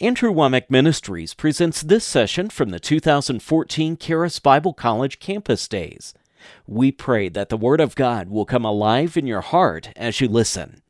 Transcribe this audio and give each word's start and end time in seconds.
Andrew 0.00 0.32
Wommack 0.32 0.70
Ministries 0.70 1.34
presents 1.34 1.82
this 1.82 2.04
session 2.04 2.50
from 2.50 2.68
the 2.68 2.78
2014 2.78 3.96
Charis 3.96 4.38
Bible 4.38 4.72
College 4.72 5.18
Campus 5.18 5.66
Days. 5.66 6.14
We 6.68 6.92
pray 6.92 7.28
that 7.30 7.48
the 7.48 7.56
Word 7.56 7.80
of 7.80 7.96
God 7.96 8.28
will 8.28 8.44
come 8.44 8.64
alive 8.64 9.16
in 9.16 9.26
your 9.26 9.40
heart 9.40 9.90
as 9.96 10.20
you 10.20 10.28
listen. 10.28 10.82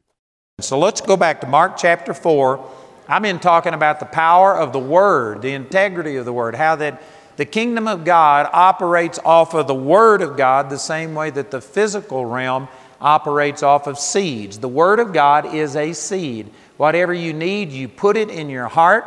So 0.60 0.78
let's 0.78 1.00
go 1.00 1.16
back 1.16 1.40
to 1.40 1.46
Mark 1.46 1.78
chapter 1.78 2.12
4. 2.12 2.62
I've 3.08 3.22
been 3.22 3.38
talking 3.38 3.72
about 3.72 3.98
the 3.98 4.04
power 4.04 4.54
of 4.54 4.74
the 4.74 4.78
Word, 4.78 5.40
the 5.40 5.54
integrity 5.54 6.16
of 6.16 6.26
the 6.26 6.32
Word, 6.34 6.54
how 6.54 6.76
that 6.76 7.02
the 7.36 7.46
kingdom 7.46 7.88
of 7.88 8.04
God 8.04 8.46
operates 8.52 9.18
off 9.24 9.54
of 9.54 9.68
the 9.68 9.74
Word 9.74 10.20
of 10.20 10.36
God 10.36 10.68
the 10.68 10.78
same 10.78 11.14
way 11.14 11.30
that 11.30 11.50
the 11.50 11.62
physical 11.62 12.26
realm 12.26 12.68
operates 13.00 13.62
off 13.62 13.86
of 13.86 13.98
seeds. 13.98 14.58
The 14.58 14.68
Word 14.68 15.00
of 15.00 15.14
God 15.14 15.54
is 15.54 15.76
a 15.76 15.94
seed. 15.94 16.50
Whatever 16.78 17.12
you 17.12 17.34
need, 17.34 17.70
you 17.70 17.88
put 17.88 18.16
it 18.16 18.30
in 18.30 18.48
your 18.48 18.68
heart, 18.68 19.04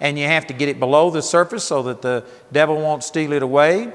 and 0.00 0.18
you 0.18 0.26
have 0.26 0.46
to 0.48 0.54
get 0.54 0.68
it 0.68 0.78
below 0.78 1.08
the 1.08 1.22
surface 1.22 1.64
so 1.64 1.84
that 1.84 2.02
the 2.02 2.24
devil 2.52 2.76
won't 2.76 3.04
steal 3.04 3.32
it 3.32 3.42
away. 3.42 3.92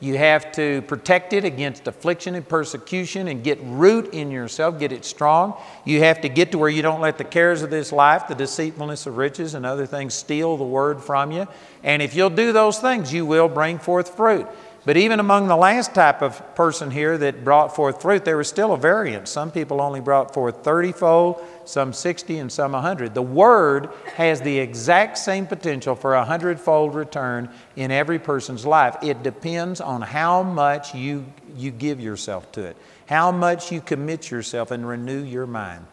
You 0.00 0.16
have 0.16 0.52
to 0.52 0.82
protect 0.82 1.32
it 1.32 1.44
against 1.44 1.88
affliction 1.88 2.36
and 2.36 2.48
persecution 2.48 3.26
and 3.26 3.42
get 3.42 3.58
root 3.64 4.14
in 4.14 4.30
yourself, 4.30 4.78
get 4.78 4.92
it 4.92 5.04
strong. 5.04 5.60
You 5.84 6.02
have 6.02 6.20
to 6.20 6.28
get 6.28 6.52
to 6.52 6.58
where 6.58 6.68
you 6.68 6.82
don't 6.82 7.00
let 7.00 7.18
the 7.18 7.24
cares 7.24 7.62
of 7.62 7.70
this 7.70 7.90
life, 7.90 8.28
the 8.28 8.36
deceitfulness 8.36 9.06
of 9.06 9.16
riches, 9.16 9.54
and 9.54 9.66
other 9.66 9.86
things 9.86 10.14
steal 10.14 10.56
the 10.56 10.62
word 10.62 11.02
from 11.02 11.32
you. 11.32 11.48
And 11.82 12.00
if 12.00 12.14
you'll 12.14 12.30
do 12.30 12.52
those 12.52 12.78
things, 12.78 13.12
you 13.12 13.26
will 13.26 13.48
bring 13.48 13.80
forth 13.80 14.14
fruit. 14.14 14.46
But 14.84 14.96
even 14.96 15.20
among 15.20 15.48
the 15.48 15.56
last 15.56 15.94
type 15.94 16.22
of 16.22 16.54
person 16.54 16.90
here 16.90 17.18
that 17.18 17.44
brought 17.44 17.74
forth 17.74 18.00
fruit, 18.00 18.24
there 18.24 18.36
was 18.36 18.48
still 18.48 18.72
a 18.72 18.76
variance. 18.76 19.28
Some 19.30 19.50
people 19.50 19.80
only 19.80 20.00
brought 20.00 20.32
forth 20.32 20.62
30 20.62 20.92
fold, 20.92 21.44
some 21.64 21.92
60, 21.92 22.38
and 22.38 22.50
some 22.50 22.72
100. 22.72 23.12
The 23.12 23.20
Word 23.20 23.90
has 24.14 24.40
the 24.40 24.58
exact 24.58 25.18
same 25.18 25.46
potential 25.46 25.94
for 25.94 26.14
a 26.14 26.24
hundredfold 26.24 26.94
return 26.94 27.50
in 27.76 27.90
every 27.90 28.18
person's 28.18 28.64
life. 28.64 28.96
It 29.02 29.22
depends 29.22 29.80
on 29.80 30.00
how 30.00 30.42
much 30.42 30.94
you, 30.94 31.26
you 31.56 31.70
give 31.70 32.00
yourself 32.00 32.50
to 32.52 32.62
it, 32.62 32.76
how 33.06 33.32
much 33.32 33.72
you 33.72 33.80
commit 33.80 34.30
yourself 34.30 34.70
and 34.70 34.88
renew 34.88 35.22
your 35.22 35.46
mind. 35.46 35.86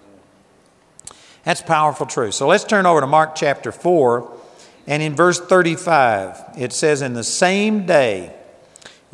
That's 1.43 1.61
powerful 1.61 2.05
truth. 2.05 2.33
So 2.33 2.47
let's 2.47 2.63
turn 2.63 2.85
over 2.85 3.01
to 3.01 3.07
Mark 3.07 3.35
chapter 3.35 3.71
4. 3.71 4.31
And 4.87 5.01
in 5.01 5.15
verse 5.15 5.39
35, 5.39 6.39
it 6.57 6.73
says, 6.73 7.01
In 7.01 7.13
the 7.13 7.23
same 7.23 7.85
day, 7.85 8.34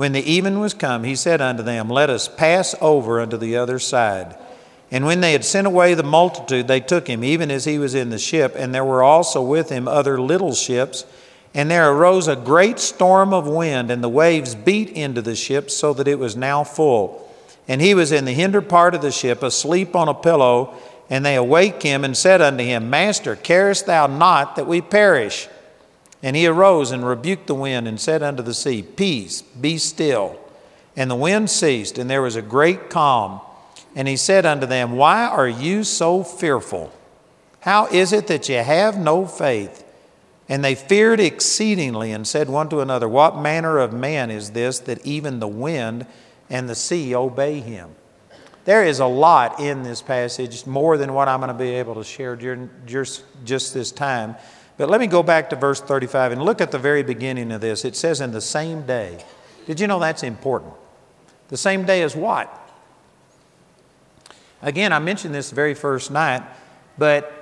when 0.02 0.14
the 0.14 0.32
even 0.32 0.60
was 0.60 0.74
come, 0.74 1.04
he 1.04 1.16
said 1.16 1.42
unto 1.42 1.62
them, 1.62 1.88
Let 1.88 2.10
us 2.10 2.28
pass 2.28 2.74
over 2.82 3.22
unto 3.22 3.38
the 3.38 3.56
other 3.56 3.78
side. 3.78 4.36
And 4.90 5.06
when 5.06 5.22
they 5.22 5.32
had 5.32 5.46
sent 5.46 5.68
away 5.68 5.94
the 5.94 6.02
multitude, 6.02 6.68
they 6.68 6.80
took 6.80 7.06
him, 7.06 7.24
even 7.24 7.52
as 7.52 7.66
he 7.66 7.78
was 7.78 7.94
in 7.94 8.10
the 8.10 8.18
ship, 8.18 8.56
and 8.58 8.74
there 8.74 8.84
were 8.84 9.04
also 9.04 9.44
with 9.44 9.70
him 9.70 9.88
other 9.88 10.20
little 10.20 10.56
ships. 10.56 11.06
And 11.54 11.70
there 11.70 11.92
arose 11.92 12.28
a 12.28 12.36
great 12.36 12.80
storm 12.80 13.32
of 13.32 13.48
wind, 13.48 13.92
and 13.92 14.04
the 14.04 14.10
waves 14.10 14.56
beat 14.56 14.90
into 14.90 15.22
the 15.22 15.36
ship, 15.36 15.70
so 15.70 15.94
that 15.94 16.08
it 16.08 16.18
was 16.18 16.36
now 16.36 16.64
full. 16.64 17.32
And 17.68 17.80
he 17.80 17.94
was 17.94 18.12
in 18.12 18.26
the 18.26 18.34
hinder 18.34 18.64
part 18.64 18.96
of 18.96 19.04
the 19.04 19.12
ship, 19.12 19.44
asleep 19.44 19.96
on 19.96 20.08
a 20.08 20.16
pillow. 20.16 20.74
And 21.12 21.24
they 21.24 21.36
awake 21.36 21.84
him 21.84 22.04
and 22.04 22.18
said 22.18 22.42
unto 22.42 22.64
him, 22.64 22.90
Master, 22.90 23.36
carest 23.36 23.86
thou 23.86 24.08
not 24.08 24.56
that 24.56 24.66
we 24.66 24.82
perish? 24.82 25.48
And 26.24 26.36
he 26.36 26.46
arose 26.46 26.92
and 26.92 27.06
rebuked 27.06 27.48
the 27.48 27.56
wind 27.56 27.88
and 27.88 28.00
said 28.00 28.22
unto 28.22 28.44
the 28.44 28.54
sea, 28.54 28.84
Peace, 28.84 29.42
be 29.42 29.78
still. 29.78 30.40
And 30.96 31.10
the 31.10 31.16
wind 31.16 31.50
ceased, 31.50 31.98
and 31.98 32.10
there 32.10 32.22
was 32.22 32.36
a 32.36 32.42
great 32.42 32.90
calm. 32.90 33.42
And 33.96 34.08
he 34.08 34.18
said 34.18 34.46
unto 34.46 34.66
them, 34.66 34.94
Why 34.94 35.26
are 35.26 35.48
you 35.48 35.84
so 35.84 36.24
fearful? 36.24 36.94
How 37.62 37.88
is 37.88 38.14
it 38.14 38.28
that 38.28 38.50
ye 38.50 38.56
have 38.56 38.98
no 38.98 39.26
faith? 39.26 39.84
And 40.50 40.64
they 40.64 40.76
feared 40.76 41.20
exceedingly 41.20 42.12
and 42.12 42.28
said 42.28 42.50
one 42.50 42.70
to 42.70 42.82
another, 42.82 43.08
What 43.08 43.38
manner 43.38 43.78
of 43.78 43.94
man 43.94 44.30
is 44.30 44.52
this 44.52 44.80
that 44.80 45.06
even 45.06 45.40
the 45.40 45.48
wind 45.48 46.06
and 46.50 46.68
the 46.68 46.76
sea 46.76 47.16
obey 47.16 47.62
him? 47.62 47.96
There 48.66 48.84
is 48.84 49.00
a 49.00 49.06
lot 49.06 49.60
in 49.60 49.84
this 49.84 50.02
passage, 50.02 50.68
more 50.68 50.98
than 50.98 51.14
what 51.14 51.28
I'm 51.28 51.40
going 51.40 51.48
to 51.48 51.54
be 51.54 51.72
able 51.72 51.96
to 51.96 52.04
share 52.04 52.36
during 52.36 52.70
just, 52.86 53.24
just 53.44 53.74
this 53.74 53.92
time. 53.92 54.36
But 54.78 54.90
let 54.90 55.00
me 55.00 55.08
go 55.08 55.22
back 55.22 55.50
to 55.52 55.56
verse 55.56 55.80
35 55.82 56.32
and 56.32 56.42
look 56.42 56.62
at 56.62 56.72
the 56.72 56.80
very 56.80 57.04
beginning 57.04 57.52
of 57.52 57.62
this. 57.62 57.86
It 57.86 57.96
says, 57.96 58.22
in 58.22 58.32
the 58.32 58.42
same 58.42 58.86
day. 58.86 59.24
Did 59.66 59.80
you 59.80 59.88
know 59.88 60.00
that's 60.00 60.24
important? 60.24 60.74
The 61.50 61.58
same 61.58 61.86
day 61.86 62.02
as 62.02 62.16
what? 62.16 62.58
Again, 64.62 64.94
I 64.94 65.00
mentioned 65.00 65.34
this 65.34 65.52
very 65.52 65.74
first 65.74 66.12
night, 66.12 66.44
but 66.98 67.34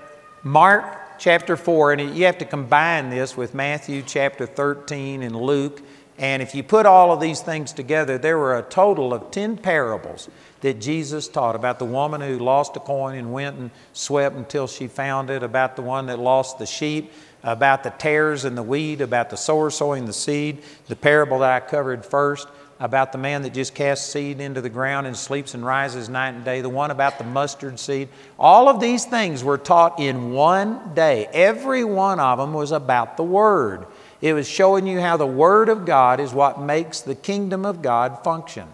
Mark 0.43 1.17
chapter 1.19 1.57
4, 1.57 1.93
and 1.93 2.17
you 2.17 2.25
have 2.25 2.37
to 2.39 2.45
combine 2.45 3.09
this 3.09 3.35
with 3.35 3.53
Matthew 3.53 4.01
chapter 4.01 4.45
13 4.45 5.21
and 5.21 5.35
Luke. 5.35 5.81
And 6.19 6.41
if 6.41 6.53
you 6.53 6.63
put 6.63 6.85
all 6.85 7.13
of 7.13 7.21
these 7.21 7.39
things 7.39 7.71
together, 7.71 8.17
there 8.17 8.37
were 8.37 8.57
a 8.57 8.61
total 8.61 9.13
of 9.13 9.31
10 9.31 9.57
parables 9.57 10.29
that 10.59 10.81
Jesus 10.81 11.29
taught 11.29 11.55
about 11.55 11.79
the 11.79 11.85
woman 11.85 12.19
who 12.19 12.37
lost 12.37 12.75
a 12.75 12.81
coin 12.81 13.17
and 13.17 13.31
went 13.31 13.57
and 13.57 13.71
swept 13.93 14.35
until 14.35 14.67
she 14.67 14.89
found 14.89 15.29
it, 15.29 15.43
about 15.43 15.77
the 15.77 15.81
one 15.81 16.07
that 16.07 16.19
lost 16.19 16.59
the 16.59 16.65
sheep, 16.65 17.13
about 17.41 17.83
the 17.83 17.89
tares 17.91 18.43
and 18.43 18.57
the 18.57 18.63
weed, 18.63 18.99
about 18.99 19.29
the 19.29 19.37
sower 19.37 19.69
sowing 19.69 20.03
the 20.03 20.13
seed, 20.13 20.61
the 20.87 20.95
parable 20.95 21.39
that 21.39 21.63
I 21.63 21.65
covered 21.65 22.05
first, 22.05 22.49
about 22.81 23.13
the 23.13 23.17
man 23.17 23.41
that 23.43 23.53
just 23.53 23.73
casts 23.73 24.11
seed 24.11 24.41
into 24.41 24.59
the 24.59 24.69
ground 24.69 25.07
and 25.07 25.15
sleeps 25.15 25.53
and 25.53 25.65
rises 25.65 26.09
night 26.09 26.33
and 26.33 26.43
day, 26.43 26.59
the 26.59 26.67
one 26.67 26.91
about 26.91 27.17
the 27.17 27.23
mustard 27.23 27.79
seed. 27.79 28.09
All 28.37 28.67
of 28.67 28.81
these 28.81 29.05
things 29.05 29.41
were 29.41 29.57
taught 29.57 30.01
in 30.01 30.31
one 30.31 30.93
day. 30.93 31.29
Every 31.31 31.85
one 31.85 32.19
of 32.19 32.39
them 32.39 32.53
was 32.53 32.73
about 32.73 33.15
the 33.15 33.23
Word. 33.23 33.85
It 34.21 34.33
was 34.33 34.47
showing 34.47 34.85
you 34.85 34.99
how 34.99 35.17
the 35.17 35.25
Word 35.25 35.69
of 35.69 35.85
God 35.85 36.19
is 36.19 36.33
what 36.33 36.59
makes 36.59 37.01
the 37.01 37.15
kingdom 37.15 37.65
of 37.65 37.81
God 37.81 38.23
function. 38.23 38.67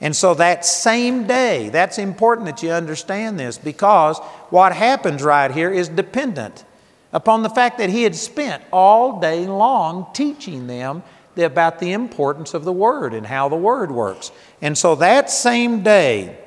And 0.00 0.16
so 0.16 0.34
that 0.34 0.64
same 0.64 1.26
day, 1.26 1.68
that's 1.68 1.98
important 1.98 2.46
that 2.46 2.62
you 2.62 2.70
understand 2.70 3.38
this 3.38 3.56
because 3.56 4.18
what 4.50 4.74
happens 4.74 5.22
right 5.22 5.50
here 5.50 5.70
is 5.70 5.88
dependent 5.88 6.64
upon 7.12 7.42
the 7.42 7.50
fact 7.50 7.78
that 7.78 7.90
he 7.90 8.02
had 8.02 8.16
spent 8.16 8.62
all 8.72 9.20
day 9.20 9.46
long 9.46 10.08
teaching 10.12 10.66
them 10.66 11.02
about 11.36 11.78
the 11.78 11.92
importance 11.92 12.52
of 12.52 12.64
the 12.64 12.72
Word 12.72 13.14
and 13.14 13.26
how 13.26 13.48
the 13.48 13.56
Word 13.56 13.90
works. 13.90 14.32
And 14.60 14.76
so 14.76 14.96
that 14.96 15.30
same 15.30 15.82
day, 15.82 16.38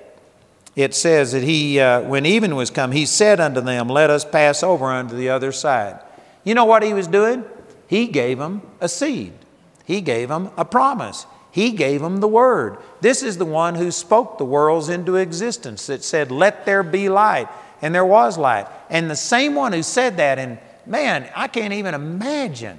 it 0.75 0.93
says 0.93 1.31
that 1.31 1.43
he, 1.43 1.79
uh, 1.79 2.01
when 2.01 2.25
even 2.25 2.55
was 2.55 2.69
come, 2.69 2.91
he 2.91 3.05
said 3.05 3.39
unto 3.39 3.61
them, 3.61 3.87
Let 3.87 4.09
us 4.09 4.25
pass 4.25 4.63
over 4.63 4.87
unto 4.87 5.15
the 5.15 5.29
other 5.29 5.53
side. 5.53 5.99
You 6.43 6.53
know 6.53 6.65
what 6.65 6.83
he 6.83 6.93
was 6.93 7.07
doing? 7.07 7.45
He 7.95 8.07
gave 8.07 8.39
them 8.39 8.61
a 8.81 8.89
seed, 8.89 9.31
he 9.85 10.01
gave 10.01 10.27
them 10.27 10.51
a 10.57 10.65
promise. 10.65 11.25
He 11.49 11.71
gave 11.71 12.01
them 12.01 12.17
the 12.17 12.27
word. 12.27 12.79
This 12.99 13.23
is 13.23 13.37
the 13.37 13.45
one 13.45 13.75
who 13.75 13.89
spoke 13.89 14.37
the 14.37 14.43
worlds 14.43 14.89
into 14.89 15.15
existence 15.15 15.87
that 15.87 16.03
said, 16.03 16.29
Let 16.29 16.65
there 16.65 16.83
be 16.83 17.07
light 17.07 17.47
and 17.81 17.95
there 17.95 18.05
was 18.05 18.37
light. 18.37 18.67
And 18.89 19.09
the 19.09 19.15
same 19.15 19.55
one 19.55 19.71
who 19.71 19.81
said 19.81 20.17
that, 20.17 20.37
and 20.37 20.59
man, 20.85 21.31
I 21.33 21.47
can't 21.47 21.71
even 21.71 21.93
imagine 21.93 22.77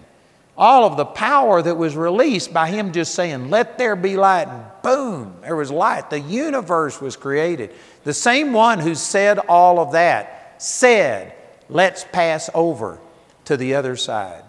all 0.58 0.84
of 0.84 0.98
the 0.98 1.06
power 1.06 1.62
that 1.62 1.78
was 1.78 1.96
released 1.96 2.52
by 2.52 2.68
him 2.68 2.92
just 2.92 3.14
saying, 3.14 3.48
Let 3.48 3.78
there 3.78 3.96
be 3.96 4.18
light, 4.18 4.48
and 4.48 4.64
boom, 4.82 5.38
there 5.40 5.56
was 5.56 5.70
light. 5.70 6.10
The 6.10 6.20
universe 6.20 7.00
was 7.00 7.16
created. 7.16 7.70
The 8.04 8.12
same 8.12 8.52
one 8.52 8.80
who 8.80 8.94
said 8.94 9.38
all 9.38 9.78
of 9.78 9.92
that 9.92 10.62
said, 10.62 11.32
Let's 11.70 12.04
pass 12.04 12.50
over 12.52 13.00
to 13.46 13.56
the 13.56 13.76
other 13.76 13.96
side. 13.96 14.42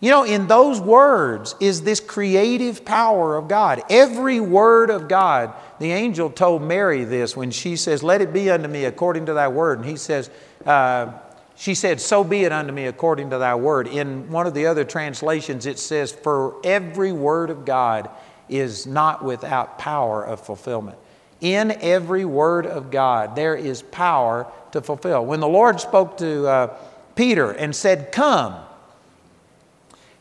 You 0.00 0.10
know, 0.10 0.24
in 0.24 0.46
those 0.46 0.78
words 0.78 1.54
is 1.58 1.82
this 1.82 2.00
creative 2.00 2.84
power 2.84 3.36
of 3.36 3.48
God. 3.48 3.82
Every 3.88 4.40
word 4.40 4.90
of 4.90 5.08
God, 5.08 5.54
the 5.78 5.92
angel 5.92 6.28
told 6.28 6.62
Mary 6.62 7.04
this 7.04 7.34
when 7.34 7.50
she 7.50 7.76
says, 7.76 8.02
Let 8.02 8.20
it 8.20 8.32
be 8.32 8.50
unto 8.50 8.68
me 8.68 8.84
according 8.84 9.26
to 9.26 9.34
thy 9.34 9.48
word. 9.48 9.78
And 9.78 9.88
he 9.88 9.96
says, 9.96 10.28
uh, 10.66 11.12
She 11.56 11.74
said, 11.74 12.00
So 12.02 12.22
be 12.24 12.44
it 12.44 12.52
unto 12.52 12.72
me 12.72 12.86
according 12.86 13.30
to 13.30 13.38
thy 13.38 13.54
word. 13.54 13.88
In 13.88 14.30
one 14.30 14.46
of 14.46 14.52
the 14.52 14.66
other 14.66 14.84
translations, 14.84 15.64
it 15.64 15.78
says, 15.78 16.12
For 16.12 16.60
every 16.62 17.12
word 17.12 17.48
of 17.48 17.64
God 17.64 18.10
is 18.50 18.86
not 18.86 19.24
without 19.24 19.78
power 19.78 20.22
of 20.22 20.40
fulfillment. 20.40 20.98
In 21.40 21.70
every 21.70 22.26
word 22.26 22.66
of 22.66 22.90
God, 22.90 23.34
there 23.34 23.56
is 23.56 23.80
power 23.80 24.46
to 24.72 24.82
fulfill. 24.82 25.24
When 25.24 25.40
the 25.40 25.48
Lord 25.48 25.80
spoke 25.80 26.18
to 26.18 26.46
uh, 26.46 26.76
Peter 27.14 27.50
and 27.50 27.74
said, 27.74 28.12
Come, 28.12 28.56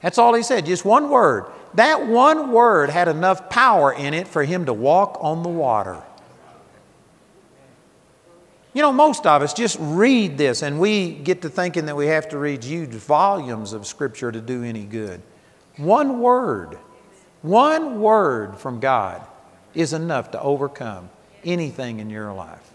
that's 0.01 0.17
all 0.17 0.33
he 0.33 0.43
said, 0.43 0.65
just 0.65 0.85
one 0.85 1.09
word. 1.09 1.45
That 1.73 2.07
one 2.07 2.51
word 2.51 2.89
had 2.89 3.07
enough 3.07 3.49
power 3.49 3.93
in 3.93 4.13
it 4.13 4.27
for 4.27 4.43
him 4.43 4.65
to 4.65 4.73
walk 4.73 5.17
on 5.19 5.43
the 5.43 5.49
water. 5.49 6.01
You 8.73 8.81
know, 8.81 8.91
most 8.91 9.25
of 9.25 9.41
us 9.41 9.53
just 9.53 9.77
read 9.79 10.37
this 10.37 10.61
and 10.61 10.79
we 10.79 11.13
get 11.13 11.41
to 11.43 11.49
thinking 11.49 11.85
that 11.85 11.95
we 11.95 12.07
have 12.07 12.27
to 12.29 12.37
read 12.37 12.63
huge 12.63 12.89
volumes 12.89 13.71
of 13.71 13.87
Scripture 13.87 14.31
to 14.31 14.41
do 14.41 14.63
any 14.63 14.83
good. 14.83 15.21
One 15.77 16.19
word, 16.19 16.77
one 17.41 18.01
word 18.01 18.57
from 18.57 18.79
God 18.79 19.25
is 19.73 19.93
enough 19.93 20.31
to 20.31 20.41
overcome 20.41 21.09
anything 21.43 21.99
in 21.99 22.09
your 22.09 22.33
life. 22.33 22.71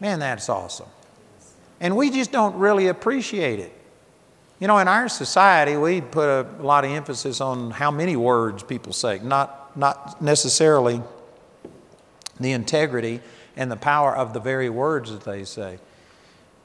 Man, 0.00 0.18
that's 0.18 0.48
awesome. 0.48 0.88
And 1.80 1.96
we 1.96 2.10
just 2.10 2.32
don't 2.32 2.56
really 2.56 2.86
appreciate 2.86 3.58
it. 3.58 3.77
You 4.60 4.66
know, 4.66 4.78
in 4.78 4.88
our 4.88 5.08
society, 5.08 5.76
we 5.76 6.00
put 6.00 6.28
a 6.28 6.46
lot 6.60 6.84
of 6.84 6.90
emphasis 6.90 7.40
on 7.40 7.70
how 7.70 7.92
many 7.92 8.16
words 8.16 8.64
people 8.64 8.92
say, 8.92 9.20
not, 9.22 9.76
not 9.76 10.20
necessarily 10.20 11.00
the 12.40 12.52
integrity 12.52 13.20
and 13.56 13.70
the 13.70 13.76
power 13.76 14.16
of 14.16 14.32
the 14.32 14.40
very 14.40 14.68
words 14.68 15.12
that 15.12 15.22
they 15.22 15.44
say. 15.44 15.78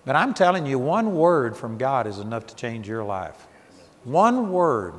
But 0.05 0.15
I'm 0.15 0.33
telling 0.33 0.65
you, 0.65 0.79
one 0.79 1.13
word 1.15 1.55
from 1.55 1.77
God 1.77 2.07
is 2.07 2.17
enough 2.17 2.47
to 2.47 2.55
change 2.55 2.87
your 2.87 3.03
life. 3.03 3.47
One 4.03 4.51
word. 4.51 4.95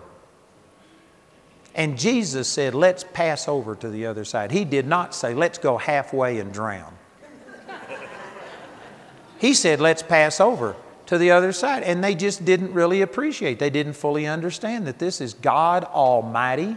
And 1.74 1.98
Jesus 1.98 2.46
said, 2.46 2.74
Let's 2.74 3.04
pass 3.12 3.48
over 3.48 3.74
to 3.74 3.88
the 3.88 4.06
other 4.06 4.24
side. 4.24 4.52
He 4.52 4.64
did 4.64 4.86
not 4.86 5.14
say, 5.14 5.34
Let's 5.34 5.58
go 5.58 5.78
halfway 5.78 6.38
and 6.38 6.52
drown. 6.52 6.96
he 9.38 9.52
said, 9.52 9.80
Let's 9.80 10.02
pass 10.02 10.40
over 10.40 10.76
to 11.06 11.18
the 11.18 11.30
other 11.30 11.52
side. 11.52 11.82
And 11.82 12.02
they 12.02 12.14
just 12.14 12.44
didn't 12.44 12.72
really 12.72 13.02
appreciate, 13.02 13.58
they 13.58 13.70
didn't 13.70 13.94
fully 13.94 14.26
understand 14.26 14.86
that 14.86 14.98
this 14.98 15.20
is 15.20 15.34
God 15.34 15.84
Almighty 15.84 16.76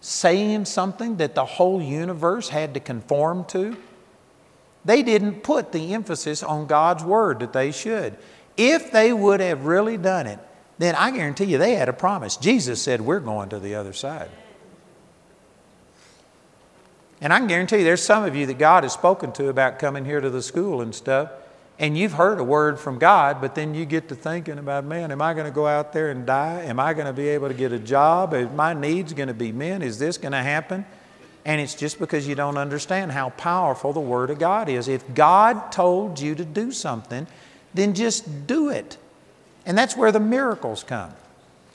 saying 0.00 0.66
something 0.66 1.16
that 1.16 1.34
the 1.34 1.44
whole 1.44 1.80
universe 1.80 2.50
had 2.50 2.74
to 2.74 2.80
conform 2.80 3.44
to. 3.46 3.76
They 4.84 5.02
didn't 5.02 5.42
put 5.42 5.72
the 5.72 5.94
emphasis 5.94 6.42
on 6.42 6.66
God's 6.66 7.02
Word 7.02 7.40
that 7.40 7.54
they 7.54 7.72
should. 7.72 8.18
If 8.56 8.92
they 8.92 9.12
would 9.12 9.40
have 9.40 9.64
really 9.64 9.96
done 9.96 10.26
it, 10.26 10.38
then 10.78 10.94
I 10.94 11.10
guarantee 11.10 11.44
you 11.44 11.58
they 11.58 11.74
had 11.74 11.88
a 11.88 11.94
promise. 11.94 12.36
Jesus 12.36 12.82
said, 12.82 13.00
We're 13.00 13.20
going 13.20 13.48
to 13.48 13.58
the 13.58 13.74
other 13.74 13.92
side. 13.92 14.30
And 17.20 17.32
I 17.32 17.38
can 17.38 17.48
guarantee 17.48 17.78
you 17.78 17.84
there's 17.84 18.02
some 18.02 18.24
of 18.24 18.36
you 18.36 18.44
that 18.46 18.58
God 18.58 18.82
has 18.82 18.92
spoken 18.92 19.32
to 19.32 19.48
about 19.48 19.78
coming 19.78 20.04
here 20.04 20.20
to 20.20 20.28
the 20.28 20.42
school 20.42 20.82
and 20.82 20.94
stuff, 20.94 21.30
and 21.78 21.98
you've 21.98 22.12
heard 22.12 22.38
a 22.38 22.44
word 22.44 22.78
from 22.78 22.98
God, 22.98 23.40
but 23.40 23.54
then 23.54 23.74
you 23.74 23.84
get 23.84 24.08
to 24.08 24.14
thinking 24.14 24.58
about, 24.58 24.84
man, 24.84 25.10
am 25.10 25.20
I 25.20 25.34
going 25.34 25.46
to 25.46 25.52
go 25.52 25.66
out 25.66 25.92
there 25.92 26.10
and 26.10 26.24
die? 26.24 26.62
Am 26.62 26.78
I 26.78 26.94
going 26.94 27.06
to 27.06 27.12
be 27.12 27.28
able 27.28 27.48
to 27.48 27.54
get 27.54 27.72
a 27.72 27.78
job? 27.78 28.32
Is 28.32 28.48
my 28.50 28.74
needs 28.74 29.12
going 29.12 29.28
to 29.28 29.34
be 29.34 29.50
met? 29.50 29.82
Is 29.82 29.98
this 29.98 30.16
going 30.16 30.32
to 30.32 30.42
happen? 30.42 30.86
And 31.44 31.60
it's 31.60 31.74
just 31.74 31.98
because 31.98 32.28
you 32.28 32.34
don't 32.34 32.56
understand 32.56 33.12
how 33.12 33.30
powerful 33.30 33.92
the 33.92 34.00
Word 34.00 34.30
of 34.30 34.38
God 34.38 34.68
is. 34.68 34.88
If 34.88 35.14
God 35.14 35.72
told 35.72 36.20
you 36.20 36.34
to 36.36 36.44
do 36.44 36.70
something, 36.70 37.26
then 37.74 37.92
just 37.94 38.46
do 38.46 38.70
it. 38.70 38.96
And 39.66 39.76
that's 39.76 39.96
where 39.96 40.12
the 40.12 40.20
miracles 40.20 40.84
come. 40.84 41.12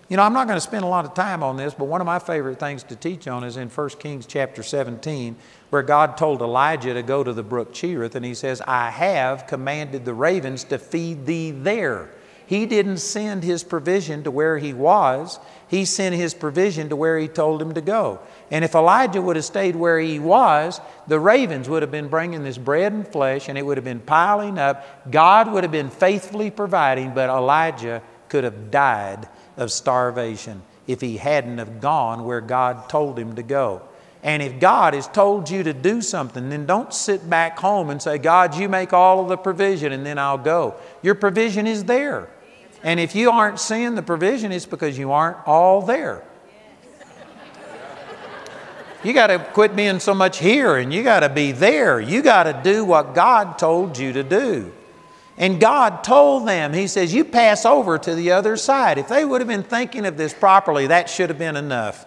You 0.08 0.18
know, 0.18 0.24
I'm 0.24 0.34
not 0.34 0.48
going 0.48 0.58
to 0.58 0.62
spend 0.62 0.84
a 0.84 0.88
lot 0.88 1.06
of 1.06 1.14
time 1.14 1.44
on 1.44 1.56
this, 1.56 1.76
but 1.76 1.86
one 1.86 2.02
of 2.02 2.08
my 2.08 2.18
favorite 2.18 2.60
things 2.60 2.82
to 2.84 2.96
teach 2.96 3.28
on 3.28 3.44
is 3.44 3.58
in 3.58 3.70
1 3.70 3.90
Kings 4.00 4.26
chapter 4.26 4.64
17, 4.64 5.36
where 5.70 5.84
God 5.84 6.18
told 6.18 6.42
Elijah 6.42 6.94
to 6.94 7.04
go 7.04 7.24
to 7.24 7.34
the 7.34 7.44
brook 7.44 7.74
Cherith, 7.74 8.16
and 8.16 8.26
he 8.26 8.34
says, 8.34 8.62
I 8.62 8.90
have 8.90 9.48
commanded 9.48 10.06
the 10.06 10.14
ravens 10.14 10.64
to 10.66 10.78
feed 10.78 11.26
thee 11.26 11.52
there. 11.52 12.10
He 12.50 12.66
didn't 12.66 12.98
send 12.98 13.44
his 13.44 13.64
provision 13.64 14.24
to 14.24 14.32
where 14.32 14.58
he 14.58 14.74
was, 14.74 15.40
he 15.68 15.86
sent 15.86 16.16
his 16.16 16.34
provision 16.34 16.90
to 16.90 16.96
where 16.96 17.20
he 17.20 17.28
told 17.28 17.62
him 17.62 17.76
to 17.76 17.82
go. 17.82 18.22
And 18.50 18.66
if 18.66 18.74
Elijah 18.74 19.22
would 19.22 19.36
have 19.36 19.46
stayed 19.46 19.76
where 19.76 20.00
he 20.00 20.18
was, 20.18 20.82
the 21.06 21.20
ravens 21.20 21.70
would 21.70 21.84
have 21.84 21.92
been 21.92 22.08
bringing 22.08 22.44
this 22.44 22.58
bread 22.58 22.92
and 22.92 23.08
flesh 23.08 23.50
and 23.50 23.58
it 23.58 23.64
would 23.64 23.78
have 23.78 23.86
been 23.86 24.00
piling 24.00 24.58
up. 24.58 25.12
God 25.12 25.52
would 25.52 25.64
have 25.64 25.72
been 25.72 25.92
faithfully 25.92 26.50
providing, 26.50 27.14
but 27.14 27.30
Elijah 27.30 28.02
could 28.30 28.44
have 28.44 28.72
died 28.72 29.30
of 29.56 29.72
starvation 29.72 30.64
if 30.88 31.02
he 31.02 31.18
hadn't 31.18 31.60
have 31.60 31.80
gone 31.80 32.24
where 32.24 32.42
God 32.42 32.90
told 32.90 33.20
him 33.20 33.36
to 33.36 33.44
go. 33.44 33.84
And 34.22 34.44
if 34.44 34.60
God 34.60 34.94
has 34.94 35.08
told 35.08 35.50
you 35.50 35.64
to 35.64 35.74
do 35.74 36.02
something, 36.02 36.50
then 36.50 36.66
don't 36.66 36.94
sit 36.94 37.30
back 37.30 37.58
home 37.58 37.90
and 37.90 38.02
say, 38.02 38.18
God, 38.18 38.56
you 38.56 38.68
make 38.68 38.92
all 38.92 39.22
of 39.22 39.30
the 39.30 39.38
provision 39.38 39.94
and 39.94 40.06
then 40.06 40.18
I'll 40.18 40.38
go. 40.38 40.76
Your 41.02 41.16
provision 41.16 41.66
is 41.66 41.86
there. 41.86 42.30
And 42.84 43.00
if 43.00 43.16
you 43.16 43.32
aren't 43.32 43.60
seeing 43.60 43.96
the 43.96 44.02
provision, 44.02 44.52
it's 44.52 44.66
because 44.66 44.98
you 44.98 45.12
aren't 45.12 45.38
all 45.48 45.82
there. 45.82 46.24
You 49.02 49.14
got 49.14 49.28
to 49.28 49.40
quit 49.40 49.78
being 49.78 50.00
so 50.00 50.14
much 50.14 50.40
here 50.40 50.76
and 50.76 50.94
you 50.94 51.04
got 51.04 51.22
to 51.22 51.30
be 51.30 51.54
there. 51.54 52.02
You 52.02 52.22
got 52.22 52.44
to 52.44 52.62
do 52.64 52.84
what 52.84 53.16
God 53.16 53.58
told 53.58 53.98
you 53.98 54.12
to 54.14 54.24
do. 54.24 54.74
And 55.38 55.58
God 55.62 56.04
told 56.04 56.46
them, 56.46 56.74
He 56.74 56.88
says, 56.88 57.14
You 57.14 57.24
pass 57.24 57.66
over 57.66 57.98
to 57.98 58.14
the 58.14 58.32
other 58.32 58.58
side. 58.58 58.98
If 58.98 59.08
they 59.08 59.24
would 59.24 59.40
have 59.40 59.48
been 59.48 59.64
thinking 59.64 60.06
of 60.06 60.18
this 60.18 60.34
properly, 60.34 60.88
that 60.88 61.10
should 61.10 61.30
have 61.30 61.40
been 61.40 61.56
enough. 61.56 62.06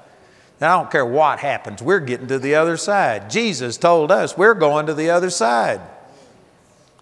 Now, 0.63 0.79
I 0.79 0.83
don't 0.83 0.93
care 0.93 1.05
what 1.05 1.41
happens, 1.41 1.83
we're 1.83 1.99
getting 1.99 2.29
to 2.29 2.39
the 2.39 2.55
other 2.55 2.77
side. 2.77 3.29
Jesus 3.29 3.77
told 3.77 4.13
us 4.13 4.39
we're 4.39 4.55
going 4.55 4.87
to 4.87 4.95
the 4.95 5.11
other 5.11 5.29
side. 5.29 5.81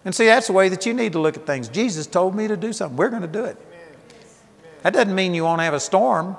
And 0.03 0.15
see, 0.15 0.25
that's 0.25 0.47
the 0.47 0.53
way 0.53 0.67
that 0.69 0.87
you 0.87 0.95
need 0.95 1.11
to 1.11 1.19
look 1.19 1.37
at 1.37 1.45
things. 1.45 1.69
Jesus 1.69 2.07
told 2.07 2.33
me 2.33 2.47
to 2.47 2.57
do 2.57 2.73
something, 2.73 2.97
we're 2.97 3.11
going 3.11 3.21
to 3.21 3.27
do 3.27 3.45
it. 3.45 3.57
That 4.81 4.93
doesn't 4.93 5.13
mean 5.13 5.35
you 5.35 5.43
won't 5.43 5.61
have 5.61 5.75
a 5.75 5.79
storm 5.79 6.37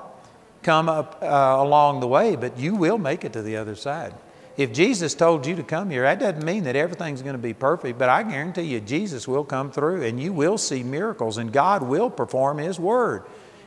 come 0.63 0.89
up 0.89 1.19
uh, 1.21 1.55
along 1.59 2.01
the 2.01 2.07
way, 2.07 2.35
but 2.35 2.59
you 2.59 2.75
will 2.75 2.97
make 2.97 3.23
it 3.23 3.31
to 3.33 3.41
the 3.41 3.55
other 3.55 3.75
side. 3.75 4.13
If 4.57 4.73
Jesus 4.73 5.15
told 5.15 5.47
you 5.47 5.55
to 5.55 5.63
come 5.63 5.89
here, 5.89 6.01
that 6.01 6.19
doesn't 6.19 6.43
mean 6.43 6.65
that 6.65 6.75
everything's 6.75 7.21
going 7.21 7.35
to 7.35 7.41
be 7.41 7.53
perfect, 7.53 7.97
but 7.97 8.09
I 8.09 8.23
guarantee 8.23 8.63
you, 8.63 8.81
Jesus 8.81 9.29
will 9.29 9.45
come 9.45 9.71
through 9.71 10.03
and 10.03 10.21
you 10.21 10.33
will 10.33 10.57
see 10.57 10.83
miracles 10.83 11.37
and 11.37 11.53
God 11.53 11.83
will 11.83 12.09
perform 12.09 12.57
His 12.57 12.77
word. 12.77 13.23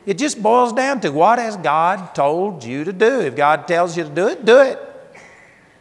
It 0.06 0.19
just 0.19 0.41
boils 0.41 0.73
down 0.73 1.00
to 1.00 1.11
what 1.11 1.38
has 1.41 1.56
God 1.56 2.14
told 2.14 2.62
you 2.62 2.85
to 2.85 2.93
do? 2.93 3.20
If 3.20 3.35
God 3.35 3.67
tells 3.67 3.97
you 3.97 4.05
to 4.05 4.11
do 4.11 4.29
it, 4.29 4.44
do 4.44 4.61
it. 4.61 4.79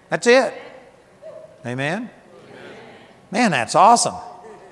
That's 0.10 0.26
it. 0.28 0.54
Amen? 1.66 2.10
Man, 3.32 3.52
that's 3.52 3.76
awesome. 3.76 4.16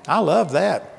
I 0.06 0.18
love 0.18 0.52
that. 0.52 0.90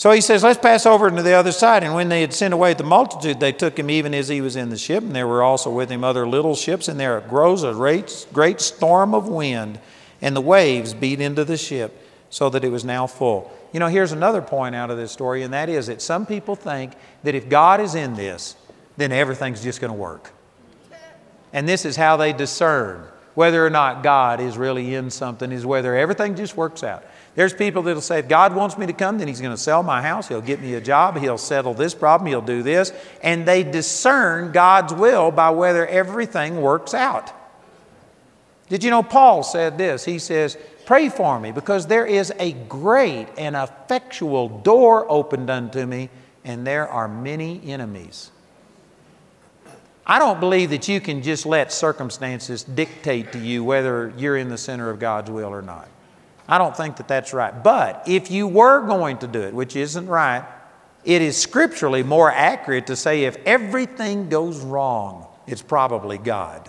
So 0.00 0.10
he 0.12 0.22
says, 0.22 0.42
Let's 0.42 0.58
pass 0.58 0.86
over 0.86 1.10
to 1.10 1.22
the 1.22 1.34
other 1.34 1.52
side. 1.52 1.84
And 1.84 1.94
when 1.94 2.08
they 2.08 2.22
had 2.22 2.32
sent 2.32 2.54
away 2.54 2.72
the 2.72 2.84
multitude, 2.84 3.38
they 3.38 3.52
took 3.52 3.78
him 3.78 3.90
even 3.90 4.14
as 4.14 4.28
he 4.28 4.40
was 4.40 4.56
in 4.56 4.70
the 4.70 4.78
ship. 4.78 5.02
And 5.02 5.14
there 5.14 5.26
were 5.26 5.42
also 5.42 5.70
with 5.70 5.90
him 5.90 6.04
other 6.04 6.26
little 6.26 6.54
ships. 6.54 6.88
And 6.88 6.98
there 6.98 7.18
arose 7.18 7.62
a 7.64 7.74
great, 7.74 8.26
great 8.32 8.62
storm 8.62 9.14
of 9.14 9.28
wind, 9.28 9.78
and 10.22 10.34
the 10.34 10.40
waves 10.40 10.94
beat 10.94 11.20
into 11.20 11.44
the 11.44 11.58
ship, 11.58 11.99
so 12.30 12.48
that 12.48 12.64
it 12.64 12.70
was 12.70 12.84
now 12.84 13.06
full. 13.06 13.52
You 13.72 13.80
know, 13.80 13.88
here's 13.88 14.12
another 14.12 14.40
point 14.40 14.74
out 14.74 14.90
of 14.90 14.96
this 14.96 15.12
story, 15.12 15.42
and 15.42 15.52
that 15.52 15.68
is 15.68 15.88
that 15.88 16.00
some 16.00 16.24
people 16.24 16.56
think 16.56 16.92
that 17.24 17.34
if 17.34 17.48
God 17.48 17.80
is 17.80 17.94
in 17.94 18.14
this, 18.14 18.56
then 18.96 19.12
everything's 19.12 19.62
just 19.62 19.80
going 19.80 19.92
to 19.92 19.98
work. 19.98 20.32
And 21.52 21.68
this 21.68 21.84
is 21.84 21.96
how 21.96 22.16
they 22.16 22.32
discern 22.32 23.04
whether 23.34 23.64
or 23.64 23.70
not 23.70 24.02
God 24.02 24.40
is 24.40 24.58
really 24.58 24.94
in 24.94 25.10
something, 25.10 25.50
is 25.52 25.64
whether 25.64 25.96
everything 25.96 26.36
just 26.36 26.56
works 26.56 26.82
out. 26.82 27.04
There's 27.36 27.54
people 27.54 27.82
that'll 27.82 28.02
say, 28.02 28.18
if 28.18 28.28
God 28.28 28.54
wants 28.54 28.76
me 28.76 28.86
to 28.86 28.92
come, 28.92 29.18
then 29.18 29.28
He's 29.28 29.40
going 29.40 29.54
to 29.54 29.60
sell 29.60 29.82
my 29.82 30.02
house, 30.02 30.28
He'll 30.28 30.40
get 30.40 30.60
me 30.60 30.74
a 30.74 30.80
job, 30.80 31.16
He'll 31.16 31.38
settle 31.38 31.74
this 31.74 31.94
problem, 31.94 32.26
He'll 32.28 32.40
do 32.40 32.62
this. 32.62 32.92
And 33.22 33.46
they 33.46 33.62
discern 33.62 34.52
God's 34.52 34.92
will 34.92 35.30
by 35.30 35.50
whether 35.50 35.86
everything 35.86 36.60
works 36.60 36.92
out. 36.92 37.32
Did 38.68 38.84
you 38.84 38.90
know 38.90 39.02
Paul 39.02 39.42
said 39.42 39.78
this? 39.78 40.04
He 40.04 40.18
says, 40.18 40.56
Pray 40.90 41.08
for 41.08 41.38
me 41.38 41.52
because 41.52 41.86
there 41.86 42.04
is 42.04 42.32
a 42.40 42.50
great 42.50 43.28
and 43.38 43.54
effectual 43.54 44.48
door 44.48 45.06
opened 45.08 45.48
unto 45.48 45.86
me, 45.86 46.10
and 46.44 46.66
there 46.66 46.88
are 46.88 47.06
many 47.06 47.62
enemies. 47.64 48.32
I 50.04 50.18
don't 50.18 50.40
believe 50.40 50.70
that 50.70 50.88
you 50.88 51.00
can 51.00 51.22
just 51.22 51.46
let 51.46 51.72
circumstances 51.72 52.64
dictate 52.64 53.30
to 53.34 53.38
you 53.38 53.62
whether 53.62 54.12
you're 54.16 54.36
in 54.36 54.48
the 54.48 54.58
center 54.58 54.90
of 54.90 54.98
God's 54.98 55.30
will 55.30 55.50
or 55.50 55.62
not. 55.62 55.86
I 56.48 56.58
don't 56.58 56.76
think 56.76 56.96
that 56.96 57.06
that's 57.06 57.32
right. 57.32 57.62
But 57.62 58.02
if 58.08 58.28
you 58.28 58.48
were 58.48 58.84
going 58.84 59.18
to 59.18 59.28
do 59.28 59.42
it, 59.42 59.54
which 59.54 59.76
isn't 59.76 60.08
right, 60.08 60.44
it 61.04 61.22
is 61.22 61.36
scripturally 61.40 62.02
more 62.02 62.32
accurate 62.32 62.88
to 62.88 62.96
say 62.96 63.26
if 63.26 63.36
everything 63.46 64.28
goes 64.28 64.58
wrong, 64.58 65.28
it's 65.46 65.62
probably 65.62 66.18
God. 66.18 66.68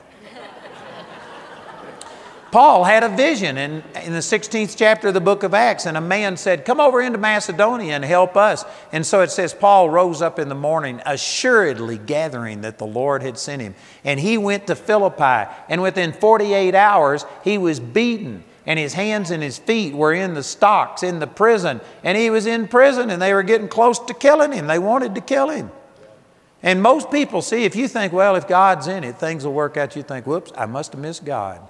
Paul 2.52 2.84
had 2.84 3.04
a 3.04 3.10
vision 3.10 3.58
in, 3.58 3.84
in 4.04 4.12
the 4.12 4.20
16th 4.20 4.76
chapter 4.78 5.08
of 5.08 5.14
the 5.14 5.22
book 5.22 5.44
of 5.44 5.54
Acts, 5.54 5.86
and 5.86 5.96
a 5.96 6.02
man 6.02 6.36
said, 6.36 6.66
Come 6.66 6.82
over 6.82 7.02
into 7.02 7.18
Macedonia 7.18 7.96
and 7.96 8.04
help 8.04 8.36
us. 8.36 8.66
And 8.92 9.06
so 9.06 9.22
it 9.22 9.32
says, 9.32 9.54
Paul 9.54 9.90
rose 9.90 10.22
up 10.22 10.38
in 10.38 10.50
the 10.50 10.56
morning, 10.56 11.02
assuredly 11.06 11.98
gathering 11.98 12.62
that 12.62 12.78
the 12.78 12.86
Lord 12.86 13.24
had 13.24 13.38
sent 13.38 13.62
him. 13.62 13.74
And 14.04 14.20
he 14.20 14.38
went 14.38 14.68
to 14.68 14.76
Philippi, 14.76 15.50
and 15.70 15.82
within 15.82 16.12
48 16.12 16.76
hours, 16.76 17.26
he 17.44 17.58
was 17.58 17.80
beaten 17.80 18.44
and 18.66 18.78
his 18.78 18.94
hands 18.94 19.32
and 19.32 19.42
his 19.42 19.58
feet 19.58 19.94
were 19.94 20.14
in 20.14 20.34
the 20.34 20.44
stocks 20.44 21.02
in 21.02 21.20
the 21.20 21.28
prison. 21.28 21.82
And 22.04 22.18
he 22.18 22.30
was 22.30 22.46
in 22.46 22.68
prison 22.68 23.10
and 23.10 23.22
they 23.22 23.34
were 23.34 23.44
getting 23.44 23.68
close 23.68 23.98
to 23.98 24.14
killing 24.14 24.52
him. 24.52 24.68
They 24.68 24.80
wanted 24.80 25.16
to 25.16 25.22
kill 25.22 25.50
him. 25.50 25.72
And 26.62 26.82
most 26.82 27.10
people 27.10 27.42
see, 27.42 27.64
if 27.64 27.76
you 27.76 27.88
think, 27.88 28.14
well, 28.14 28.36
if 28.36 28.48
God's 28.48 28.88
in 28.88 29.04
it, 29.04 29.18
things 29.18 29.44
will 29.44 29.54
work 29.54 29.78
out, 29.78 29.96
you 29.96 30.04
think, 30.04 30.28
whoops, 30.28 30.52
I 30.56 30.68
must 30.68 30.92
have 30.92 31.02
missed 31.02 31.26
God. 31.26 31.68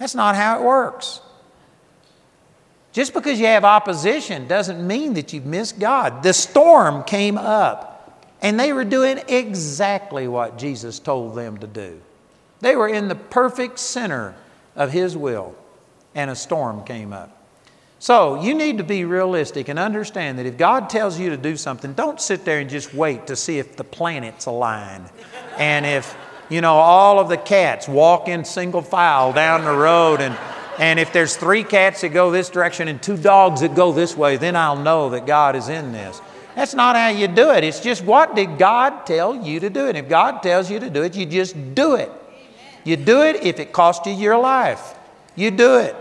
That's 0.00 0.14
not 0.14 0.34
how 0.34 0.58
it 0.58 0.64
works. 0.64 1.20
Just 2.92 3.14
because 3.14 3.38
you 3.38 3.46
have 3.46 3.64
opposition 3.64 4.48
doesn't 4.48 4.84
mean 4.84 5.14
that 5.14 5.32
you've 5.32 5.46
missed 5.46 5.78
God. 5.78 6.24
The 6.24 6.32
storm 6.32 7.04
came 7.04 7.38
up, 7.38 8.26
and 8.42 8.58
they 8.58 8.72
were 8.72 8.84
doing 8.84 9.20
exactly 9.28 10.26
what 10.26 10.58
Jesus 10.58 10.98
told 10.98 11.36
them 11.36 11.58
to 11.58 11.68
do. 11.68 12.00
They 12.60 12.74
were 12.74 12.88
in 12.88 13.08
the 13.08 13.14
perfect 13.14 13.78
center 13.78 14.34
of 14.74 14.90
His 14.90 15.16
will 15.16 15.54
and 16.14 16.30
a 16.30 16.34
storm 16.34 16.82
came 16.84 17.12
up. 17.12 17.36
So 17.98 18.42
you 18.42 18.54
need 18.54 18.78
to 18.78 18.84
be 18.84 19.04
realistic 19.04 19.68
and 19.68 19.78
understand 19.78 20.38
that 20.38 20.46
if 20.46 20.56
God 20.56 20.88
tells 20.88 21.20
you 21.20 21.28
to 21.30 21.36
do 21.36 21.56
something, 21.56 21.92
don't 21.92 22.20
sit 22.20 22.46
there 22.46 22.58
and 22.58 22.70
just 22.70 22.94
wait 22.94 23.26
to 23.26 23.36
see 23.36 23.58
if 23.58 23.76
the 23.76 23.84
planets 23.84 24.46
align 24.46 25.04
and 25.58 25.84
if, 25.84 26.16
you 26.50 26.60
know, 26.60 26.74
all 26.74 27.18
of 27.18 27.28
the 27.28 27.38
cats 27.38 27.88
walk 27.88 28.28
in 28.28 28.44
single 28.44 28.82
file 28.82 29.32
down 29.32 29.64
the 29.64 29.72
road 29.72 30.20
and 30.20 30.36
and 30.80 30.98
if 30.98 31.12
there's 31.12 31.36
three 31.36 31.62
cats 31.62 32.00
that 32.00 32.08
go 32.08 32.30
this 32.30 32.48
direction 32.48 32.88
and 32.88 33.02
two 33.02 33.18
dogs 33.18 33.60
that 33.60 33.74
go 33.74 33.92
this 33.92 34.16
way, 34.16 34.38
then 34.38 34.56
I'll 34.56 34.78
know 34.78 35.10
that 35.10 35.26
God 35.26 35.54
is 35.54 35.68
in 35.68 35.92
this. 35.92 36.22
That's 36.54 36.72
not 36.72 36.96
how 36.96 37.08
you 37.08 37.28
do 37.28 37.50
it. 37.50 37.64
It's 37.64 37.80
just 37.80 38.02
what 38.02 38.34
did 38.34 38.56
God 38.56 39.04
tell 39.04 39.36
you 39.36 39.60
to 39.60 39.68
do? 39.68 39.88
And 39.88 39.96
if 39.98 40.08
God 40.08 40.42
tells 40.42 40.70
you 40.70 40.80
to 40.80 40.88
do 40.88 41.02
it, 41.02 41.14
you 41.14 41.26
just 41.26 41.74
do 41.74 41.96
it. 41.96 42.10
You 42.82 42.96
do 42.96 43.22
it 43.22 43.44
if 43.44 43.60
it 43.60 43.74
costs 43.74 44.06
you 44.06 44.14
your 44.14 44.38
life. 44.38 44.94
You 45.36 45.50
do 45.50 45.76
it. 45.76 45.94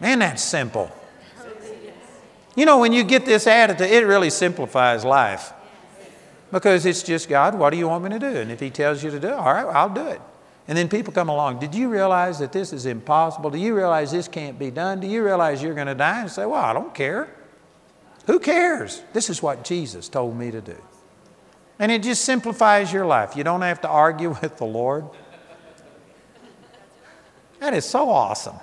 Man, 0.00 0.18
that's 0.18 0.42
simple. 0.42 0.90
You 2.56 2.66
know, 2.66 2.80
when 2.80 2.92
you 2.92 3.04
get 3.04 3.24
this 3.24 3.46
attitude, 3.46 3.90
it 3.90 4.04
really 4.04 4.28
simplifies 4.28 5.04
life. 5.04 5.52
Because 6.52 6.84
it's 6.84 7.02
just, 7.02 7.28
God, 7.30 7.54
what 7.54 7.70
do 7.70 7.78
you 7.78 7.88
want 7.88 8.04
me 8.04 8.10
to 8.10 8.18
do? 8.18 8.26
And 8.26 8.52
if 8.52 8.60
He 8.60 8.70
tells 8.70 9.02
you 9.02 9.10
to 9.10 9.18
do 9.18 9.28
it, 9.28 9.32
all 9.32 9.52
right, 9.52 9.66
I'll 9.66 9.88
do 9.88 10.06
it. 10.06 10.20
And 10.68 10.78
then 10.78 10.88
people 10.88 11.12
come 11.12 11.28
along, 11.28 11.58
did 11.58 11.74
you 11.74 11.88
realize 11.88 12.38
that 12.38 12.52
this 12.52 12.72
is 12.72 12.86
impossible? 12.86 13.50
Do 13.50 13.58
you 13.58 13.74
realize 13.74 14.12
this 14.12 14.28
can't 14.28 14.58
be 14.58 14.70
done? 14.70 15.00
Do 15.00 15.06
you 15.06 15.24
realize 15.24 15.62
you're 15.62 15.74
going 15.74 15.88
to 15.88 15.94
die? 15.94 16.20
And 16.20 16.30
say, 16.30 16.46
well, 16.46 16.62
I 16.62 16.72
don't 16.72 16.94
care. 16.94 17.28
Who 18.26 18.38
cares? 18.38 19.02
This 19.12 19.28
is 19.28 19.42
what 19.42 19.64
Jesus 19.64 20.08
told 20.08 20.36
me 20.36 20.50
to 20.50 20.60
do. 20.60 20.76
And 21.78 21.90
it 21.90 22.02
just 22.02 22.24
simplifies 22.24 22.92
your 22.92 23.06
life. 23.06 23.34
You 23.34 23.42
don't 23.42 23.62
have 23.62 23.80
to 23.80 23.88
argue 23.88 24.30
with 24.42 24.58
the 24.58 24.66
Lord. 24.66 25.06
That 27.58 27.74
is 27.74 27.84
so 27.84 28.08
awesome. 28.10 28.56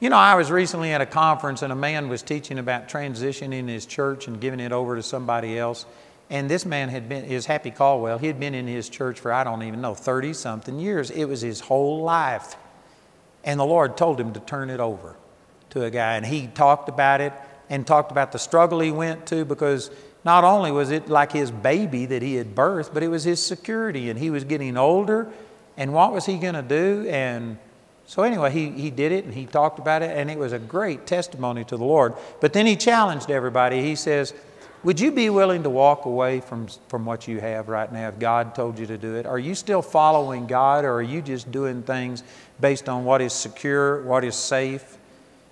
You 0.00 0.08
know, 0.08 0.16
I 0.16 0.34
was 0.34 0.50
recently 0.50 0.92
at 0.92 1.02
a 1.02 1.06
conference 1.06 1.60
and 1.60 1.70
a 1.70 1.76
man 1.76 2.08
was 2.08 2.22
teaching 2.22 2.58
about 2.58 2.88
transitioning 2.88 3.68
his 3.68 3.84
church 3.84 4.26
and 4.28 4.40
giving 4.40 4.58
it 4.58 4.72
over 4.72 4.96
to 4.96 5.02
somebody 5.02 5.58
else. 5.58 5.84
And 6.30 6.48
this 6.48 6.64
man 6.64 6.88
had 6.88 7.06
been, 7.06 7.26
is 7.26 7.44
Happy 7.44 7.70
Caldwell, 7.70 8.16
he 8.16 8.26
had 8.26 8.40
been 8.40 8.54
in 8.54 8.66
his 8.66 8.88
church 8.88 9.20
for, 9.20 9.30
I 9.30 9.44
don't 9.44 9.62
even 9.62 9.82
know, 9.82 9.94
30 9.94 10.32
something 10.32 10.78
years. 10.80 11.10
It 11.10 11.26
was 11.26 11.42
his 11.42 11.60
whole 11.60 12.02
life. 12.02 12.56
And 13.44 13.60
the 13.60 13.66
Lord 13.66 13.98
told 13.98 14.18
him 14.18 14.32
to 14.32 14.40
turn 14.40 14.70
it 14.70 14.80
over 14.80 15.16
to 15.70 15.84
a 15.84 15.90
guy. 15.90 16.16
And 16.16 16.24
he 16.24 16.46
talked 16.46 16.88
about 16.88 17.20
it 17.20 17.34
and 17.68 17.86
talked 17.86 18.10
about 18.10 18.32
the 18.32 18.38
struggle 18.38 18.80
he 18.80 18.90
went 18.90 19.26
to 19.26 19.44
because 19.44 19.90
not 20.24 20.44
only 20.44 20.72
was 20.72 20.90
it 20.90 21.10
like 21.10 21.32
his 21.32 21.50
baby 21.50 22.06
that 22.06 22.22
he 22.22 22.36
had 22.36 22.54
birthed, 22.54 22.94
but 22.94 23.02
it 23.02 23.08
was 23.08 23.24
his 23.24 23.44
security. 23.44 24.08
And 24.08 24.18
he 24.18 24.30
was 24.30 24.44
getting 24.44 24.78
older. 24.78 25.30
And 25.76 25.92
what 25.92 26.14
was 26.14 26.24
he 26.24 26.38
going 26.38 26.54
to 26.54 26.62
do? 26.62 27.06
And 27.10 27.58
so, 28.10 28.24
anyway, 28.24 28.50
he, 28.50 28.70
he 28.70 28.90
did 28.90 29.12
it 29.12 29.24
and 29.24 29.32
he 29.32 29.46
talked 29.46 29.78
about 29.78 30.02
it, 30.02 30.10
and 30.10 30.28
it 30.28 30.36
was 30.36 30.52
a 30.52 30.58
great 30.58 31.06
testimony 31.06 31.62
to 31.66 31.76
the 31.76 31.84
Lord. 31.84 32.14
But 32.40 32.52
then 32.52 32.66
he 32.66 32.74
challenged 32.74 33.30
everybody. 33.30 33.82
He 33.82 33.94
says, 33.94 34.34
Would 34.82 34.98
you 34.98 35.12
be 35.12 35.30
willing 35.30 35.62
to 35.62 35.70
walk 35.70 36.06
away 36.06 36.40
from, 36.40 36.66
from 36.88 37.04
what 37.04 37.28
you 37.28 37.38
have 37.38 37.68
right 37.68 37.90
now 37.92 38.08
if 38.08 38.18
God 38.18 38.52
told 38.56 38.80
you 38.80 38.86
to 38.86 38.98
do 38.98 39.14
it? 39.14 39.26
Are 39.26 39.38
you 39.38 39.54
still 39.54 39.80
following 39.80 40.48
God, 40.48 40.84
or 40.84 40.94
are 40.94 41.02
you 41.02 41.22
just 41.22 41.52
doing 41.52 41.84
things 41.84 42.24
based 42.60 42.88
on 42.88 43.04
what 43.04 43.20
is 43.20 43.32
secure, 43.32 44.02
what 44.02 44.24
is 44.24 44.34
safe, 44.34 44.98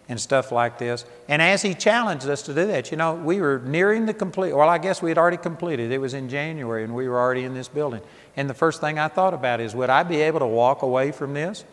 and 0.08 0.20
stuff 0.20 0.50
like 0.50 0.78
this? 0.78 1.04
And 1.28 1.40
as 1.40 1.62
he 1.62 1.74
challenged 1.74 2.28
us 2.28 2.42
to 2.42 2.54
do 2.54 2.66
that, 2.66 2.90
you 2.90 2.96
know, 2.96 3.14
we 3.14 3.40
were 3.40 3.62
nearing 3.64 4.04
the 4.04 4.14
complete, 4.14 4.52
well, 4.52 4.68
I 4.68 4.78
guess 4.78 5.00
we 5.00 5.10
had 5.10 5.18
already 5.18 5.36
completed. 5.36 5.92
It 5.92 5.98
was 5.98 6.12
in 6.12 6.28
January, 6.28 6.82
and 6.82 6.92
we 6.92 7.08
were 7.08 7.20
already 7.20 7.44
in 7.44 7.54
this 7.54 7.68
building. 7.68 8.00
And 8.36 8.50
the 8.50 8.54
first 8.54 8.80
thing 8.80 8.98
I 8.98 9.06
thought 9.06 9.32
about 9.32 9.60
is, 9.60 9.76
would 9.76 9.90
I 9.90 10.02
be 10.02 10.22
able 10.22 10.40
to 10.40 10.46
walk 10.48 10.82
away 10.82 11.12
from 11.12 11.34
this? 11.34 11.64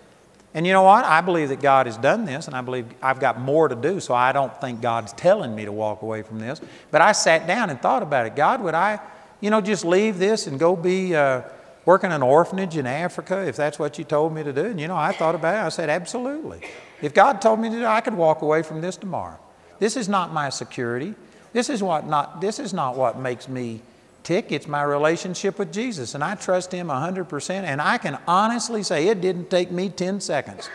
And 0.56 0.66
you 0.66 0.72
know 0.72 0.84
what? 0.84 1.04
I 1.04 1.20
believe 1.20 1.50
that 1.50 1.60
God 1.60 1.86
has 1.86 1.98
done 1.98 2.24
this, 2.24 2.48
and 2.48 2.56
I 2.56 2.62
believe 2.62 2.86
I've 3.02 3.20
got 3.20 3.42
more 3.42 3.68
to 3.68 3.76
do, 3.76 4.00
so 4.00 4.14
I 4.14 4.32
don't 4.32 4.56
think 4.62 4.80
God's 4.80 5.12
telling 5.12 5.54
me 5.54 5.66
to 5.66 5.72
walk 5.74 6.02
away 6.02 6.22
from 6.22 6.40
this. 6.40 6.62
But 6.92 7.02
I 7.02 7.12
sat 7.12 7.46
down 7.46 7.70
and 7.70 7.82
thought 7.82 8.02
about 8.02 8.26
it. 8.26 8.38
God, 8.38 8.62
would 8.62 8.74
I, 8.74 9.02
you 9.42 9.50
know, 9.50 9.60
just 9.60 9.84
leave 9.84 10.18
this 10.18 10.48
and 10.48 10.58
go 10.58 10.78
be 10.78 11.14
uh, 11.14 11.42
working 11.84 12.14
an 12.14 12.24
orphanage 12.24 12.78
in 12.78 12.88
Africa 12.88 13.46
if 13.46 13.58
that's 13.58 13.78
what 13.78 14.00
you 14.00 14.06
told 14.06 14.34
me 14.34 14.44
to 14.44 14.54
do? 14.54 14.64
And 14.64 14.80
you 14.80 14.88
know, 14.88 14.96
I 14.96 15.12
thought 15.12 15.36
about 15.36 15.56
it. 15.56 15.68
I 15.68 15.70
said, 15.70 15.90
absolutely. 15.90 16.62
If 17.02 17.14
God 17.14 17.42
told 17.42 17.60
me 17.60 17.70
to 17.70 17.76
do 17.76 17.86
I 17.86 18.00
could 18.00 18.14
walk 18.14 18.42
away 18.42 18.64
from 18.64 18.80
this 18.80 18.96
tomorrow. 18.96 19.38
This 19.80 19.98
is 19.98 20.08
not 20.08 20.32
my 20.32 20.48
security. 20.48 21.16
This 21.52 21.70
is 21.70 21.84
what 21.84 22.08
not. 22.08 22.40
This 22.40 22.60
is 22.60 22.74
not 22.74 22.96
what 22.96 23.20
makes 23.20 23.50
me 23.50 23.82
tick. 24.26 24.52
It's 24.52 24.68
my 24.68 24.84
relationship 24.84 25.58
with 25.58 25.72
Jesus, 25.72 26.16
and 26.16 26.24
I 26.24 26.36
trust 26.36 26.74
Him 26.74 26.88
100%. 26.88 27.50
And 27.50 27.82
I 27.82 27.98
can 27.98 28.20
honestly 28.28 28.84
say 28.84 29.08
it 29.08 29.22
didn't 29.22 29.50
take 29.50 29.72
me 29.72 29.88
10 29.88 30.20
seconds 30.20 30.70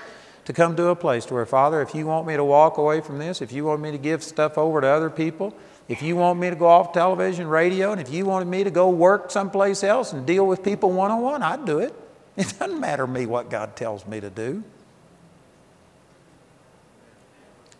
to 0.46 0.54
come 0.54 0.74
to 0.76 0.86
a 0.86 0.96
place 0.96 1.26
to 1.26 1.34
where, 1.34 1.44
Father, 1.44 1.82
if 1.82 1.94
you 1.94 2.06
want 2.06 2.26
me 2.26 2.36
to 2.36 2.44
walk 2.44 2.78
away 2.78 3.02
from 3.02 3.18
this, 3.18 3.42
if 3.42 3.52
you 3.52 3.66
want 3.66 3.82
me 3.82 3.90
to 3.90 3.98
give 3.98 4.22
stuff 4.22 4.56
over 4.56 4.80
to 4.80 4.86
other 4.86 5.10
people, 5.10 5.54
if 5.88 6.00
you 6.00 6.16
want 6.16 6.38
me 6.38 6.48
to 6.48 6.56
go 6.56 6.66
off 6.66 6.92
television, 6.92 7.48
radio, 7.48 7.92
and 7.92 8.00
if 8.00 8.10
you 8.10 8.24
wanted 8.24 8.46
me 8.46 8.64
to 8.64 8.70
go 8.70 8.88
work 8.88 9.30
someplace 9.30 9.84
else 9.84 10.12
and 10.12 10.24
deal 10.24 10.46
with 10.46 10.62
people 10.62 10.92
one 10.92 11.10
on 11.10 11.20
one, 11.20 11.42
I'd 11.42 11.66
do 11.66 11.80
it. 11.80 11.94
It 12.36 12.54
doesn't 12.58 12.80
matter 12.80 13.04
to 13.04 13.12
me 13.12 13.26
what 13.26 13.50
God 13.50 13.76
tells 13.76 14.06
me 14.06 14.20
to 14.20 14.30
do. 14.30 14.62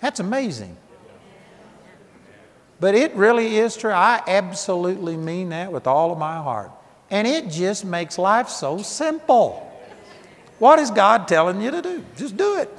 That's 0.01 0.21
amazing. 0.21 0.77
But 2.81 2.95
it 2.95 3.15
really 3.15 3.59
is 3.59 3.77
true. 3.77 3.93
I 3.93 4.23
absolutely 4.27 5.17
mean 5.17 5.51
that 5.51 5.71
with 5.71 5.87
all 5.87 6.11
of 6.11 6.19
my 6.19 6.37
heart. 6.37 6.71
And 7.11 7.29
it 7.29 7.51
just 7.51 7.85
makes 7.85 8.19
life 8.19 8.49
so 8.49 8.79
simple. 8.79 9.67
What 10.59 10.79
is 10.79 10.91
God 10.91 11.29
telling 11.29 11.61
you 11.61 11.71
to 11.71 11.83
do? 11.83 12.05
Just 12.17 12.37
do 12.37 12.59
it. 12.59 12.71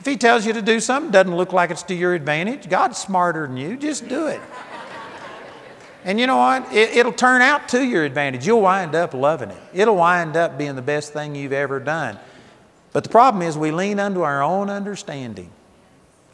If 0.00 0.06
He 0.06 0.18
tells 0.18 0.44
you 0.44 0.52
to 0.52 0.62
do 0.62 0.80
something, 0.80 1.10
doesn't 1.10 1.34
look 1.34 1.52
like 1.52 1.70
it's 1.70 1.82
to 1.84 1.94
your 1.94 2.14
advantage, 2.14 2.68
God's 2.68 2.98
smarter 2.98 3.46
than 3.46 3.56
you, 3.56 3.76
just 3.76 4.06
do 4.06 4.26
it. 4.26 4.40
And 6.04 6.20
you 6.20 6.26
know 6.26 6.36
what? 6.36 6.70
It, 6.70 7.06
will 7.06 7.12
turn 7.12 7.40
out 7.40 7.70
to 7.70 7.82
your 7.82 8.04
advantage. 8.04 8.46
You'll 8.46 8.60
wind 8.60 8.94
up 8.94 9.14
loving 9.14 9.50
it. 9.50 9.62
It'll 9.72 9.96
wind 9.96 10.36
up 10.36 10.58
being 10.58 10.76
the 10.76 10.82
best 10.82 11.14
thing 11.14 11.34
you've 11.34 11.54
ever 11.54 11.80
done. 11.80 12.18
But 12.92 13.04
the 13.04 13.10
problem 13.10 13.42
is, 13.42 13.56
we 13.56 13.70
lean 13.70 13.98
unto 13.98 14.20
our 14.20 14.42
own 14.42 14.68
understanding. 14.68 15.50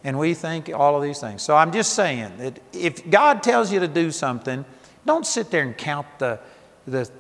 And 0.02 0.18
we 0.18 0.34
think 0.34 0.70
all 0.74 0.96
of 0.96 1.02
these 1.02 1.20
things. 1.20 1.42
So 1.42 1.54
I'm 1.56 1.72
just 1.72 1.92
saying 1.92 2.38
that 2.38 2.58
if 2.72 3.08
God 3.10 3.42
tells 3.42 3.70
you 3.70 3.80
to 3.80 3.88
do 3.88 4.10
something, 4.10 4.64
don't 5.04 5.26
sit 5.26 5.50
there 5.50 5.62
and 5.62 5.76
count 5.76 6.06
the, 6.18 6.40
the, 6.86 7.10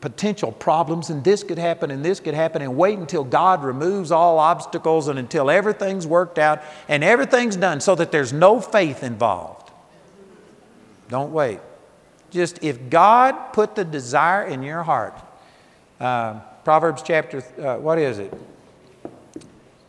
potential 0.00 0.50
problems 0.50 1.10
and 1.10 1.22
this 1.22 1.44
could 1.44 1.58
happen 1.58 1.90
and 1.90 2.04
this 2.04 2.18
could 2.18 2.34
happen 2.34 2.60
and 2.60 2.76
wait 2.76 2.98
until 2.98 3.22
God 3.22 3.62
removes 3.62 4.10
all 4.10 4.38
obstacles 4.38 5.06
and 5.08 5.18
until 5.18 5.48
everything's 5.48 6.06
worked 6.06 6.38
out 6.38 6.62
and 6.88 7.04
everything's 7.04 7.56
done 7.56 7.80
so 7.80 7.94
that 7.94 8.10
there's 8.10 8.32
no 8.32 8.60
faith 8.60 9.02
involved. 9.02 9.70
Don't 11.08 11.32
wait. 11.32 11.60
Just 12.30 12.62
if 12.62 12.90
God 12.90 13.52
put 13.52 13.76
the 13.76 13.84
desire 13.84 14.44
in 14.44 14.62
your 14.62 14.82
heart, 14.82 15.14
uh, 16.00 16.40
Proverbs 16.64 17.02
chapter, 17.02 17.44
uh, 17.62 17.76
what 17.76 17.98
is 17.98 18.18
it? 18.18 18.34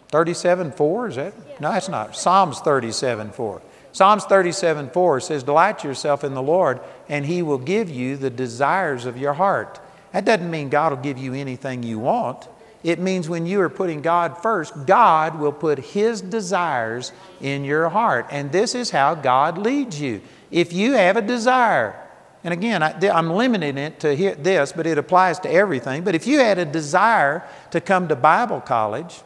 37 0.09 0.71
4, 0.71 1.07
is 1.07 1.15
that? 1.15 1.61
No, 1.61 1.71
that's 1.71 1.89
not. 1.89 2.15
Psalms 2.15 2.59
37 2.59 3.31
4. 3.31 3.61
Psalms 3.91 4.25
37 4.25 4.89
4 4.91 5.19
says, 5.19 5.43
Delight 5.43 5.83
yourself 5.83 6.23
in 6.23 6.33
the 6.33 6.41
Lord, 6.41 6.79
and 7.09 7.25
He 7.25 7.41
will 7.41 7.57
give 7.57 7.89
you 7.89 8.15
the 8.15 8.29
desires 8.29 9.05
of 9.05 9.17
your 9.17 9.33
heart. 9.33 9.79
That 10.13 10.25
doesn't 10.25 10.49
mean 10.49 10.69
God 10.69 10.91
will 10.91 11.01
give 11.01 11.17
you 11.17 11.33
anything 11.33 11.83
you 11.83 11.99
want. 11.99 12.47
It 12.83 12.99
means 12.99 13.27
when 13.27 13.45
you 13.45 13.59
are 13.61 13.69
putting 13.69 14.01
God 14.01 14.41
first, 14.41 14.85
God 14.85 15.39
will 15.39 15.51
put 15.51 15.79
His 15.79 16.21
desires 16.21 17.11
in 17.41 17.65
your 17.65 17.89
heart. 17.89 18.27
And 18.31 18.51
this 18.51 18.75
is 18.75 18.91
how 18.91 19.15
God 19.15 19.57
leads 19.57 19.99
you. 19.99 20.21
If 20.51 20.71
you 20.71 20.93
have 20.93 21.17
a 21.17 21.21
desire, 21.21 21.95
and 22.43 22.53
again, 22.53 22.83
I, 22.83 22.93
am 23.03 23.31
limiting 23.31 23.77
it 23.77 23.99
to 24.01 24.15
this, 24.15 24.71
but 24.71 24.87
it 24.87 24.97
applies 24.97 25.39
to 25.39 25.51
everything. 25.51 26.03
But 26.03 26.15
if 26.15 26.27
you 26.27 26.39
had 26.39 26.59
a 26.59 26.65
desire 26.65 27.43
to 27.71 27.81
come 27.81 28.07
to 28.07 28.15
Bible 28.15 28.61
college, 28.61 29.21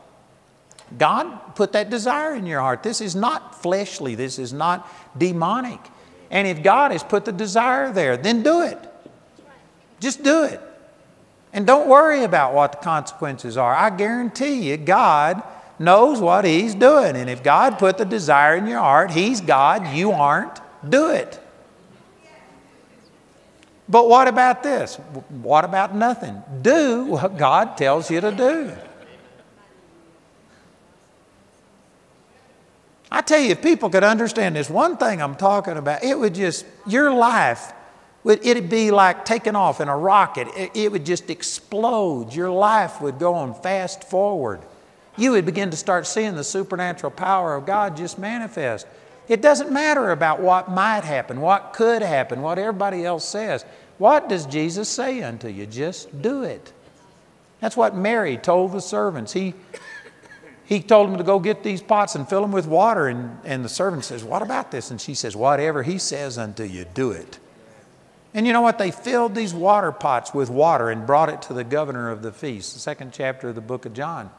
God 0.97 1.55
put 1.55 1.73
that 1.73 1.89
desire 1.89 2.35
in 2.35 2.45
your 2.45 2.59
heart. 2.59 2.83
This 2.83 3.01
is 3.01 3.15
not 3.15 3.61
fleshly, 3.61 4.15
this 4.15 4.39
is 4.39 4.53
not 4.53 4.89
demonic. 5.17 5.79
And 6.29 6.47
if 6.47 6.63
God 6.63 6.91
has 6.91 7.03
put 7.03 7.25
the 7.25 7.31
desire 7.31 7.91
there, 7.91 8.17
then 8.17 8.41
do 8.43 8.61
it. 8.61 8.77
Just 9.99 10.23
do 10.23 10.43
it. 10.43 10.59
And 11.53 11.67
don't 11.67 11.87
worry 11.87 12.23
about 12.23 12.53
what 12.53 12.71
the 12.71 12.77
consequences 12.77 13.57
are. 13.57 13.75
I 13.75 13.89
guarantee 13.89 14.69
you, 14.69 14.77
God 14.77 15.43
knows 15.77 16.19
what 16.21 16.45
He's 16.45 16.73
doing. 16.73 17.15
And 17.15 17.29
if 17.29 17.43
God 17.43 17.77
put 17.77 17.97
the 17.97 18.05
desire 18.05 18.55
in 18.55 18.67
your 18.67 18.79
heart, 18.79 19.11
He's 19.11 19.41
God, 19.41 19.93
you 19.93 20.11
aren't, 20.11 20.59
do 20.87 21.11
it. 21.11 21.39
But 23.89 24.07
what 24.07 24.29
about 24.29 24.63
this? 24.63 24.95
What 25.27 25.65
about 25.65 25.93
nothing? 25.93 26.41
Do 26.61 27.03
what 27.03 27.37
God 27.37 27.75
tells 27.75 28.09
you 28.09 28.21
to 28.21 28.31
do. 28.31 28.71
I 33.11 33.21
tell 33.21 33.39
you, 33.39 33.49
if 33.49 33.61
people 33.61 33.89
could 33.89 34.05
understand 34.05 34.55
this 34.55 34.69
one 34.69 34.95
thing 34.95 35.21
I'm 35.21 35.35
talking 35.35 35.75
about, 35.75 36.03
it 36.03 36.17
would 36.17 36.33
just, 36.33 36.65
your 36.87 37.13
life, 37.13 37.73
would, 38.23 38.45
it'd 38.45 38.69
be 38.69 38.91
like 38.91 39.25
taking 39.25 39.55
off 39.55 39.81
in 39.81 39.89
a 39.89 39.97
rocket. 39.97 40.47
It, 40.55 40.71
it 40.75 40.91
would 40.91 41.05
just 41.05 41.29
explode. 41.29 42.33
Your 42.33 42.49
life 42.49 43.01
would 43.01 43.19
go 43.19 43.33
on 43.33 43.53
fast 43.53 44.05
forward. 44.05 44.61
you 45.17 45.31
would 45.31 45.45
begin 45.45 45.69
to 45.71 45.77
start 45.77 46.07
seeing 46.07 46.35
the 46.35 46.43
supernatural 46.43 47.11
power 47.11 47.55
of 47.55 47.65
God 47.65 47.97
just 47.97 48.17
manifest. 48.17 48.87
It 49.27 49.41
doesn't 49.41 49.71
matter 49.71 50.11
about 50.11 50.41
what 50.41 50.71
might 50.71 51.03
happen, 51.03 51.41
what 51.41 51.73
could 51.73 52.01
happen, 52.01 52.41
what 52.41 52.57
everybody 52.57 53.05
else 53.05 53.27
says. 53.27 53.63
What 53.97 54.29
does 54.29 54.45
Jesus 54.45 54.89
say 54.89 55.21
unto 55.21 55.47
you? 55.47 55.65
Just 55.67 56.21
do 56.21 56.43
it. 56.43 56.73
That's 57.59 57.77
what 57.77 57.95
Mary 57.95 58.37
told 58.37 58.71
the 58.71 58.81
servants. 58.81 59.33
He, 59.33 59.53
he 60.65 60.81
told 60.81 61.09
him 61.09 61.17
to 61.17 61.23
go 61.23 61.39
get 61.39 61.63
these 61.63 61.81
pots 61.81 62.15
and 62.15 62.27
fill 62.27 62.41
them 62.41 62.51
with 62.51 62.67
water. 62.67 63.07
And, 63.07 63.37
and 63.43 63.65
the 63.65 63.69
servant 63.69 64.05
says, 64.05 64.23
What 64.23 64.41
about 64.41 64.71
this? 64.71 64.91
And 64.91 65.01
she 65.01 65.13
says, 65.13 65.35
Whatever 65.35 65.83
he 65.83 65.97
says 65.97 66.37
unto 66.37 66.63
you, 66.63 66.85
do 66.93 67.11
it. 67.11 67.39
And 68.33 68.47
you 68.47 68.53
know 68.53 68.61
what? 68.61 68.77
They 68.77 68.91
filled 68.91 69.35
these 69.35 69.53
water 69.53 69.91
pots 69.91 70.33
with 70.33 70.49
water 70.49 70.89
and 70.89 71.05
brought 71.05 71.29
it 71.29 71.41
to 71.43 71.53
the 71.53 71.65
governor 71.65 72.09
of 72.09 72.21
the 72.21 72.31
feast, 72.31 72.73
the 72.73 72.79
second 72.79 73.11
chapter 73.11 73.49
of 73.49 73.55
the 73.55 73.61
book 73.61 73.85
of 73.85 73.93
John. 73.93 74.29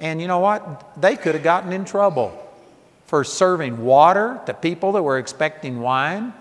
And 0.00 0.20
you 0.20 0.28
know 0.28 0.38
what? 0.38 1.00
They 1.00 1.16
could 1.16 1.34
have 1.34 1.42
gotten 1.42 1.72
in 1.72 1.84
trouble 1.84 2.44
for 3.06 3.24
serving 3.24 3.84
water 3.84 4.40
to 4.46 4.54
people 4.54 4.92
that 4.92 5.02
were 5.02 5.18
expecting 5.18 5.80
wine. 5.80 6.32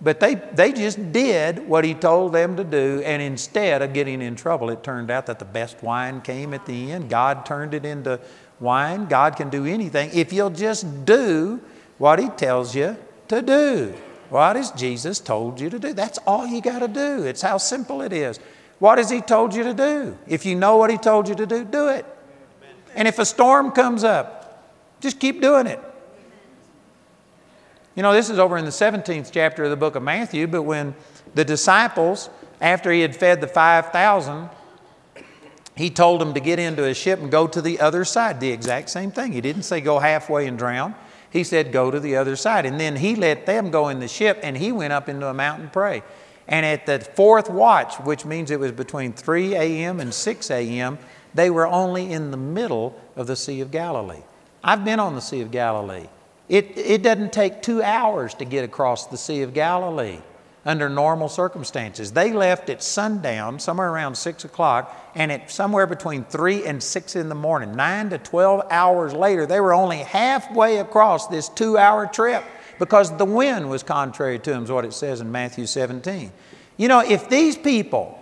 But 0.00 0.20
they, 0.20 0.34
they 0.34 0.72
just 0.72 1.12
did 1.12 1.66
what 1.66 1.84
he 1.84 1.94
told 1.94 2.34
them 2.34 2.56
to 2.56 2.64
do, 2.64 3.02
and 3.04 3.22
instead 3.22 3.80
of 3.80 3.94
getting 3.94 4.20
in 4.20 4.36
trouble, 4.36 4.68
it 4.68 4.82
turned 4.82 5.10
out 5.10 5.26
that 5.26 5.38
the 5.38 5.46
best 5.46 5.82
wine 5.82 6.20
came 6.20 6.52
at 6.52 6.66
the 6.66 6.92
end. 6.92 7.08
God 7.08 7.46
turned 7.46 7.72
it 7.72 7.86
into 7.86 8.20
wine. 8.60 9.06
God 9.06 9.36
can 9.36 9.48
do 9.48 9.64
anything 9.64 10.10
if 10.12 10.32
you'll 10.32 10.50
just 10.50 11.06
do 11.06 11.60
what 11.96 12.18
he 12.18 12.28
tells 12.28 12.74
you 12.74 12.96
to 13.28 13.40
do. 13.40 13.94
What 14.28 14.56
has 14.56 14.70
Jesus 14.72 15.18
told 15.18 15.60
you 15.60 15.70
to 15.70 15.78
do? 15.78 15.92
That's 15.94 16.18
all 16.26 16.46
you 16.46 16.60
got 16.60 16.80
to 16.80 16.88
do. 16.88 17.24
It's 17.24 17.42
how 17.42 17.58
simple 17.58 18.02
it 18.02 18.12
is. 18.12 18.38
What 18.78 18.98
has 18.98 19.08
he 19.08 19.20
told 19.20 19.54
you 19.54 19.62
to 19.62 19.72
do? 19.72 20.18
If 20.26 20.44
you 20.44 20.56
know 20.56 20.76
what 20.76 20.90
he 20.90 20.98
told 20.98 21.28
you 21.28 21.34
to 21.36 21.46
do, 21.46 21.64
do 21.64 21.88
it. 21.88 22.04
And 22.94 23.08
if 23.08 23.18
a 23.18 23.24
storm 23.24 23.70
comes 23.70 24.04
up, 24.04 24.62
just 25.00 25.20
keep 25.20 25.40
doing 25.40 25.66
it. 25.66 25.80
You 27.96 28.02
know, 28.02 28.12
this 28.12 28.28
is 28.28 28.38
over 28.38 28.58
in 28.58 28.66
the 28.66 28.70
17th 28.70 29.30
chapter 29.32 29.64
of 29.64 29.70
the 29.70 29.76
book 29.76 29.94
of 29.94 30.02
Matthew, 30.02 30.46
but 30.46 30.62
when 30.62 30.94
the 31.34 31.46
disciples, 31.46 32.28
after 32.60 32.92
he 32.92 33.00
had 33.00 33.16
fed 33.16 33.40
the 33.40 33.46
5,000, 33.46 34.50
he 35.76 35.88
told 35.88 36.20
them 36.20 36.34
to 36.34 36.40
get 36.40 36.58
into 36.58 36.84
a 36.84 36.92
ship 36.92 37.20
and 37.20 37.30
go 37.30 37.46
to 37.46 37.62
the 37.62 37.80
other 37.80 38.04
side. 38.04 38.38
The 38.38 38.50
exact 38.50 38.90
same 38.90 39.10
thing. 39.10 39.32
He 39.32 39.40
didn't 39.40 39.62
say 39.62 39.80
go 39.80 39.98
halfway 39.98 40.46
and 40.46 40.58
drown. 40.58 40.94
He 41.30 41.42
said, 41.42 41.72
Go 41.72 41.90
to 41.90 41.98
the 41.98 42.16
other 42.16 42.36
side. 42.36 42.66
And 42.66 42.78
then 42.78 42.96
he 42.96 43.14
let 43.14 43.46
them 43.46 43.70
go 43.70 43.88
in 43.88 44.00
the 44.00 44.08
ship 44.08 44.40
and 44.42 44.56
he 44.56 44.72
went 44.72 44.92
up 44.92 45.08
into 45.08 45.26
a 45.26 45.34
mountain 45.34 45.64
and 45.64 45.72
pray. 45.72 46.02
And 46.48 46.64
at 46.64 46.86
the 46.86 47.00
fourth 47.00 47.50
watch, 47.50 47.96
which 48.00 48.24
means 48.24 48.50
it 48.50 48.60
was 48.60 48.72
between 48.72 49.12
3 49.12 49.54
a.m. 49.54 50.00
and 50.00 50.12
6 50.12 50.50
a.m., 50.50 50.98
they 51.34 51.50
were 51.50 51.66
only 51.66 52.12
in 52.12 52.30
the 52.30 52.36
middle 52.36 52.98
of 53.16 53.26
the 53.26 53.36
Sea 53.36 53.60
of 53.60 53.70
Galilee. 53.70 54.22
I've 54.62 54.84
been 54.84 55.00
on 55.00 55.14
the 55.14 55.20
Sea 55.20 55.40
of 55.40 55.50
Galilee. 55.50 56.06
It, 56.48 56.76
it 56.76 57.02
doesn't 57.02 57.32
take 57.32 57.62
two 57.62 57.82
hours 57.82 58.34
to 58.34 58.44
get 58.44 58.64
across 58.64 59.06
the 59.06 59.16
Sea 59.16 59.42
of 59.42 59.52
Galilee 59.52 60.20
under 60.64 60.88
normal 60.88 61.28
circumstances. 61.28 62.12
They 62.12 62.32
left 62.32 62.68
at 62.70 62.82
sundown, 62.82 63.60
somewhere 63.60 63.88
around 63.88 64.16
6 64.16 64.44
o'clock, 64.44 65.12
and 65.14 65.30
at 65.30 65.50
somewhere 65.50 65.86
between 65.86 66.24
3 66.24 66.66
and 66.66 66.82
6 66.82 67.16
in 67.16 67.28
the 67.28 67.34
morning, 67.36 67.76
9 67.76 68.10
to 68.10 68.18
12 68.18 68.66
hours 68.70 69.12
later, 69.12 69.46
they 69.46 69.60
were 69.60 69.72
only 69.72 69.98
halfway 69.98 70.78
across 70.78 71.28
this 71.28 71.48
two 71.48 71.78
hour 71.78 72.06
trip 72.06 72.44
because 72.80 73.16
the 73.16 73.24
wind 73.24 73.70
was 73.70 73.82
contrary 73.84 74.38
to 74.40 74.50
them, 74.50 74.64
is 74.64 74.70
what 74.70 74.84
it 74.84 74.92
says 74.92 75.20
in 75.20 75.30
Matthew 75.30 75.66
17. 75.66 76.32
You 76.76 76.88
know, 76.88 77.00
if 77.00 77.28
these 77.28 77.56
people 77.56 78.15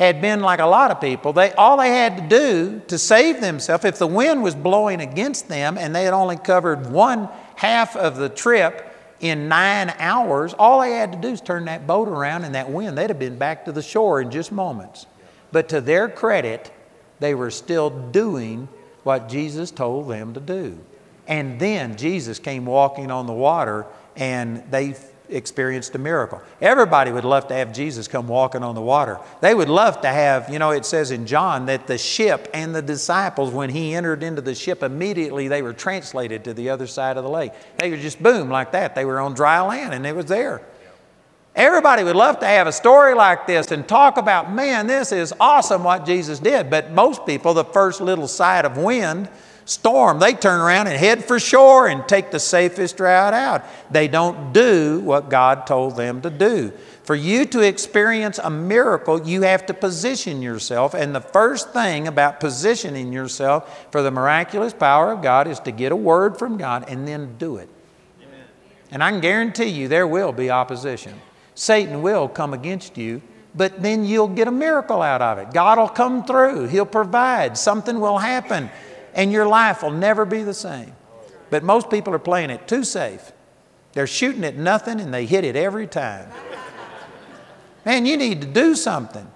had 0.00 0.20
been 0.20 0.40
like 0.40 0.58
a 0.58 0.66
lot 0.66 0.90
of 0.90 1.00
people, 1.00 1.32
they, 1.32 1.52
all 1.52 1.76
they 1.76 1.90
had 1.90 2.16
to 2.16 2.28
do 2.28 2.82
to 2.88 2.98
save 2.98 3.40
themselves, 3.40 3.84
if 3.84 3.98
the 3.98 4.06
wind 4.06 4.42
was 4.42 4.54
blowing 4.54 5.00
against 5.00 5.46
them 5.46 5.78
and 5.78 5.94
they 5.94 6.04
had 6.04 6.14
only 6.14 6.36
covered 6.36 6.90
one 6.90 7.28
half 7.54 7.94
of 7.94 8.16
the 8.16 8.28
trip, 8.28 8.86
in 9.20 9.48
nine 9.48 9.92
hours, 9.98 10.54
all 10.54 10.80
they 10.80 10.92
had 10.92 11.12
to 11.12 11.18
do 11.18 11.28
is 11.28 11.40
turn 11.40 11.66
that 11.66 11.86
boat 11.86 12.08
around 12.08 12.44
and 12.44 12.54
that 12.54 12.70
wind, 12.70 12.96
they'd 12.96 13.10
have 13.10 13.18
been 13.18 13.36
back 13.36 13.66
to 13.66 13.72
the 13.72 13.82
shore 13.82 14.20
in 14.20 14.30
just 14.30 14.50
moments. 14.50 15.06
But 15.52 15.68
to 15.68 15.80
their 15.80 16.08
credit, 16.08 16.72
they 17.18 17.34
were 17.34 17.50
still 17.50 17.90
doing 17.90 18.68
what 19.02 19.28
Jesus 19.28 19.70
told 19.70 20.08
them 20.08 20.32
to 20.34 20.40
do. 20.40 20.78
And 21.26 21.60
then 21.60 21.96
Jesus 21.96 22.38
came 22.38 22.64
walking 22.64 23.10
on 23.10 23.26
the 23.26 23.32
water 23.32 23.86
and 24.16 24.64
they 24.70 24.96
experienced 25.30 25.94
a 25.94 25.98
miracle. 25.98 26.40
Everybody 26.60 27.12
would 27.12 27.24
love 27.24 27.48
to 27.48 27.54
have 27.54 27.72
Jesus 27.72 28.08
come 28.08 28.28
walking 28.28 28.62
on 28.62 28.74
the 28.74 28.80
water. 28.80 29.18
They 29.40 29.54
would 29.54 29.68
love 29.68 30.00
to 30.02 30.08
have, 30.08 30.50
you 30.50 30.58
know, 30.58 30.70
it 30.70 30.84
says 30.84 31.10
in 31.10 31.26
John 31.26 31.66
that 31.66 31.86
the 31.86 31.98
ship 31.98 32.48
and 32.52 32.74
the 32.74 32.82
disciples, 32.82 33.52
when 33.52 33.70
he 33.70 33.94
entered 33.94 34.22
into 34.22 34.42
the 34.42 34.54
ship, 34.54 34.82
immediately 34.82 35.48
they 35.48 35.62
were 35.62 35.72
translated 35.72 36.44
to 36.44 36.54
the 36.54 36.70
other 36.70 36.86
side 36.86 37.16
of 37.16 37.24
the 37.24 37.30
lake. 37.30 37.52
They 37.78 37.90
were 37.90 37.96
just 37.96 38.22
boom, 38.22 38.50
like 38.50 38.72
that. 38.72 38.94
They 38.94 39.04
were 39.04 39.20
on 39.20 39.34
dry 39.34 39.60
land 39.60 39.94
and 39.94 40.06
it 40.06 40.14
was 40.14 40.26
there. 40.26 40.62
Everybody 41.56 42.04
would 42.04 42.16
love 42.16 42.38
to 42.40 42.46
have 42.46 42.68
a 42.68 42.72
story 42.72 43.14
like 43.14 43.46
this 43.46 43.72
and 43.72 43.86
talk 43.86 44.16
about, 44.16 44.52
man, 44.52 44.86
this 44.86 45.10
is 45.10 45.34
awesome 45.40 45.82
what 45.82 46.06
Jesus 46.06 46.38
did. 46.38 46.70
But 46.70 46.92
most 46.92 47.26
people, 47.26 47.54
the 47.54 47.64
first 47.64 48.00
little 48.00 48.28
sight 48.28 48.64
of 48.64 48.76
wind, 48.76 49.28
storm, 49.64 50.18
they 50.18 50.34
turn 50.34 50.60
around 50.60 50.88
and 50.88 50.96
head 50.96 51.24
for 51.24 51.38
shore 51.38 51.86
and 51.88 52.06
take 52.08 52.30
the 52.30 52.40
safest 52.40 53.00
route 53.00 53.34
out. 53.34 53.64
They 53.90 54.08
don't 54.08 54.52
do 54.52 55.00
what 55.00 55.30
God 55.30 55.66
told 55.66 55.96
them 55.96 56.20
to 56.22 56.30
do. 56.30 56.72
For 57.04 57.14
you 57.14 57.44
to 57.46 57.60
experience 57.60 58.38
a 58.38 58.50
miracle, 58.50 59.26
you 59.26 59.42
have 59.42 59.66
to 59.66 59.74
position 59.74 60.42
yourself. 60.42 60.94
And 60.94 61.14
the 61.14 61.20
first 61.20 61.72
thing 61.72 62.06
about 62.06 62.38
positioning 62.38 63.12
yourself 63.12 63.90
for 63.90 64.02
the 64.02 64.10
miraculous 64.10 64.72
power 64.72 65.12
of 65.12 65.22
God 65.22 65.48
is 65.48 65.58
to 65.60 65.72
get 65.72 65.92
a 65.92 65.96
word 65.96 66.38
from 66.38 66.56
God 66.56 66.84
and 66.88 67.08
then 67.08 67.36
do 67.36 67.56
it. 67.56 67.68
Amen. 68.22 68.44
And 68.92 69.02
I 69.02 69.10
can 69.10 69.20
guarantee 69.20 69.66
you 69.66 69.88
there 69.88 70.06
will 70.06 70.32
be 70.32 70.50
opposition. 70.50 71.20
Satan 71.54 72.02
will 72.02 72.28
come 72.28 72.54
against 72.54 72.96
you, 72.96 73.22
but 73.54 73.82
then 73.82 74.04
you'll 74.04 74.28
get 74.28 74.46
a 74.46 74.52
miracle 74.52 75.02
out 75.02 75.20
of 75.20 75.38
it. 75.38 75.52
God 75.52 75.78
will 75.78 75.88
come 75.88 76.24
through, 76.24 76.68
He'll 76.68 76.86
provide, 76.86 77.58
something 77.58 77.98
will 77.98 78.18
happen 78.18 78.70
and 79.14 79.32
your 79.32 79.46
life 79.46 79.82
will 79.82 79.90
never 79.90 80.24
be 80.24 80.42
the 80.42 80.54
same. 80.54 80.92
But 81.50 81.62
most 81.64 81.90
people 81.90 82.14
are 82.14 82.20
playing 82.20 82.50
it 82.50 82.68
too 82.68 82.84
safe. 82.84 83.32
They're 83.92 84.06
shooting 84.06 84.44
at 84.44 84.56
nothing 84.56 85.00
and 85.00 85.12
they 85.12 85.26
hit 85.26 85.44
it 85.44 85.56
every 85.56 85.86
time. 85.86 86.28
Man, 87.84 88.06
you 88.06 88.16
need 88.16 88.40
to 88.42 88.46
do 88.46 88.74
something. 88.74 89.26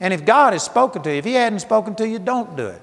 And 0.00 0.12
if 0.12 0.24
God 0.24 0.52
has 0.52 0.62
spoken 0.62 1.02
to 1.02 1.10
you, 1.10 1.16
if 1.16 1.24
He 1.24 1.34
hadn't 1.34 1.60
spoken 1.60 1.94
to 1.96 2.06
you, 2.06 2.18
don't 2.18 2.56
do 2.56 2.66
it. 2.66 2.82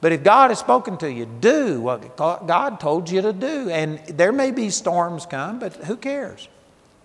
But 0.00 0.12
if 0.12 0.22
God 0.22 0.50
has 0.50 0.58
spoken 0.58 0.98
to 0.98 1.10
you, 1.10 1.26
do 1.26 1.80
what 1.80 2.16
God 2.16 2.80
told 2.80 3.10
you 3.10 3.22
to 3.22 3.32
do. 3.32 3.70
And 3.70 3.98
there 4.06 4.32
may 4.32 4.50
be 4.50 4.70
storms 4.70 5.26
come, 5.26 5.58
but 5.58 5.74
who 5.74 5.96
cares? 5.96 6.48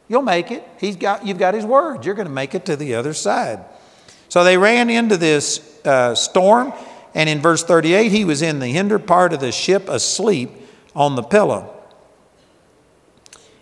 You'll 0.08 0.21
make 0.21 0.52
it. 0.52 0.67
He's 0.78 0.97
got, 0.97 1.26
you've 1.26 1.39
got 1.39 1.54
His 1.54 1.65
word. 1.65 2.06
You're 2.06 2.15
going 2.15 2.28
to 2.28 2.34
make 2.34 2.54
it 2.54 2.65
to 2.65 2.76
the 2.76 2.95
other 2.95 3.13
side. 3.13 3.63
So 4.28 4.43
they 4.43 4.58
ran 4.58 4.89
into 4.89 5.17
this 5.17 5.80
uh, 5.86 6.15
storm. 6.15 6.74
And 7.13 7.28
in 7.30 7.39
verse 7.39 7.63
38, 7.63 8.12
he 8.12 8.26
was 8.26 8.41
in 8.41 8.60
the 8.60 8.67
hinder 8.67 9.00
part 9.00 9.34
of 9.34 9.39
the 9.39 9.52
ship 9.52 9.89
asleep 9.89 10.52
on 10.95 11.15
the 11.15 11.24
pillow. 11.24 11.74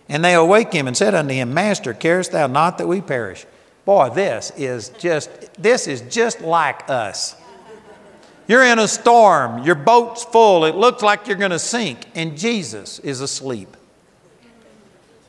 And 0.08 0.24
they 0.24 0.34
awake 0.34 0.74
him 0.74 0.88
and 0.88 0.96
said 0.96 1.14
unto 1.14 1.34
him, 1.34 1.54
Master, 1.54 1.94
carest 1.94 2.32
thou 2.32 2.48
not 2.48 2.78
that 2.78 2.88
we 2.88 3.02
perish? 3.02 3.46
Boy, 3.86 4.10
this 4.10 4.52
is 4.56 4.90
just 4.90 5.30
this 5.62 5.88
is 5.88 6.02
just 6.02 6.42
like 6.42 6.90
us. 6.90 7.36
You're 8.48 8.64
in 8.64 8.80
a 8.80 8.88
storm, 8.88 9.64
your 9.64 9.76
boat's 9.76 10.24
full, 10.24 10.66
it 10.66 10.76
looks 10.76 11.04
like 11.04 11.28
you're 11.28 11.38
going 11.38 11.52
to 11.52 11.60
sink, 11.60 12.00
and 12.16 12.36
Jesus 12.36 12.98
is 13.00 13.22
asleep. 13.22 13.78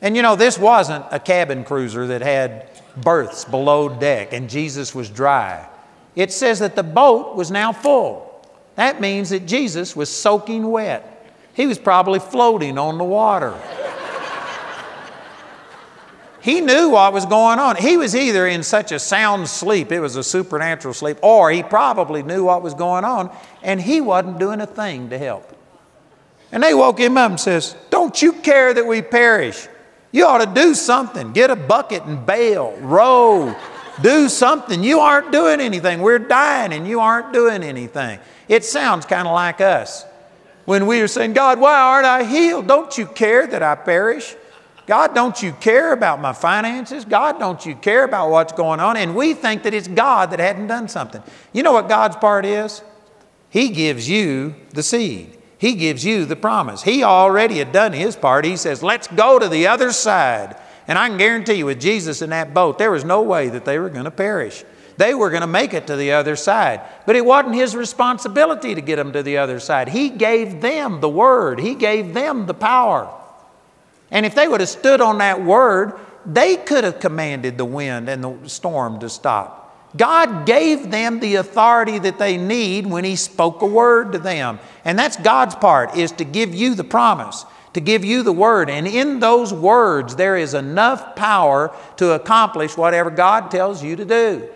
And 0.01 0.17
you 0.17 0.23
know, 0.23 0.37
this 0.37 0.59
wasn't 0.59 1.05
a 1.11 1.19
cabin 1.19 1.65
cruiser 1.65 2.07
that 2.07 2.23
had 2.23 2.69
berths 2.97 3.45
below 3.45 3.89
deck 3.89 4.33
and 4.33 4.49
Jesus 4.49 4.95
was 4.95 5.09
dry 5.09 5.70
it 6.17 6.33
says 6.33 6.59
that 6.59 6.77
the 6.77 6.83
boat 6.83 7.37
was 7.37 7.51
now 7.51 7.73
full. 7.73 8.27
That 8.77 9.01
means 9.01 9.31
that 9.31 9.47
Jesus 9.47 9.95
was 9.95 10.09
soaking 10.09 10.71
wet. 10.71 11.35
He 11.55 11.67
was 11.67 11.79
probably 11.79 12.19
floating 12.19 12.79
on 12.79 12.99
the 12.99 13.05
water. 13.05 13.55
he 16.41 16.61
knew 16.61 16.91
what 16.91 17.13
was 17.13 17.27
going 17.27 17.59
on. 17.59 17.77
He 17.77 17.97
was 17.97 18.17
either 18.17 18.47
in 18.47 18.63
such 18.63 18.93
a 18.93 18.99
sound 18.99 19.49
sleep, 19.49 19.93
it 19.93 20.01
was 20.01 20.17
a 20.17 20.25
supernatural 20.25 20.95
sleep, 20.95 21.19
or 21.23 21.51
he 21.51 21.63
probably 21.63 22.23
knew 22.23 22.45
what 22.45 22.63
was 22.63 22.75
going 22.75 23.05
on 23.05 23.35
and 23.63 23.81
he 23.81 24.01
wasn't 24.01 24.39
doing 24.39 24.61
a 24.61 24.67
thing 24.67 25.11
to 25.11 25.19
help. 25.19 25.57
And 26.53 26.63
they 26.63 26.75
woke 26.75 26.99
him 26.99 27.17
up 27.17 27.31
and 27.31 27.41
says, 27.41 27.77
"Don't 27.91 28.21
you 28.21 28.33
care 28.33 28.75
that 28.75 28.87
we 28.87 29.03
perish? 29.03 29.69
You 30.13 30.27
ought 30.27 30.39
to 30.39 30.61
do 30.61 30.75
something. 30.75 31.33
Get 31.33 31.51
a 31.51 31.57
bucket 31.57 32.05
and 32.05 32.27
bail, 32.27 32.73
row, 32.81 33.55
do 34.03 34.29
something. 34.29 34.83
You 34.83 35.01
aren't 35.01 35.33
doing 35.33 35.61
anything. 35.61 36.01
We're 36.01 36.19
dying 36.19 36.73
and 36.73 36.87
you 36.87 37.01
aren't 37.01 37.33
doing 37.33 37.63
anything. 37.63 38.21
It 38.49 38.65
sounds 38.65 39.07
kind 39.07 39.27
of 39.27 39.35
like 39.35 39.61
us. 39.61 40.05
When 40.65 40.87
we 40.87 41.01
are 41.01 41.09
saying, 41.09 41.33
God, 41.33 41.59
why 41.59 41.79
aren't 41.79 42.07
I 42.07 42.25
healed? 42.25 42.67
Don't 42.67 42.97
you 42.97 43.07
care 43.07 43.47
that 43.47 43.63
I 43.63 43.75
perish? 43.75 44.37
God, 44.87 45.15
don't 45.15 45.41
you 45.43 45.53
care 45.53 45.93
about 45.93 46.21
my 46.21 46.33
finances? 46.33 47.05
God, 47.05 47.39
don't 47.39 47.65
you 47.65 47.77
care 47.77 48.05
about 48.05 48.31
what's 48.31 48.53
going 48.53 48.81
on? 48.81 48.97
And 48.97 49.15
we 49.15 49.35
think 49.35 49.63
that 49.63 49.75
it's 49.75 49.89
God 49.89 50.31
that 50.33 50.41
hadn't 50.41 50.67
done 50.67 50.89
something. 50.89 51.23
You 51.53 51.63
know 51.63 51.73
what 51.73 51.89
God's 51.89 52.17
part 52.17 52.45
is? 52.45 52.83
He 53.51 53.69
gives 53.69 54.09
you 54.09 54.55
the 54.71 54.83
seed. 54.83 55.37
He 55.59 55.75
gives 55.75 56.05
you 56.05 56.25
the 56.25 56.37
promise. 56.37 56.83
He 56.83 57.03
already 57.05 57.59
had 57.59 57.71
done 57.71 57.93
his 57.93 58.17
part. 58.17 58.45
He 58.45 58.57
says, 58.57 58.83
Let's 58.83 59.07
go 59.09 59.39
to 59.39 59.49
the 59.49 59.67
other 59.67 59.93
side. 59.93 60.57
And 60.91 60.99
I 60.99 61.09
can 61.09 61.19
guarantee 61.19 61.55
you, 61.55 61.67
with 61.67 61.81
Jesus 61.81 62.21
in 62.21 62.31
that 62.31 62.53
boat, 62.53 62.77
there 62.77 62.91
was 62.91 63.05
no 63.05 63.23
way 63.23 63.49
that 63.51 63.65
they 63.65 63.79
were 63.79 63.91
going 63.91 64.07
to 64.07 64.11
perish. 64.11 64.65
They 64.97 65.15
were 65.15 65.31
going 65.31 65.43
to 65.43 65.47
make 65.47 65.73
it 65.73 65.87
to 65.87 65.95
the 65.95 66.11
other 66.11 66.35
side. 66.35 66.81
But 67.07 67.15
it 67.15 67.25
wasn't 67.25 67.55
his 67.55 67.77
responsibility 67.77 68.75
to 68.75 68.81
get 68.81 68.97
them 68.97 69.13
to 69.13 69.23
the 69.23 69.37
other 69.37 69.61
side. 69.61 69.91
He 69.91 70.09
gave 70.09 70.61
them 70.61 71.01
the 71.01 71.09
word, 71.09 71.61
he 71.61 71.77
gave 71.77 72.13
them 72.13 72.47
the 72.47 72.55
power. 72.55 73.09
And 74.11 74.27
if 74.27 74.35
they 74.35 74.49
would 74.49 74.59
have 74.59 74.69
stood 74.69 75.01
on 75.01 75.19
that 75.19 75.45
word, 75.45 75.93
they 76.27 76.57
could 76.57 76.83
have 76.83 76.99
commanded 76.99 77.57
the 77.57 77.65
wind 77.65 78.09
and 78.09 78.25
the 78.25 78.49
storm 78.49 78.99
to 78.99 79.09
stop. 79.09 79.95
God 79.97 80.45
gave 80.45 80.91
them 80.91 81.21
the 81.21 81.37
authority 81.37 82.01
that 82.01 82.19
they 82.19 82.37
need 82.37 82.85
when 82.85 83.05
He 83.05 83.15
spoke 83.15 83.63
a 83.63 83.67
word 83.67 84.11
to 84.11 84.19
them. 84.19 84.59
And 84.85 84.99
that's 84.99 85.17
God's 85.17 85.55
part, 85.55 85.97
is 85.97 86.11
to 86.13 86.25
give 86.25 86.53
you 86.53 86.75
the 86.75 86.83
promise, 86.83 87.45
to 87.73 87.81
give 87.81 88.05
you 88.05 88.23
the 88.23 88.33
word. 88.33 88.69
And 88.71 88.87
in 88.87 89.21
those 89.21 89.53
words, 89.53 90.17
there 90.17 90.37
is 90.37 90.55
enough 90.55 91.17
power 91.17 91.75
to 91.97 92.13
accomplish 92.13 92.77
whatever 92.77 93.11
God 93.11 93.51
tells 93.51 93.83
you 93.83 93.97
to 93.97 94.05
do. 94.05 94.49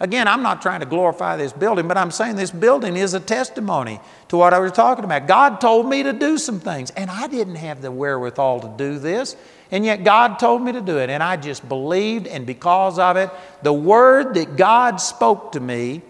Again, 0.00 0.26
I'm 0.26 0.42
not 0.42 0.60
trying 0.60 0.80
to 0.80 0.86
glorify 0.86 1.36
this 1.36 1.52
building, 1.52 1.86
but 1.86 1.96
I'm 1.96 2.10
saying 2.10 2.34
this 2.34 2.50
building 2.50 2.96
is 2.96 3.14
a 3.14 3.20
testimony 3.20 4.00
to 4.28 4.36
what 4.36 4.52
I 4.52 4.58
was 4.58 4.72
talking 4.72 5.04
about. 5.04 5.28
God 5.28 5.60
told 5.60 5.88
me 5.88 6.02
to 6.02 6.12
do 6.12 6.38
some 6.38 6.58
things, 6.58 6.90
and 6.90 7.08
I 7.08 7.28
didn't 7.28 7.54
have 7.54 7.82
the 7.82 7.92
wherewithal 7.92 8.60
to 8.60 8.74
do 8.76 8.98
this. 8.98 9.36
And 9.70 9.84
yet 9.84 10.02
God 10.02 10.40
told 10.40 10.60
me 10.60 10.72
to 10.72 10.80
do 10.80 10.98
it, 10.98 11.08
and 11.08 11.22
I 11.22 11.36
just 11.36 11.68
believed, 11.68 12.26
and 12.26 12.44
because 12.44 12.98
of 12.98 13.16
it, 13.16 13.30
the 13.62 13.72
word 13.72 14.34
that 14.34 14.56
God 14.56 14.96
spoke 14.96 15.52
to 15.52 15.60
me 15.60 16.02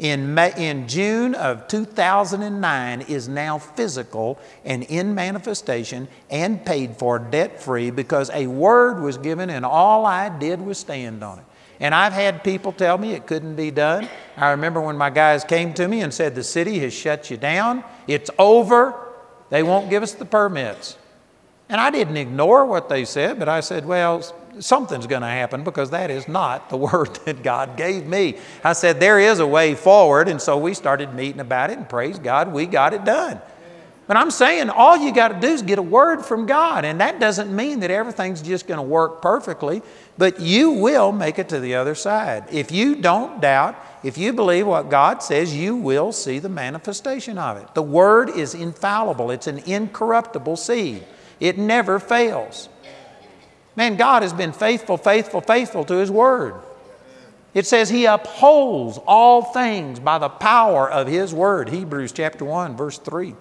in, 0.00 0.34
May, 0.34 0.52
in 0.56 0.88
June 0.88 1.34
of 1.34 1.68
2009 1.68 3.02
is 3.02 3.28
now 3.28 3.58
physical 3.58 4.38
and 4.64 4.82
in 4.84 5.14
manifestation 5.14 6.08
and 6.30 6.64
paid 6.64 6.96
for 6.96 7.18
debt 7.18 7.62
free 7.62 7.90
because 7.90 8.30
a 8.30 8.46
word 8.46 9.00
was 9.00 9.18
given, 9.18 9.50
and 9.50 9.64
all 9.64 10.06
I 10.06 10.28
did 10.30 10.60
was 10.60 10.78
stand 10.78 11.22
on 11.22 11.38
it. 11.38 11.44
And 11.78 11.94
I've 11.94 12.12
had 12.12 12.42
people 12.42 12.72
tell 12.72 12.98
me 12.98 13.12
it 13.12 13.26
couldn't 13.26 13.56
be 13.56 13.70
done. 13.70 14.08
I 14.36 14.50
remember 14.50 14.80
when 14.80 14.96
my 14.96 15.10
guys 15.10 15.44
came 15.44 15.72
to 15.74 15.86
me 15.86 16.00
and 16.00 16.12
said, 16.12 16.34
The 16.34 16.44
city 16.44 16.78
has 16.80 16.92
shut 16.92 17.30
you 17.30 17.36
down, 17.36 17.84
it's 18.06 18.30
over, 18.38 18.94
they 19.50 19.62
won't 19.62 19.90
give 19.90 20.02
us 20.02 20.14
the 20.14 20.24
permits. 20.24 20.96
And 21.70 21.80
I 21.80 21.90
didn't 21.90 22.16
ignore 22.16 22.64
what 22.64 22.88
they 22.88 23.04
said, 23.04 23.38
but 23.38 23.48
I 23.48 23.60
said, 23.60 23.86
well, 23.86 24.24
something's 24.58 25.06
going 25.06 25.22
to 25.22 25.28
happen 25.28 25.64
because 25.64 25.90
that 25.90 26.10
is 26.10 26.28
not 26.28 26.68
the 26.68 26.76
word 26.92 27.14
that 27.24 27.42
God 27.42 27.76
gave 27.76 28.06
me. 28.06 28.36
I 28.64 28.72
said, 28.72 29.00
there 29.00 29.18
is 29.18 29.38
a 29.38 29.46
way 29.46 29.74
forward. 29.74 30.28
And 30.28 30.40
so 30.40 30.58
we 30.58 30.74
started 30.74 31.14
meeting 31.14 31.40
about 31.40 31.70
it, 31.70 31.78
and 31.78 31.88
praise 31.88 32.18
God, 32.18 32.52
we 32.52 32.66
got 32.66 32.94
it 32.94 33.04
done. 33.04 33.40
But 34.10 34.16
I'm 34.16 34.32
saying 34.32 34.70
all 34.70 34.96
you 34.96 35.14
got 35.14 35.28
to 35.28 35.38
do 35.38 35.46
is 35.46 35.62
get 35.62 35.78
a 35.78 35.82
word 35.82 36.22
from 36.24 36.44
God. 36.44 36.84
And 36.84 37.00
that 37.00 37.20
doesn't 37.20 37.54
mean 37.54 37.78
that 37.78 37.92
everything's 37.92 38.42
just 38.42 38.66
going 38.66 38.78
to 38.78 38.82
work 38.82 39.22
perfectly, 39.22 39.82
but 40.18 40.40
you 40.40 40.72
will 40.72 41.12
make 41.12 41.38
it 41.38 41.48
to 41.50 41.60
the 41.60 41.76
other 41.76 41.94
side. 41.94 42.42
If 42.50 42.72
you 42.72 42.96
don't 42.96 43.40
doubt, 43.40 43.76
if 44.02 44.18
you 44.18 44.32
believe 44.32 44.66
what 44.66 44.90
God 44.90 45.22
says, 45.22 45.54
you 45.54 45.76
will 45.76 46.10
see 46.10 46.40
the 46.40 46.48
manifestation 46.48 47.38
of 47.38 47.58
it. 47.58 47.72
The 47.74 47.82
word 47.82 48.30
is 48.30 48.52
infallible, 48.52 49.30
it's 49.30 49.46
an 49.46 49.58
incorruptible 49.58 50.56
seed. 50.56 51.04
It 51.38 51.56
never 51.56 52.00
fails. 52.00 52.68
Man, 53.76 53.96
God 53.96 54.22
has 54.22 54.32
been 54.32 54.52
faithful, 54.52 54.96
faithful, 54.96 55.40
faithful 55.40 55.84
to 55.84 55.94
His 55.94 56.10
Word. 56.10 56.54
It 57.54 57.66
says 57.66 57.88
He 57.88 58.04
upholds 58.04 58.98
all 59.06 59.42
things 59.42 60.00
by 60.00 60.18
the 60.18 60.28
power 60.28 60.90
of 60.90 61.06
His 61.06 61.34
Word. 61.34 61.68
Hebrews 61.68 62.12
chapter 62.12 62.44
1, 62.44 62.76
verse 62.76 62.98
3. 62.98 63.34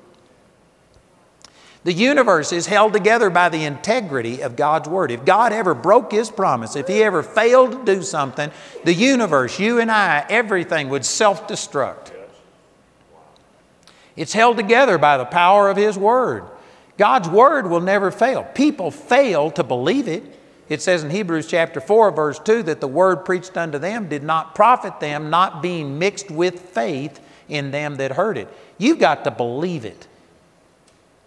The 1.84 1.94
universe 1.94 2.52
is 2.52 2.68
held 2.68 2.92
together 2.92 3.30
by 3.30 3.50
the 3.50 3.63
integrity 3.63 4.42
of 4.42 4.56
God's 4.56 4.89
Word. 4.89 5.12
If 5.12 5.24
God 5.24 5.54
ever 5.54 5.74
broke 5.74 6.12
His 6.12 6.30
promise, 6.30 6.76
if 6.76 6.88
He 6.88 7.04
ever 7.04 7.24
failed 7.24 7.72
to 7.72 7.86
do 7.86 8.02
something, 8.02 8.52
the 8.84 8.94
universe, 8.94 9.60
you 9.60 9.80
and 9.80 9.89
I, 9.89 10.26
everything 10.30 10.89
would 10.89 11.06
self 11.06 11.48
destruct. 11.48 12.12
It's 14.15 14.34
held 14.34 14.58
together 14.58 14.98
by 14.98 15.18
the 15.18 15.26
power 15.26 15.70
of 15.70 15.78
His 15.78 15.98
Word. 15.98 16.44
God's 17.00 17.30
word 17.30 17.70
will 17.70 17.80
never 17.80 18.12
fail. 18.12 18.44
People 18.44 18.92
fail 18.92 19.50
to 19.52 19.64
believe 19.64 20.10
it. 20.10 20.22
It 20.68 20.82
says 20.82 21.02
in 21.02 21.10
Hebrews 21.10 21.48
chapter 21.48 21.80
4, 21.80 22.12
verse 22.12 22.40
2, 22.40 22.64
that 22.64 22.82
the 22.82 22.90
word 22.90 23.24
preached 23.24 23.56
unto 23.56 23.80
them 23.80 24.10
did 24.10 24.22
not 24.22 24.54
profit 24.54 25.00
them, 25.00 25.30
not 25.30 25.62
being 25.62 25.98
mixed 25.98 26.30
with 26.30 26.60
faith 26.60 27.22
in 27.48 27.72
them 27.72 27.96
that 27.96 28.12
heard 28.12 28.38
it. 28.38 28.50
You've 28.78 29.00
got 29.00 29.24
to 29.24 29.32
believe 29.32 29.86
it. 29.86 30.08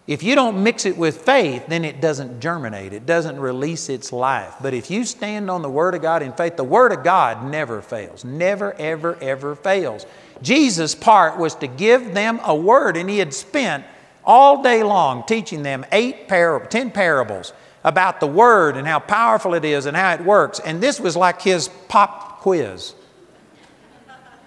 If 0.05 0.21
you 0.21 0.35
don't 0.35 0.61
mix 0.61 0.85
it 0.85 0.95
with 0.95 1.23
faith, 1.23 1.65
then 1.67 1.83
it 1.83 2.01
doesn't 2.01 2.39
germinate, 2.39 2.93
it 2.93 3.07
doesn't 3.07 3.39
release 3.39 3.89
its 3.89 4.13
life. 4.13 4.53
But 4.61 4.75
if 4.75 4.91
you 4.91 5.05
stand 5.05 5.49
on 5.49 5.63
the 5.63 5.69
Word 5.71 5.95
of 5.95 6.03
God 6.03 6.21
in 6.21 6.33
faith, 6.33 6.55
the 6.55 6.63
Word 6.63 6.91
of 6.91 7.03
God 7.03 7.49
never 7.49 7.81
fails. 7.81 8.23
Never, 8.23 8.73
ever, 8.73 9.17
ever 9.21 9.55
fails. 9.55 10.05
Jesus' 10.43 10.93
part 10.93 11.39
was 11.39 11.55
to 11.55 11.67
give 11.67 12.13
them 12.13 12.39
a 12.43 12.53
word, 12.53 12.95
and 12.95 13.09
He 13.09 13.17
had 13.17 13.33
spent 13.33 13.85
all 14.25 14.61
day 14.63 14.83
long 14.83 15.23
teaching 15.25 15.63
them 15.63 15.85
eight 15.91 16.27
par- 16.27 16.65
ten 16.69 16.91
parables 16.91 17.53
about 17.83 18.19
the 18.19 18.27
Word 18.27 18.77
and 18.77 18.87
how 18.87 18.99
powerful 18.99 19.53
it 19.53 19.65
is 19.65 19.85
and 19.85 19.95
how 19.95 20.13
it 20.13 20.21
works. 20.21 20.59
And 20.59 20.81
this 20.81 20.99
was 20.99 21.15
like 21.15 21.41
his 21.41 21.69
pop 21.87 22.41
quiz. 22.41 22.95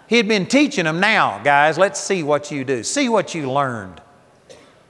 He 0.09 0.17
had 0.17 0.29
been 0.29 0.47
teaching 0.47 0.85
them 0.85 1.01
now, 1.01 1.41
guys, 1.43 1.77
let's 1.77 2.01
see 2.01 2.23
what 2.23 2.51
you 2.51 2.65
do. 2.65 2.83
See 2.83 3.09
what 3.09 3.35
you 3.35 3.51
learned. 3.51 4.01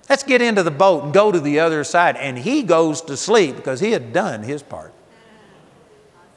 Let's 0.08 0.22
get 0.22 0.42
into 0.42 0.62
the 0.62 0.70
boat 0.70 1.04
and 1.04 1.12
go 1.12 1.32
to 1.32 1.40
the 1.40 1.60
other 1.60 1.82
side. 1.82 2.16
And 2.16 2.38
he 2.38 2.62
goes 2.62 3.00
to 3.02 3.16
sleep 3.16 3.56
because 3.56 3.80
he 3.80 3.92
had 3.92 4.12
done 4.12 4.42
his 4.42 4.62
part. 4.62 4.92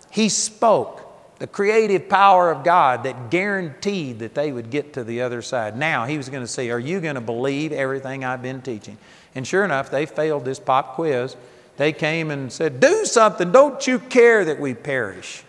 He 0.09 0.29
spoke 0.29 0.98
the 1.39 1.47
creative 1.47 2.09
power 2.09 2.51
of 2.51 2.63
God 2.63 3.03
that 3.03 3.31
guaranteed 3.31 4.19
that 4.19 4.35
they 4.35 4.51
would 4.51 4.69
get 4.69 4.93
to 4.93 5.03
the 5.03 5.21
other 5.21 5.41
side. 5.41 5.77
Now 5.77 6.05
he 6.05 6.17
was 6.17 6.29
going 6.29 6.43
to 6.43 6.47
say, 6.47 6.69
Are 6.69 6.79
you 6.79 6.99
going 6.99 7.15
to 7.15 7.21
believe 7.21 7.71
everything 7.71 8.23
I've 8.23 8.41
been 8.41 8.61
teaching? 8.61 8.97
And 9.33 9.47
sure 9.47 9.63
enough, 9.63 9.89
they 9.89 10.05
failed 10.05 10.45
this 10.45 10.59
pop 10.59 10.95
quiz. 10.95 11.35
They 11.77 11.93
came 11.93 12.29
and 12.29 12.51
said, 12.51 12.81
Do 12.81 13.05
something. 13.05 13.53
Don't 13.53 13.87
you 13.87 13.99
care 13.99 14.43
that 14.45 14.59
we 14.59 14.73
perish? 14.73 15.43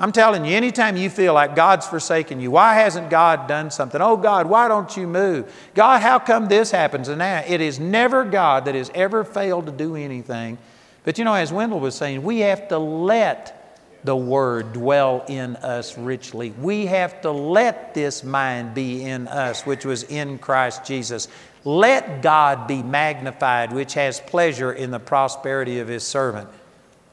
I'm 0.00 0.12
telling 0.12 0.44
you, 0.44 0.56
anytime 0.56 0.96
you 0.96 1.10
feel 1.10 1.34
like 1.34 1.56
God's 1.56 1.84
forsaken 1.84 2.40
you, 2.40 2.52
why 2.52 2.74
hasn't 2.74 3.10
God 3.10 3.48
done 3.48 3.70
something? 3.72 4.00
Oh, 4.00 4.16
God, 4.16 4.46
why 4.46 4.68
don't 4.68 4.96
you 4.96 5.08
move? 5.08 5.52
God, 5.74 6.00
how 6.00 6.20
come 6.20 6.46
this 6.46 6.70
happens 6.70 7.08
and 7.08 7.20
that? 7.20 7.50
It 7.50 7.60
is 7.60 7.80
never 7.80 8.24
God 8.24 8.66
that 8.66 8.76
has 8.76 8.92
ever 8.94 9.24
failed 9.24 9.66
to 9.66 9.72
do 9.72 9.96
anything. 9.96 10.56
But 11.02 11.18
you 11.18 11.24
know, 11.24 11.34
as 11.34 11.52
Wendell 11.52 11.80
was 11.80 11.96
saying, 11.96 12.22
we 12.22 12.40
have 12.40 12.68
to 12.68 12.78
let 12.78 13.57
the 14.04 14.16
Word 14.16 14.72
dwell 14.72 15.24
in 15.28 15.56
us 15.56 15.98
richly. 15.98 16.50
We 16.50 16.86
have 16.86 17.20
to 17.22 17.30
let 17.30 17.94
this 17.94 18.22
mind 18.22 18.74
be 18.74 19.02
in 19.02 19.28
us, 19.28 19.66
which 19.66 19.84
was 19.84 20.04
in 20.04 20.38
Christ 20.38 20.84
Jesus. 20.84 21.28
Let 21.64 22.22
God 22.22 22.66
be 22.66 22.82
magnified, 22.82 23.72
which 23.72 23.94
has 23.94 24.20
pleasure 24.20 24.72
in 24.72 24.90
the 24.90 25.00
prosperity 25.00 25.80
of 25.80 25.88
His 25.88 26.04
servant. 26.04 26.48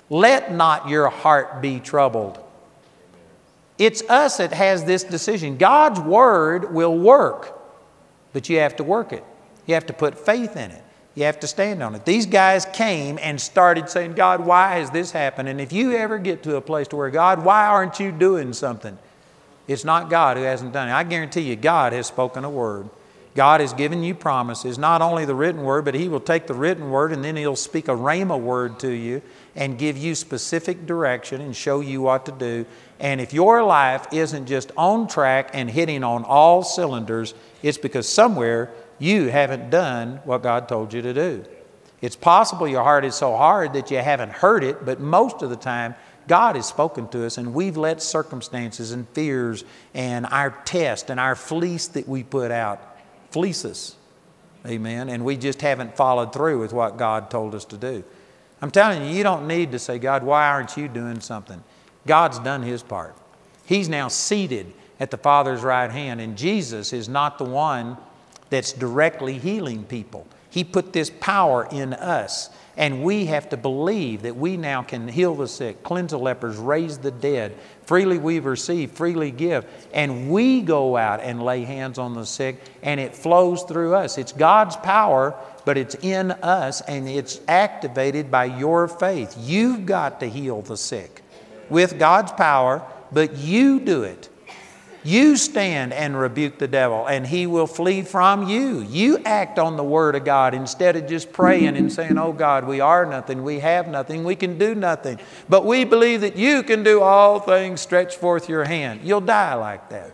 Let 0.09 0.53
not 0.53 0.87
your 0.87 1.09
heart 1.09 1.61
be 1.61 1.79
troubled. 1.79 2.39
It's 3.77 4.01
us 4.03 4.37
that 4.37 4.53
has 4.53 4.85
this 4.85 5.03
decision. 5.03 5.57
God's 5.57 5.99
Word 5.99 6.73
will 6.73 6.97
work, 6.97 7.59
but 8.31 8.47
you 8.47 8.59
have 8.59 8.75
to 8.77 8.83
work 8.83 9.11
it. 9.11 9.23
You 9.65 9.73
have 9.73 9.87
to 9.87 9.93
put 9.93 10.17
faith 10.17 10.55
in 10.55 10.71
it. 10.71 10.83
You 11.15 11.23
have 11.23 11.39
to 11.39 11.47
stand 11.47 11.81
on 11.81 11.95
it. 11.95 12.05
These 12.05 12.25
guys 12.25 12.65
came 12.65 13.17
and 13.21 13.39
started 13.39 13.89
saying, 13.89 14.13
God, 14.13 14.45
why 14.45 14.75
has 14.75 14.91
this 14.91 15.11
happened? 15.11 15.47
And 15.47 15.61
if 15.61 15.71
you 15.71 15.93
ever 15.93 16.17
get 16.17 16.43
to 16.43 16.57
a 16.57 16.61
place 16.61 16.89
to 16.89 16.97
where, 16.97 17.09
God, 17.09 17.43
why 17.43 17.65
aren't 17.65 18.01
you 18.01 18.11
doing 18.11 18.51
something? 18.51 18.97
It's 19.67 19.85
not 19.85 20.09
God 20.09 20.35
who 20.35 20.43
hasn't 20.43 20.73
done 20.73 20.89
it. 20.89 20.93
I 20.93 21.03
guarantee 21.03 21.41
you, 21.41 21.55
God 21.55 21.93
has 21.93 22.07
spoken 22.07 22.43
a 22.43 22.49
word. 22.49 22.89
God 23.33 23.59
has 23.59 23.73
given 23.73 24.01
you 24.01 24.15
promises, 24.15 24.77
not 24.77 25.01
only 25.01 25.25
the 25.25 25.35
written 25.35 25.63
word, 25.63 25.83
but 25.83 25.93
He 25.93 26.07
will 26.07 26.21
take 26.21 26.47
the 26.47 26.53
written 26.53 26.89
word 26.89 27.11
and 27.11 27.23
then 27.23 27.35
He'll 27.35 27.57
speak 27.57 27.89
a 27.89 27.91
rhema 27.91 28.39
word 28.39 28.79
to 28.79 28.89
you 28.89 29.21
and 29.55 29.77
give 29.77 29.97
you 29.97 30.15
specific 30.15 30.85
direction 30.85 31.41
and 31.41 31.53
show 31.53 31.81
you 31.81 32.01
what 32.01 32.25
to 32.27 32.31
do. 32.31 32.65
And 32.99 33.19
if 33.19 33.33
your 33.33 33.61
life 33.61 34.07
isn't 34.13 34.45
just 34.45 34.71
on 34.77 35.07
track 35.07 35.49
and 35.53 35.69
hitting 35.69 36.01
on 36.03 36.23
all 36.23 36.63
cylinders, 36.63 37.33
it's 37.61 37.77
because 37.77 38.07
somewhere 38.07 38.71
you 38.99 39.27
haven't 39.27 39.69
done 39.69 40.21
what 40.23 40.43
God 40.43 40.67
told 40.67 40.93
you 40.93 41.01
to 41.01 41.13
do. 41.13 41.45
It's 42.01 42.15
possible 42.15 42.67
your 42.67 42.83
heart 42.83 43.05
is 43.05 43.15
so 43.15 43.35
hard 43.35 43.73
that 43.73 43.89
you 43.91 43.97
haven't 43.97 44.31
heard 44.31 44.63
it, 44.63 44.85
but 44.85 44.99
most 44.99 45.41
of 45.41 45.49
the 45.49 45.55
time, 45.55 45.95
God 46.27 46.55
has 46.55 46.67
spoken 46.67 47.07
to 47.09 47.25
us, 47.25 47.37
and 47.37 47.53
we've 47.53 47.77
let 47.77 48.01
circumstances 48.01 48.91
and 48.91 49.07
fears 49.09 49.63
and 49.93 50.25
our 50.27 50.51
test 50.65 51.09
and 51.09 51.19
our 51.19 51.35
fleece 51.35 51.87
that 51.89 52.07
we 52.07 52.23
put 52.23 52.51
out 52.51 52.97
fleece 53.31 53.65
us. 53.65 53.95
Amen. 54.65 55.09
And 55.09 55.23
we 55.23 55.37
just 55.37 55.61
haven't 55.61 55.95
followed 55.95 56.33
through 56.33 56.59
with 56.59 56.73
what 56.73 56.97
God 56.97 57.29
told 57.29 57.53
us 57.53 57.65
to 57.65 57.77
do. 57.77 58.03
I'm 58.61 58.71
telling 58.71 59.03
you, 59.03 59.09
you 59.15 59.23
don't 59.23 59.47
need 59.47 59.71
to 59.73 59.79
say, 59.79 59.99
God, 59.99 60.23
why 60.23 60.47
aren't 60.47 60.77
you 60.77 60.87
doing 60.87 61.19
something? 61.19 61.63
God's 62.07 62.39
done 62.39 62.63
His 62.63 62.81
part. 62.81 63.15
He's 63.65 63.89
now 63.89 64.07
seated 64.07 64.73
at 64.99 65.11
the 65.11 65.17
Father's 65.17 65.61
right 65.61 65.91
hand. 65.91 66.21
And 66.21 66.37
Jesus 66.37 66.93
is 66.93 67.09
not 67.09 67.37
the 67.37 67.43
one 67.43 67.97
that's 68.49 68.73
directly 68.73 69.37
healing 69.37 69.83
people. 69.83 70.27
He 70.49 70.63
put 70.63 70.93
this 70.93 71.11
power 71.19 71.67
in 71.71 71.93
us. 71.93 72.49
And 72.77 73.03
we 73.03 73.27
have 73.27 73.49
to 73.49 73.57
believe 73.57 74.23
that 74.23 74.35
we 74.35 74.57
now 74.57 74.83
can 74.83 75.07
heal 75.07 75.33
the 75.33 75.47
sick, 75.47 75.81
cleanse 75.81 76.11
the 76.11 76.19
lepers, 76.19 76.57
raise 76.57 76.97
the 76.97 77.11
dead. 77.11 77.55
Freely 77.85 78.17
we 78.17 78.39
receive, 78.39 78.91
freely 78.91 79.31
give. 79.31 79.65
And 79.93 80.29
we 80.29 80.61
go 80.61 80.97
out 80.97 81.21
and 81.21 81.41
lay 81.41 81.63
hands 81.63 81.97
on 81.97 82.13
the 82.13 82.25
sick, 82.25 82.61
and 82.83 82.99
it 82.99 83.15
flows 83.15 83.63
through 83.63 83.95
us. 83.95 84.17
It's 84.17 84.33
God's 84.33 84.75
power, 84.75 85.35
but 85.63 85.77
it's 85.77 85.95
in 85.95 86.31
us, 86.31 86.81
and 86.81 87.07
it's 87.07 87.39
activated 87.47 88.29
by 88.29 88.45
your 88.45 88.89
faith. 88.89 89.35
You've 89.39 89.85
got 89.85 90.19
to 90.19 90.29
heal 90.29 90.61
the 90.61 90.77
sick 90.77 91.21
with 91.69 91.97
God's 91.97 92.33
power, 92.33 92.83
but 93.11 93.37
you 93.37 93.79
do 93.79 94.03
it. 94.03 94.27
You 95.05 95.37
stand 95.37 95.93
and 95.93 96.19
rebuke 96.19 96.57
the 96.57 96.67
devil, 96.67 97.05
and 97.05 97.27
he 97.27 97.45
will 97.45 97.67
flee 97.67 98.01
from 98.01 98.49
you. 98.49 98.81
You 98.81 99.19
act 99.19 99.59
on 99.59 99.77
the 99.77 99.83
word 99.83 100.15
of 100.15 100.25
God 100.25 100.55
instead 100.55 100.95
of 100.95 101.07
just 101.07 101.31
praying 101.31 101.77
and 101.77 101.93
saying, 101.93 102.17
Oh 102.17 102.33
God, 102.33 102.65
we 102.65 102.79
are 102.79 103.05
nothing, 103.05 103.43
we 103.43 103.59
have 103.59 103.87
nothing, 103.87 104.23
we 104.23 104.35
can 104.35 104.57
do 104.57 104.73
nothing. 104.73 105.19
But 105.47 105.63
we 105.63 105.83
believe 105.85 106.21
that 106.21 106.37
you 106.37 106.63
can 106.63 106.81
do 106.81 107.01
all 107.01 107.39
things, 107.39 107.81
stretch 107.81 108.15
forth 108.15 108.49
your 108.49 108.63
hand. 108.63 109.01
You'll 109.03 109.21
die 109.21 109.53
like 109.53 109.89
that. 109.89 110.11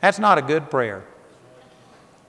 That's 0.00 0.18
not 0.18 0.38
a 0.38 0.42
good 0.42 0.70
prayer. 0.70 1.04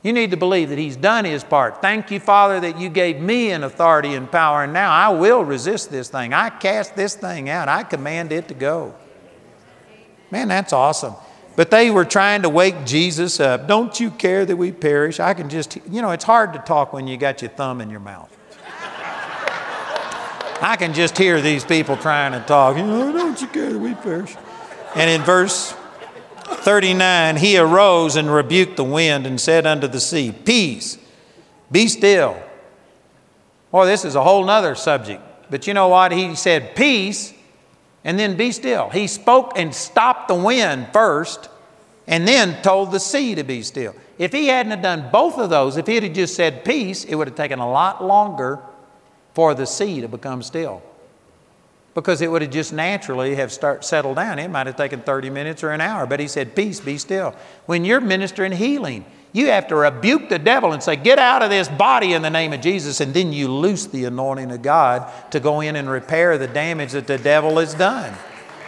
You 0.03 0.11
need 0.11 0.31
to 0.31 0.37
believe 0.37 0.67
that 0.69 0.77
He's 0.77 0.97
done 0.97 1.23
His 1.23 1.41
part. 1.41 1.81
Thank 1.81 2.11
you, 2.11 2.19
Father, 2.19 2.59
that 2.59 2.81
you 2.81 2.89
gave 2.89 3.21
me 3.21 3.51
an 3.51 3.63
authority 3.63 4.13
and 4.13 4.29
power, 4.29 4.65
and 4.65 4.73
now 4.73 4.91
I 4.91 5.07
will 5.07 5.45
resist 5.45 5.89
this 5.89 6.09
thing. 6.09 6.33
I 6.33 6.49
cast 6.49 6.97
this 6.97 7.15
thing 7.15 7.49
out, 7.49 7.69
I 7.69 7.83
command 7.83 8.33
it 8.33 8.49
to 8.49 8.53
go. 8.53 8.93
Man, 10.31 10.47
that's 10.47 10.73
awesome. 10.73 11.15
But 11.55 11.71
they 11.71 11.89
were 11.89 12.05
trying 12.05 12.43
to 12.43 12.49
wake 12.49 12.85
Jesus 12.85 13.39
up. 13.39 13.67
Don't 13.67 13.99
you 13.99 14.11
care 14.11 14.45
that 14.45 14.55
we 14.55 14.71
perish? 14.71 15.19
I 15.19 15.33
can 15.33 15.49
just, 15.49 15.77
you 15.89 16.01
know, 16.01 16.11
it's 16.11 16.23
hard 16.23 16.53
to 16.53 16.59
talk 16.59 16.93
when 16.93 17.07
you 17.07 17.17
got 17.17 17.41
your 17.41 17.49
thumb 17.49 17.81
in 17.81 17.89
your 17.89 17.99
mouth. 17.99 18.31
I 20.61 20.75
can 20.75 20.93
just 20.93 21.17
hear 21.17 21.41
these 21.41 21.63
people 21.63 21.97
trying 21.97 22.31
to 22.31 22.39
talk. 22.47 22.77
You 22.77 22.85
know, 22.85 23.11
don't 23.11 23.39
you 23.41 23.47
care 23.47 23.71
that 23.71 23.79
we 23.79 23.93
perish? 23.95 24.35
And 24.95 25.09
in 25.09 25.21
verse 25.21 25.75
39, 26.45 27.37
he 27.37 27.57
arose 27.57 28.15
and 28.15 28.31
rebuked 28.31 28.75
the 28.77 28.83
wind 28.83 29.27
and 29.27 29.39
said 29.39 29.65
unto 29.65 29.87
the 29.87 29.99
sea, 29.99 30.31
Peace, 30.31 30.97
be 31.71 31.87
still. 31.87 32.41
Boy, 33.71 33.85
this 33.85 34.05
is 34.05 34.15
a 34.15 34.23
whole 34.23 34.45
nother 34.45 34.75
subject. 34.75 35.21
But 35.49 35.67
you 35.67 35.73
know 35.73 35.87
what? 35.87 36.11
He 36.11 36.35
said, 36.35 36.75
Peace, 36.75 37.33
and 38.07 38.17
then 38.17 38.37
be 38.37 38.53
still. 38.53 38.89
He 38.89 39.05
spoke 39.05 39.51
and 39.57 39.75
stopped 39.75 40.29
the 40.29 40.33
wind 40.33 40.87
first 40.93 41.49
and 42.07 42.25
then 42.25 42.59
told 42.61 42.91
the 42.91 43.01
sea 43.01 43.35
to 43.35 43.43
be 43.43 43.61
still. 43.61 43.93
If 44.17 44.31
he 44.31 44.47
hadn't 44.47 44.71
have 44.71 44.81
done 44.81 45.09
both 45.11 45.37
of 45.37 45.49
those, 45.49 45.75
if 45.75 45.87
he 45.87 45.95
had 45.95 46.15
just 46.15 46.33
said 46.33 46.63
peace, 46.63 47.03
it 47.03 47.15
would 47.15 47.27
have 47.27 47.35
taken 47.35 47.59
a 47.59 47.69
lot 47.69 48.01
longer 48.01 48.59
for 49.33 49.53
the 49.53 49.67
sea 49.67 49.99
to 49.99 50.07
become 50.07 50.41
still. 50.41 50.81
Because 51.95 52.21
it 52.21 52.31
would 52.31 52.41
have 52.41 52.51
just 52.51 52.71
naturally 52.71 53.35
have 53.35 53.51
start 53.51 53.83
settled 53.83 54.15
down. 54.15 54.39
It 54.39 54.47
might 54.47 54.67
have 54.67 54.77
taken 54.77 55.01
30 55.01 55.29
minutes 55.29 55.61
or 55.61 55.71
an 55.71 55.81
hour, 55.81 56.05
but 56.05 56.21
he 56.21 56.29
said, 56.29 56.55
Peace, 56.55 56.79
be 56.79 56.97
still. 56.97 57.35
When 57.65 57.83
you're 57.83 57.99
ministering 57.99 58.53
healing, 58.53 59.03
you 59.33 59.47
have 59.47 59.67
to 59.67 59.75
rebuke 59.75 60.29
the 60.29 60.39
devil 60.39 60.73
and 60.73 60.81
say, 60.81 60.95
Get 60.95 61.19
out 61.19 61.41
of 61.41 61.49
this 61.49 61.67
body 61.67 62.13
in 62.13 62.21
the 62.21 62.29
name 62.29 62.53
of 62.53 62.61
Jesus. 62.61 63.01
And 63.01 63.13
then 63.13 63.33
you 63.33 63.47
loose 63.49 63.85
the 63.85 64.05
anointing 64.05 64.51
of 64.51 64.61
God 64.61 65.11
to 65.31 65.39
go 65.39 65.61
in 65.61 65.75
and 65.75 65.89
repair 65.89 66.37
the 66.37 66.47
damage 66.47 66.93
that 66.93 67.07
the 67.07 67.17
devil 67.17 67.57
has 67.59 67.73
done. 67.73 68.13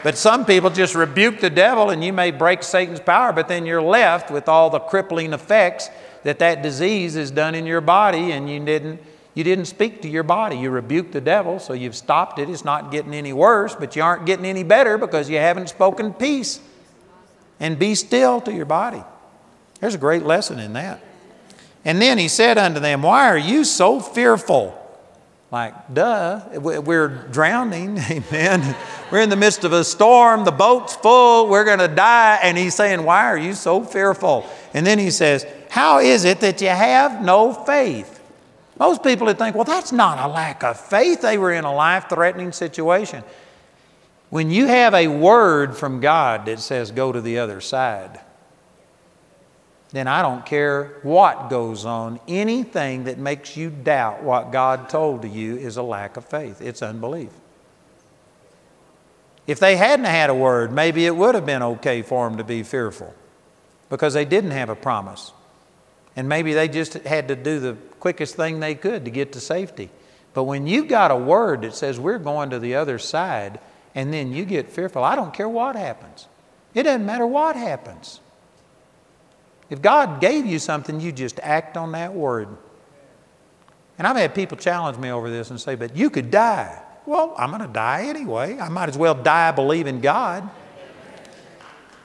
But 0.03 0.17
some 0.17 0.45
people 0.45 0.69
just 0.69 0.95
rebuke 0.95 1.39
the 1.39 1.49
devil 1.49 1.89
and 1.89 2.03
you 2.03 2.13
may 2.13 2.31
break 2.31 2.63
Satan's 2.63 3.01
power, 3.01 3.33
but 3.33 3.47
then 3.47 3.65
you're 3.65 3.81
left 3.81 4.31
with 4.31 4.47
all 4.47 4.69
the 4.69 4.79
crippling 4.79 5.33
effects 5.33 5.89
that 6.23 6.39
that 6.39 6.61
disease 6.61 7.15
has 7.15 7.31
done 7.31 7.55
in 7.55 7.65
your 7.65 7.81
body 7.81 8.31
and 8.31 8.49
you 8.49 8.63
didn't 8.63 9.01
you 9.35 9.43
didn't 9.43 9.65
speak 9.65 10.01
to 10.01 10.09
your 10.09 10.23
body. 10.23 10.57
You 10.57 10.69
rebuked 10.69 11.13
the 11.13 11.21
devil, 11.21 11.59
so 11.59 11.71
you've 11.71 11.95
stopped 11.95 12.39
it. 12.39 12.49
It's 12.49 12.65
not 12.65 12.91
getting 12.91 13.13
any 13.13 13.31
worse, 13.31 13.73
but 13.73 13.95
you 13.95 14.01
aren't 14.01 14.25
getting 14.25 14.45
any 14.45 14.63
better 14.63 14.97
because 14.97 15.29
you 15.29 15.37
haven't 15.37 15.69
spoken 15.69 16.13
peace. 16.13 16.59
And 17.59 17.77
be 17.77 17.95
still 17.95 18.41
to 18.41 18.53
your 18.53 18.65
body. 18.65 19.03
There's 19.79 19.95
a 19.95 19.99
great 19.99 20.23
lesson 20.23 20.59
in 20.59 20.73
that. 20.73 21.01
And 21.85 22.01
then 22.01 22.17
he 22.17 22.27
said 22.27 22.57
unto 22.57 22.79
them, 22.79 23.01
Why 23.01 23.27
are 23.27 23.37
you 23.37 23.63
so 23.63 23.99
fearful? 23.99 24.75
Like, 25.51 25.93
duh, 25.93 26.41
we're 26.59 27.07
drowning, 27.07 27.97
amen. 28.09 28.75
We're 29.11 29.21
in 29.21 29.29
the 29.29 29.35
midst 29.35 29.63
of 29.63 29.73
a 29.73 29.83
storm, 29.83 30.45
the 30.45 30.51
boat's 30.51 30.95
full, 30.95 31.47
we're 31.47 31.75
to 31.75 31.87
die. 31.87 32.39
And 32.43 32.57
he's 32.57 32.75
saying, 32.75 33.03
Why 33.03 33.25
are 33.25 33.37
you 33.37 33.53
so 33.53 33.83
fearful? 33.83 34.45
And 34.73 34.85
then 34.85 34.99
he 34.99 35.09
says, 35.09 35.45
How 35.69 35.99
is 35.99 36.25
it 36.25 36.41
that 36.41 36.61
you 36.61 36.67
have 36.67 37.23
no 37.23 37.53
faith? 37.53 38.17
Most 38.77 39.03
people 39.03 39.25
would 39.27 39.37
think, 39.37 39.55
Well, 39.55 39.65
that's 39.65 39.91
not 39.91 40.19
a 40.19 40.31
lack 40.31 40.63
of 40.63 40.79
faith. 40.79 41.21
They 41.21 41.37
were 41.37 41.53
in 41.53 41.63
a 41.63 41.73
life 41.73 42.09
threatening 42.09 42.51
situation. 42.51 43.23
When 44.29 44.51
you 44.51 44.67
have 44.67 44.93
a 44.93 45.07
word 45.07 45.75
from 45.75 46.01
God 46.01 46.45
that 46.45 46.59
says, 46.59 46.91
Go 46.91 47.11
to 47.11 47.21
the 47.21 47.39
other 47.39 47.61
side, 47.61 48.19
then 49.91 50.07
I 50.07 50.21
don't 50.21 50.45
care 50.45 50.99
what 51.01 51.49
goes 51.49 51.85
on. 51.85 52.19
Anything 52.27 53.05
that 53.05 53.17
makes 53.17 53.57
you 53.57 53.69
doubt 53.69 54.23
what 54.23 54.51
God 54.51 54.89
told 54.89 55.23
to 55.23 55.27
you 55.27 55.57
is 55.57 55.77
a 55.77 55.83
lack 55.83 56.17
of 56.17 56.25
faith, 56.25 56.61
it's 56.61 56.81
unbelief. 56.81 57.31
If 59.47 59.59
they 59.59 59.77
hadn't 59.77 60.05
had 60.05 60.29
a 60.29 60.35
word, 60.35 60.71
maybe 60.71 61.07
it 61.07 61.15
would 61.15 61.33
have 61.33 61.45
been 61.45 61.63
okay 61.63 62.03
for 62.03 62.29
them 62.29 62.37
to 62.37 62.43
be 62.43 62.61
fearful 62.61 63.15
because 63.89 64.13
they 64.13 64.25
didn't 64.25 64.51
have 64.51 64.69
a 64.69 64.75
promise. 64.75 65.31
And 66.15 66.29
maybe 66.29 66.53
they 66.53 66.67
just 66.67 66.93
had 66.93 67.29
to 67.29 67.35
do 67.35 67.59
the 67.59 67.73
quickest 67.99 68.35
thing 68.35 68.59
they 68.59 68.75
could 68.75 69.05
to 69.05 69.11
get 69.11 69.31
to 69.33 69.39
safety. 69.39 69.89
But 70.35 70.43
when 70.43 70.67
you've 70.67 70.87
got 70.87 71.09
a 71.09 71.15
word 71.15 71.63
that 71.63 71.73
says 71.73 71.99
we're 71.99 72.19
going 72.19 72.51
to 72.51 72.59
the 72.59 72.75
other 72.75 72.99
side 72.99 73.59
and 73.95 74.13
then 74.13 74.31
you 74.31 74.45
get 74.45 74.69
fearful, 74.71 75.03
I 75.03 75.15
don't 75.15 75.33
care 75.33 75.49
what 75.49 75.75
happens. 75.75 76.27
It 76.75 76.83
doesn't 76.83 77.05
matter 77.05 77.25
what 77.25 77.55
happens. 77.55 78.19
If 79.69 79.81
God 79.81 80.19
gave 80.19 80.45
you 80.45 80.59
something, 80.59 80.99
you 80.99 81.11
just 81.11 81.39
act 81.41 81.77
on 81.77 81.91
that 81.91 82.13
word. 82.13 82.47
And 83.97 84.07
I've 84.07 84.15
had 84.15 84.33
people 84.33 84.57
challenge 84.57 84.97
me 84.97 85.11
over 85.11 85.29
this 85.29 85.49
and 85.49 85.59
say, 85.59 85.75
but 85.75 85.95
you 85.95 86.09
could 86.09 86.31
die. 86.31 86.81
Well, 87.05 87.33
I'm 87.37 87.49
going 87.49 87.61
to 87.61 87.67
die 87.67 88.05
anyway. 88.07 88.57
I 88.57 88.69
might 88.69 88.89
as 88.89 88.97
well 88.97 89.13
die 89.15 89.51
believing 89.51 89.99
God. 89.99 90.49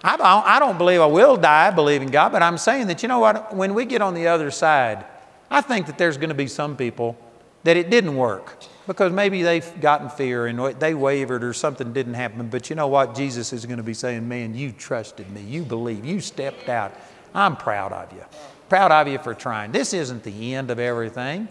I 0.06 0.58
don't, 0.58 0.76
believe 0.76 1.00
I 1.00 1.06
will 1.06 1.38
die 1.38 1.70
believing 1.70 2.08
God, 2.08 2.30
but 2.30 2.42
I'm 2.42 2.58
saying 2.58 2.88
that, 2.88 3.02
you 3.02 3.08
know 3.08 3.20
what, 3.20 3.56
when 3.56 3.72
we 3.72 3.86
get 3.86 4.02
on 4.02 4.12
the 4.12 4.26
other 4.26 4.50
side, 4.50 5.06
I 5.50 5.62
think 5.62 5.86
that 5.86 5.96
there's 5.96 6.18
going 6.18 6.28
to 6.28 6.34
be 6.34 6.46
some 6.46 6.76
people 6.76 7.16
that 7.62 7.78
it 7.78 7.88
didn't 7.88 8.14
work 8.14 8.62
because 8.86 9.12
maybe 9.12 9.42
they've 9.42 9.80
gotten 9.80 10.10
fear 10.10 10.46
and 10.46 10.78
they 10.78 10.92
wavered 10.92 11.42
or 11.42 11.54
something 11.54 11.94
didn't 11.94 12.14
happen. 12.14 12.48
But 12.48 12.68
you 12.68 12.76
know 12.76 12.88
what? 12.88 13.14
Jesus 13.14 13.54
is 13.54 13.64
going 13.64 13.78
to 13.78 13.82
be 13.82 13.94
saying, 13.94 14.28
Man, 14.28 14.54
you 14.54 14.72
trusted 14.72 15.30
me. 15.30 15.40
You 15.40 15.62
believed. 15.62 16.04
You 16.04 16.20
stepped 16.20 16.68
out. 16.68 16.94
I'm 17.34 17.56
proud 17.56 17.92
of 17.92 18.12
you. 18.12 18.24
Proud 18.68 18.92
of 18.92 19.08
you 19.08 19.18
for 19.18 19.34
trying. 19.34 19.72
This 19.72 19.92
isn't 19.92 20.22
the 20.22 20.54
end 20.54 20.70
of 20.70 20.78
everything. 20.78 21.48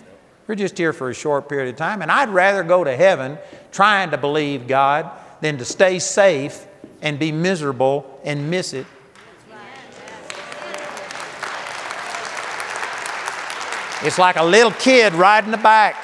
We're 0.48 0.56
just 0.56 0.78
here 0.78 0.94
for 0.94 1.10
a 1.10 1.14
short 1.14 1.48
period 1.48 1.70
of 1.70 1.76
time. 1.76 2.02
And 2.02 2.12
I'd 2.12 2.30
rather 2.30 2.64
go 2.64 2.84
to 2.84 2.96
heaven 2.96 3.38
trying 3.72 4.12
to 4.12 4.18
believe 4.18 4.68
God 4.68 5.12
than 5.42 5.58
to 5.58 5.66
stay 5.66 6.00
safe 6.00 6.66
and 7.02 7.20
be 7.20 7.32
miserable 7.32 8.20
and 8.24 8.50
miss 8.50 8.74
it. 8.74 8.86
It's 14.06 14.18
like 14.18 14.36
a 14.36 14.44
little 14.44 14.72
kid 14.72 15.14
riding 15.14 15.52
the 15.52 15.58
bike. 15.58 15.96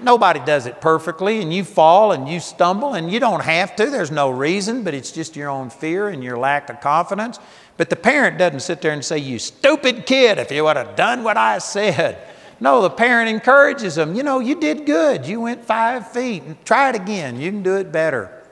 Nobody 0.00 0.38
does 0.40 0.66
it 0.66 0.82
perfectly, 0.82 1.40
and 1.40 1.52
you 1.52 1.64
fall 1.64 2.12
and 2.12 2.28
you 2.28 2.40
stumble, 2.40 2.92
and 2.92 3.10
you 3.10 3.18
don't 3.18 3.42
have 3.42 3.74
to. 3.76 3.86
There's 3.86 4.10
no 4.10 4.30
reason, 4.30 4.84
but 4.84 4.92
it's 4.92 5.10
just 5.10 5.34
your 5.34 5.48
own 5.48 5.70
fear 5.70 6.08
and 6.08 6.22
your 6.22 6.38
lack 6.38 6.68
of 6.68 6.80
confidence. 6.80 7.38
But 7.78 7.90
the 7.90 7.96
parent 7.96 8.38
doesn't 8.38 8.60
sit 8.60 8.82
there 8.82 8.92
and 8.92 9.02
say, 9.02 9.18
You 9.18 9.38
stupid 9.38 10.04
kid, 10.04 10.36
if 10.36 10.50
you 10.50 10.64
would 10.64 10.76
have 10.76 10.96
done 10.96 11.24
what 11.24 11.38
I 11.38 11.58
said. 11.58 12.18
No, 12.60 12.82
the 12.82 12.90
parent 12.90 13.30
encourages 13.30 13.94
them. 13.94 14.16
You 14.16 14.24
know, 14.24 14.40
you 14.40 14.60
did 14.60 14.84
good. 14.84 15.24
You 15.24 15.40
went 15.40 15.64
five 15.64 16.10
feet. 16.10 16.42
Try 16.66 16.90
it 16.90 16.96
again. 16.96 17.40
You 17.40 17.52
can 17.52 17.62
do 17.62 17.76
it 17.76 17.92
better. 17.92 18.42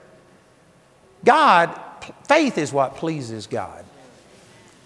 God, 1.25 1.79
faith 2.29 2.57
is 2.57 2.73
what 2.73 2.95
pleases 2.95 3.49
God. 3.49 3.85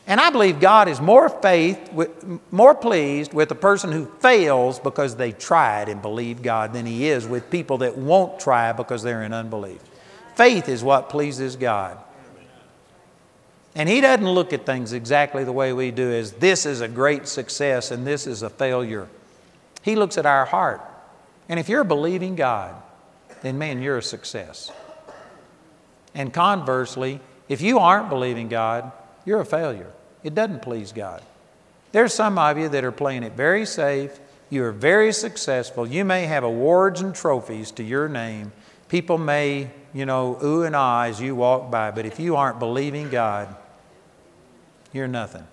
And 0.06 0.18
I 0.18 0.30
believe 0.30 0.58
God 0.58 0.88
is 0.88 1.02
more 1.02 1.28
faith, 1.28 1.92
more 2.50 2.74
pleased 2.74 3.34
with 3.34 3.50
a 3.50 3.54
person 3.54 3.92
who 3.92 4.06
fails 4.20 4.80
because 4.80 5.16
they 5.16 5.32
tried 5.32 5.90
and 5.90 6.00
believed 6.00 6.42
God 6.42 6.72
than 6.72 6.86
He 6.86 7.08
is 7.08 7.26
with 7.26 7.50
people 7.50 7.78
that 7.78 7.98
won't 7.98 8.40
try 8.40 8.72
because 8.72 9.02
they're 9.02 9.22
in 9.22 9.34
unbelief. 9.34 9.80
Faith 10.34 10.70
is 10.70 10.82
what 10.82 11.10
pleases 11.10 11.56
God. 11.56 11.98
And 13.74 13.88
He 13.88 14.00
doesn't 14.00 14.28
look 14.28 14.52
at 14.52 14.66
things 14.66 14.92
exactly 14.92 15.44
the 15.44 15.52
way 15.52 15.72
we 15.72 15.90
do, 15.90 16.10
as 16.10 16.32
this 16.32 16.66
is 16.66 16.80
a 16.80 16.88
great 16.88 17.28
success 17.28 17.90
and 17.90 18.06
this 18.06 18.26
is 18.26 18.42
a 18.42 18.50
failure. 18.50 19.08
He 19.82 19.96
looks 19.96 20.18
at 20.18 20.26
our 20.26 20.44
heart. 20.44 20.80
And 21.48 21.60
if 21.60 21.68
you're 21.68 21.84
believing 21.84 22.34
God, 22.36 22.74
then 23.42 23.58
man, 23.58 23.80
you're 23.80 23.98
a 23.98 24.02
success. 24.02 24.70
And 26.14 26.32
conversely, 26.32 27.20
If 27.50 27.60
you 27.60 27.80
aren't 27.80 28.08
believing 28.08 28.48
God, 28.48 28.92
you're 29.26 29.40
a 29.40 29.44
failure. 29.44 29.90
It 30.22 30.36
doesn't 30.36 30.62
please 30.62 30.92
God. 30.92 31.20
There's 31.90 32.14
some 32.14 32.38
of 32.38 32.56
you 32.56 32.68
that 32.68 32.84
are 32.84 32.92
playing 32.92 33.24
it 33.24 33.32
very 33.32 33.66
safe. 33.66 34.20
You 34.50 34.62
are 34.62 34.72
very 34.72 35.12
successful. 35.12 35.84
You 35.84 36.04
may 36.04 36.26
have 36.26 36.44
awards 36.44 37.00
and 37.00 37.12
trophies 37.12 37.72
to 37.72 37.82
your 37.82 38.08
name. 38.08 38.52
People 38.88 39.18
may, 39.18 39.68
you 39.92 40.06
know, 40.06 40.38
ooh 40.42 40.62
and 40.62 40.76
ah 40.76 41.04
as 41.04 41.20
you 41.20 41.34
walk 41.34 41.70
by, 41.70 41.90
but 41.90 42.06
if 42.06 42.20
you 42.20 42.36
aren't 42.36 42.58
believing 42.58 43.10
God, 43.10 43.54
you're 44.92 45.08
nothing. 45.08 45.46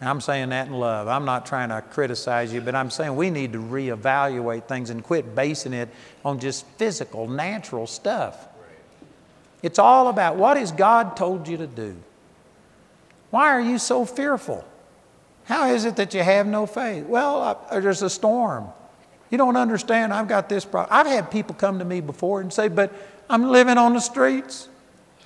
I'm 0.00 0.20
saying 0.20 0.50
that 0.50 0.68
in 0.68 0.74
love. 0.74 1.08
I'm 1.08 1.24
not 1.24 1.44
trying 1.44 1.70
to 1.70 1.82
criticize 1.82 2.52
you, 2.52 2.60
but 2.60 2.74
I'm 2.74 2.90
saying 2.90 3.16
we 3.16 3.30
need 3.30 3.52
to 3.54 3.58
reevaluate 3.58 4.68
things 4.68 4.90
and 4.90 5.02
quit 5.02 5.34
basing 5.34 5.72
it 5.72 5.88
on 6.24 6.38
just 6.38 6.64
physical, 6.76 7.26
natural 7.26 7.86
stuff. 7.86 8.46
It's 9.60 9.78
all 9.78 10.08
about 10.08 10.36
what 10.36 10.56
has 10.56 10.70
God 10.70 11.16
told 11.16 11.48
you 11.48 11.56
to 11.56 11.66
do? 11.66 11.96
Why 13.30 13.48
are 13.48 13.60
you 13.60 13.78
so 13.78 14.04
fearful? 14.04 14.64
How 15.44 15.70
is 15.70 15.84
it 15.84 15.96
that 15.96 16.14
you 16.14 16.22
have 16.22 16.46
no 16.46 16.66
faith? 16.66 17.06
Well, 17.06 17.42
uh, 17.70 17.80
there's 17.80 18.02
a 18.02 18.10
storm. 18.10 18.68
You 19.30 19.38
don't 19.38 19.56
understand. 19.56 20.12
I've 20.12 20.28
got 20.28 20.48
this 20.48 20.64
problem. 20.64 20.96
I've 20.96 21.06
had 21.06 21.30
people 21.30 21.54
come 21.54 21.78
to 21.78 21.84
me 21.84 22.00
before 22.00 22.40
and 22.40 22.52
say, 22.52 22.68
But 22.68 22.92
I'm 23.28 23.50
living 23.50 23.76
on 23.76 23.94
the 23.94 24.00
streets. 24.00 24.68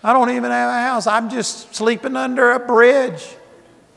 I 0.04 0.12
don't 0.12 0.30
even 0.30 0.50
have 0.50 0.68
a 0.68 0.80
house. 0.80 1.06
I'm 1.06 1.30
just 1.30 1.74
sleeping 1.74 2.16
under 2.16 2.52
a 2.52 2.58
bridge. 2.58 3.36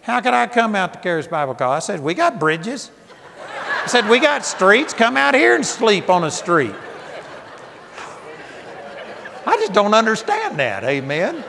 How 0.02 0.22
can 0.22 0.36
I 0.36 0.46
come 0.46 0.76
out 0.76 0.94
to 0.94 1.02
Charis 1.02 1.26
Bible 1.26 1.56
College? 1.56 1.78
I 1.78 1.80
said, 1.80 2.02
We 2.02 2.14
got 2.14 2.40
bridges. 2.40 2.92
I 3.84 3.88
said, 3.88 4.08
We 4.08 4.20
got 4.20 4.46
streets. 4.46 4.94
Come 4.94 5.18
out 5.18 5.34
here 5.34 5.56
and 5.56 5.66
sleep 5.66 6.10
on 6.10 6.24
a 6.24 6.32
street. 6.32 6.76
I 9.48 9.58
just 9.58 9.74
don't 9.74 9.94
understand 9.94 10.60
that. 10.60 10.84
Amen. 10.84 11.44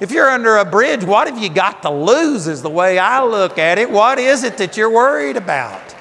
If 0.00 0.12
you're 0.12 0.30
under 0.30 0.56
a 0.56 0.64
bridge, 0.64 1.04
what 1.04 1.28
have 1.28 1.38
you 1.38 1.50
got 1.50 1.82
to 1.82 1.90
lose, 1.90 2.46
is 2.46 2.62
the 2.62 2.70
way 2.70 2.98
I 2.98 3.22
look 3.22 3.58
at 3.58 3.78
it. 3.78 3.90
What 3.90 4.18
is 4.18 4.44
it 4.44 4.56
that 4.56 4.76
you're 4.76 4.90
worried 4.90 5.36
about? 5.36 5.94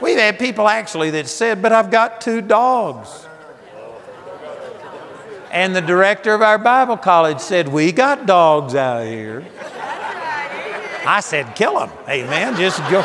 We've 0.00 0.18
had 0.18 0.38
people 0.38 0.68
actually 0.68 1.10
that 1.10 1.28
said, 1.28 1.62
But 1.62 1.72
I've 1.72 1.90
got 1.90 2.20
two 2.20 2.40
dogs. 2.40 3.26
And 5.50 5.74
the 5.74 5.80
director 5.80 6.34
of 6.34 6.42
our 6.42 6.58
Bible 6.58 6.96
college 6.96 7.38
said, 7.38 7.68
We 7.68 7.92
got 7.92 8.26
dogs 8.26 8.74
out 8.74 9.06
here. 9.06 9.44
I 11.06 11.20
said, 11.20 11.54
Kill 11.54 11.78
them. 11.78 11.90
Amen. 12.08 12.56
Just 12.56 12.78
go. 12.90 13.04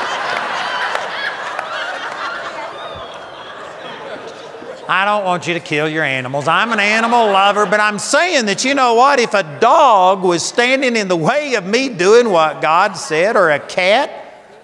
I 4.92 5.06
don't 5.06 5.24
want 5.24 5.48
you 5.48 5.54
to 5.54 5.60
kill 5.60 5.88
your 5.88 6.04
animals. 6.04 6.48
I'm 6.48 6.72
an 6.72 6.80
animal 6.80 7.28
lover, 7.28 7.68
but 7.68 7.80
I'm 7.80 8.00
saying 8.00 8.48
that 8.48 8.66
you 8.66 8.74
know 8.74 8.96
what? 8.96 9.20
If 9.20 9.36
a 9.36 9.44
dog 9.60 10.24
was 10.24 10.44
standing 10.44 10.96
in 10.96 11.08
the 11.08 11.16
way 11.16 11.54
of 11.54 11.64
me 11.64 11.90
doing 11.90 12.32
what 12.32 12.60
God 12.60 12.94
said, 12.94 13.36
or 13.36 13.52
a 13.52 13.60
cat, 13.60 14.10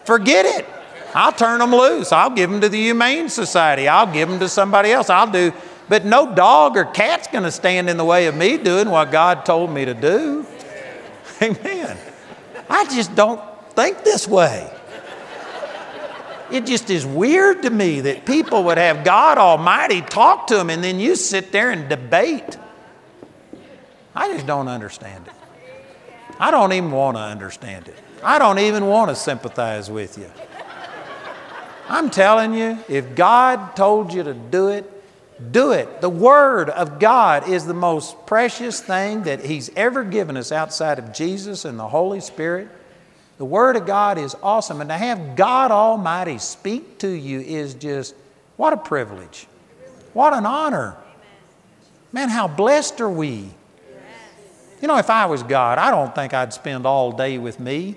forget 0.04 0.48
it. 0.48 0.66
I'll 1.16 1.32
turn 1.32 1.60
them 1.60 1.72
loose. 1.72 2.12
I'll 2.12 2.30
give 2.30 2.52
them 2.52 2.62
to 2.62 2.70
the 2.70 2.78
Humane 2.78 3.30
Society. 3.30 3.88
I'll 3.88 4.12
give 4.12 4.30
them 4.30 4.40
to 4.40 4.50
somebody 4.50 4.92
else. 4.92 5.10
I'll 5.10 5.32
do 5.32 5.52
but 5.88 6.06
no 6.06 6.34
dog 6.34 6.78
or 6.78 6.86
cat's 6.86 7.28
going 7.28 7.44
to 7.44 7.52
stand 7.52 7.90
in 7.90 7.98
the 7.98 8.06
way 8.06 8.28
of 8.28 8.36
me 8.36 8.58
doing 8.58 8.90
what 8.90 9.12
God 9.12 9.46
told 9.46 9.70
me 9.70 9.86
to 9.86 9.94
do. 9.94 10.46
Amen. 11.42 11.98
I 12.70 12.86
just 12.86 13.16
don't 13.16 13.42
think 13.72 14.04
this 14.04 14.28
way. 14.28 14.72
It 16.52 16.66
just 16.66 16.90
is 16.90 17.06
weird 17.06 17.64
to 17.64 17.70
me 17.70 18.02
that 18.02 18.26
people 18.26 18.64
would 18.66 18.78
have 18.78 19.04
God 19.04 19.38
Almighty 19.38 20.02
talk 20.02 20.48
to 20.48 20.56
them 20.56 20.70
and 20.70 20.84
then 20.84 21.00
you 21.00 21.16
sit 21.16 21.52
there 21.52 21.72
and 21.72 21.90
debate. 21.90 22.58
I 24.16 24.32
just 24.32 24.46
don't 24.46 24.68
understand 24.68 25.28
it. 25.28 25.34
I 26.40 26.52
don't 26.52 26.74
even 26.74 26.92
want 26.92 27.18
to 27.18 27.22
understand 27.22 27.88
it. 27.88 27.98
I 28.24 28.40
don't 28.40 28.60
even 28.60 28.88
want 28.88 29.10
to 29.10 29.16
sympathize 29.16 29.90
with 29.90 30.18
you. 30.18 30.32
I'm 31.88 32.10
telling 32.10 32.54
you, 32.54 32.80
if 32.88 33.16
God 33.16 33.76
told 33.76 34.14
you 34.14 34.24
to 34.24 34.34
do 34.34 34.70
it, 34.70 34.92
do 35.52 35.72
it. 35.72 36.02
The 36.02 36.10
Word 36.10 36.70
of 36.70 37.00
God 37.00 37.48
is 37.50 37.66
the 37.66 37.74
most 37.74 38.26
precious 38.26 38.80
thing 38.80 39.24
that 39.24 39.44
He's 39.44 39.70
ever 39.76 40.04
given 40.04 40.38
us 40.38 40.52
outside 40.52 40.98
of 40.98 41.14
Jesus 41.14 41.66
and 41.66 41.78
the 41.78 41.88
Holy 41.88 42.22
Spirit. 42.22 42.70
The 43.38 43.46
Word 43.46 43.76
of 43.76 43.86
God 43.86 44.18
is 44.18 44.36
awesome. 44.42 44.82
And 44.82 44.90
to 44.90 44.98
have 44.98 45.36
God 45.36 45.72
Almighty 45.72 46.38
speak 46.38 47.00
to 47.00 47.10
you 47.10 47.42
is 47.42 47.74
just, 47.74 48.16
what 48.56 48.72
a 48.74 48.78
privilege. 48.78 49.48
What 50.14 50.34
an 50.34 50.46
honor. 50.46 50.96
Man, 52.14 52.30
how 52.30 52.48
blessed 52.48 53.02
are 53.02 53.10
we? 53.10 53.50
You 54.82 54.88
know, 54.88 54.98
if 54.98 55.10
I 55.10 55.26
was 55.26 55.44
God, 55.44 55.78
I 55.78 55.92
don't 55.92 56.16
think 56.16 56.34
I'd 56.34 56.54
spend 56.54 56.86
all 56.86 57.12
day 57.12 57.38
with 57.38 57.60
me. 57.60 57.96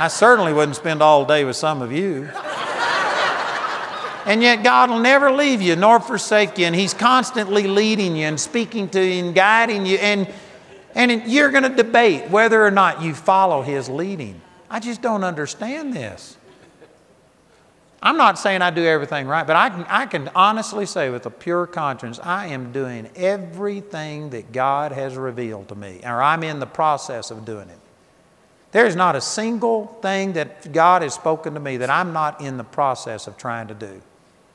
I 0.00 0.08
certainly 0.08 0.54
wouldn't 0.54 0.76
spend 0.76 1.02
all 1.02 1.26
day 1.26 1.44
with 1.44 1.56
some 1.56 1.82
of 1.82 1.92
you. 1.92 2.30
And 4.24 4.42
yet, 4.42 4.62
God 4.62 4.88
will 4.88 4.98
never 4.98 5.30
leave 5.30 5.60
you 5.60 5.76
nor 5.76 6.00
forsake 6.00 6.56
you, 6.56 6.64
and 6.64 6.74
He's 6.74 6.94
constantly 6.94 7.66
leading 7.66 8.16
you 8.16 8.26
and 8.26 8.40
speaking 8.40 8.88
to 8.90 9.04
you 9.04 9.24
and 9.24 9.34
guiding 9.34 9.84
you. 9.84 9.98
And, 9.98 10.26
and 10.94 11.30
you're 11.30 11.50
going 11.50 11.64
to 11.64 11.68
debate 11.68 12.30
whether 12.30 12.64
or 12.64 12.70
not 12.70 13.02
you 13.02 13.14
follow 13.14 13.60
His 13.60 13.90
leading. 13.90 14.40
I 14.70 14.80
just 14.80 15.02
don't 15.02 15.22
understand 15.22 15.92
this. 15.92 16.38
I'm 18.02 18.16
not 18.16 18.38
saying 18.38 18.62
I 18.62 18.70
do 18.70 18.84
everything 18.84 19.26
right, 19.26 19.46
but 19.46 19.56
I 19.56 19.68
can, 19.68 19.84
I 19.84 20.06
can 20.06 20.30
honestly 20.34 20.86
say 20.86 21.10
with 21.10 21.26
a 21.26 21.30
pure 21.30 21.66
conscience, 21.66 22.18
I 22.22 22.46
am 22.46 22.72
doing 22.72 23.10
everything 23.16 24.30
that 24.30 24.52
God 24.52 24.92
has 24.92 25.16
revealed 25.16 25.68
to 25.68 25.74
me, 25.74 26.00
or 26.04 26.22
I'm 26.22 26.42
in 26.42 26.58
the 26.58 26.66
process 26.66 27.30
of 27.30 27.44
doing 27.44 27.68
it. 27.68 27.78
There's 28.72 28.94
not 28.94 29.16
a 29.16 29.20
single 29.20 29.86
thing 30.00 30.34
that 30.34 30.72
God 30.72 31.02
has 31.02 31.14
spoken 31.14 31.54
to 31.54 31.60
me 31.60 31.78
that 31.78 31.90
I'm 31.90 32.12
not 32.12 32.40
in 32.40 32.56
the 32.56 32.64
process 32.64 33.26
of 33.26 33.36
trying 33.36 33.68
to 33.68 33.74
do. 33.74 34.00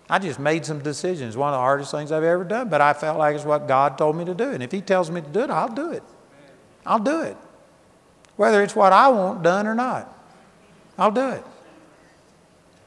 I 0.09 0.19
just 0.19 0.39
made 0.39 0.65
some 0.65 0.79
decisions. 0.79 1.35
One 1.35 1.49
of 1.49 1.57
the 1.57 1.59
hardest 1.59 1.91
things 1.91 2.11
I've 2.11 2.23
ever 2.23 2.43
done, 2.43 2.69
but 2.69 2.79
I 2.79 2.93
felt 2.93 3.17
like 3.17 3.35
it's 3.35 3.43
what 3.43 3.67
God 3.67 3.97
told 3.97 4.15
me 4.15 4.23
to 4.25 4.33
do. 4.33 4.51
And 4.51 4.61
if 4.63 4.71
He 4.71 4.81
tells 4.81 5.09
me 5.09 5.21
to 5.21 5.29
do 5.29 5.41
it, 5.41 5.49
I'll 5.49 5.73
do 5.73 5.91
it. 5.91 6.03
I'll 6.85 6.99
do 6.99 7.21
it. 7.21 7.35
Whether 8.35 8.63
it's 8.63 8.75
what 8.75 8.93
I 8.93 9.09
want 9.09 9.43
done 9.43 9.65
or 9.65 9.75
not, 9.75 10.13
I'll 10.97 11.11
do 11.11 11.29
it. 11.29 11.43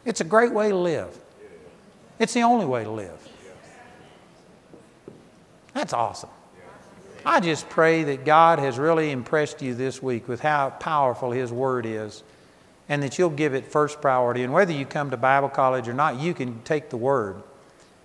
It's 0.05 0.21
a 0.21 0.25
great 0.25 0.53
way 0.53 0.71
to 0.71 0.77
live. 0.77 1.19
It's 2.19 2.33
the 2.33 2.43
only 2.43 2.67
way 2.67 2.85
to 2.85 2.91
live. 2.91 3.29
That's 5.75 5.93
awesome. 5.93 6.31
I 7.29 7.41
just 7.41 7.69
pray 7.69 8.05
that 8.05 8.25
God 8.25 8.59
has 8.59 8.79
really 8.79 9.11
impressed 9.11 9.61
you 9.61 9.75
this 9.75 10.03
week 10.03 10.29
with 10.29 10.41
how 10.41 10.71
powerful 10.71 11.31
His 11.31 11.53
Word 11.53 11.85
is 11.85 12.23
and 12.89 13.03
that 13.03 13.19
you'll 13.19 13.29
give 13.29 13.53
it 13.53 13.67
first 13.67 14.01
priority. 14.01 14.45
And 14.45 14.53
whether 14.55 14.73
you 14.73 14.87
come 14.87 15.11
to 15.11 15.19
Bible 15.19 15.51
college 15.51 15.89
or 15.89 15.93
not, 15.93 16.19
you 16.19 16.33
can 16.33 16.63
take 16.63 16.89
the 16.89 16.97
word 16.97 17.43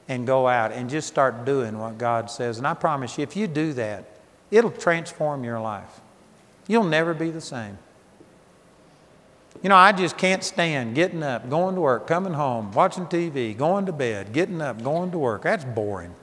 and 0.09 0.27
go 0.27 0.45
out 0.45 0.73
and 0.73 0.89
just 0.89 1.07
start 1.07 1.45
doing 1.45 1.79
what 1.79 1.97
God 1.97 2.29
says. 2.29 2.57
And 2.57 2.67
I 2.67 2.73
promise 2.73 3.17
you, 3.17 3.23
if 3.23 3.37
you 3.37 3.47
do 3.47 3.71
that, 3.73 4.09
it'll 4.51 4.71
transform 4.71 5.45
your 5.45 5.61
life. 5.61 6.01
You'll 6.67 6.83
never 6.83 7.13
be 7.13 7.31
the 7.31 7.39
same. 7.39 7.77
You 9.61 9.69
know, 9.69 9.77
I 9.77 9.93
just 9.93 10.17
can't 10.17 10.43
stand 10.43 10.95
getting 10.95 11.23
up, 11.23 11.49
going 11.49 11.75
to 11.75 11.81
work, 11.81 12.07
coming 12.07 12.33
home, 12.33 12.73
watching 12.73 13.05
TV, 13.05 13.55
going 13.55 13.85
to 13.85 13.93
bed, 13.93 14.33
getting 14.33 14.61
up, 14.61 14.83
going 14.83 15.11
to 15.11 15.17
work. 15.17 15.43
That's 15.43 15.63
boring. 15.63 16.13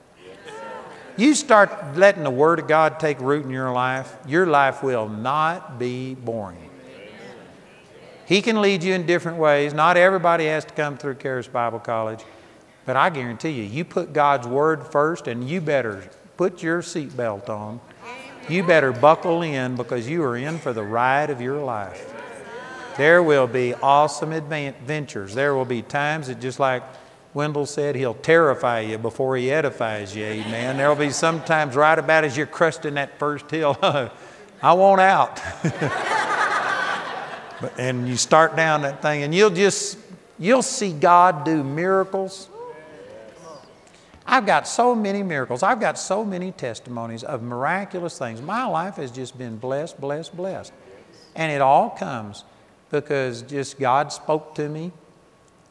You 1.17 1.35
start 1.35 1.97
letting 1.97 2.23
the 2.23 2.31
Word 2.31 2.59
of 2.59 2.67
God 2.67 2.99
take 2.99 3.19
root 3.19 3.45
in 3.45 3.51
your 3.51 3.71
life, 3.71 4.15
your 4.27 4.45
life 4.45 4.81
will 4.81 5.09
not 5.09 5.77
be 5.77 6.15
boring. 6.15 6.69
He 8.25 8.41
can 8.41 8.61
lead 8.61 8.81
you 8.81 8.93
in 8.93 9.05
different 9.05 9.37
ways. 9.39 9.73
Not 9.73 9.97
everybody 9.97 10.45
has 10.45 10.63
to 10.65 10.73
come 10.73 10.97
through 10.97 11.15
Charis 11.15 11.47
Bible 11.47 11.79
College. 11.79 12.23
But 12.85 12.95
I 12.95 13.09
guarantee 13.09 13.49
you, 13.49 13.63
you 13.63 13.83
put 13.83 14.13
God's 14.13 14.47
Word 14.47 14.87
first 14.87 15.27
and 15.27 15.47
you 15.49 15.61
better 15.61 16.09
put 16.37 16.63
your 16.63 16.81
seatbelt 16.81 17.49
on. 17.49 17.79
You 18.49 18.63
better 18.63 18.91
buckle 18.91 19.41
in 19.41 19.75
because 19.75 20.09
you 20.09 20.23
are 20.23 20.35
in 20.35 20.57
for 20.57 20.73
the 20.73 20.83
ride 20.83 21.29
of 21.29 21.41
your 21.41 21.61
life. 21.63 22.13
There 22.97 23.21
will 23.21 23.47
be 23.47 23.73
awesome 23.75 24.31
adventures. 24.31 25.33
There 25.33 25.53
will 25.53 25.65
be 25.65 25.81
times 25.81 26.27
that, 26.27 26.39
just 26.39 26.59
like 26.59 26.83
Wendell 27.33 27.65
said, 27.65 27.95
He'll 27.95 28.13
terrify 28.13 28.81
you 28.81 28.97
before 28.97 29.37
He 29.37 29.51
edifies 29.51 30.15
you. 30.15 30.25
Amen. 30.25 30.77
There 30.77 30.89
will 30.89 30.95
be 30.95 31.11
sometimes 31.11 31.75
right 31.75 31.97
about 31.97 32.23
as 32.23 32.35
you're 32.35 32.45
cresting 32.45 32.95
that 32.95 33.17
first 33.19 33.49
hill, 33.49 33.77
I 34.61 34.73
want 34.73 35.01
out. 35.01 35.41
But, 37.61 37.79
and 37.79 38.09
you 38.09 38.17
start 38.17 38.55
down 38.55 38.81
that 38.81 39.03
thing, 39.03 39.21
and 39.21 39.33
you'll 39.35 39.51
just 39.51 39.99
you'll 40.39 40.63
see 40.63 40.91
God 40.91 41.45
do 41.45 41.63
miracles. 41.63 42.49
I've 44.25 44.45
got 44.45 44.67
so 44.67 44.95
many 44.95 45.23
miracles. 45.23 45.61
I've 45.61 45.79
got 45.79 45.99
so 45.99 46.25
many 46.25 46.51
testimonies 46.51 47.23
of 47.23 47.43
miraculous 47.43 48.17
things. 48.17 48.41
My 48.41 48.65
life 48.65 48.95
has 48.95 49.11
just 49.11 49.37
been 49.37 49.57
blessed, 49.57 49.99
blessed, 49.99 50.35
blessed. 50.35 50.73
And 51.35 51.51
it 51.51 51.61
all 51.61 51.89
comes 51.89 52.43
because 52.89 53.41
just 53.41 53.79
God 53.79 54.11
spoke 54.11 54.55
to 54.55 54.67
me. 54.67 54.91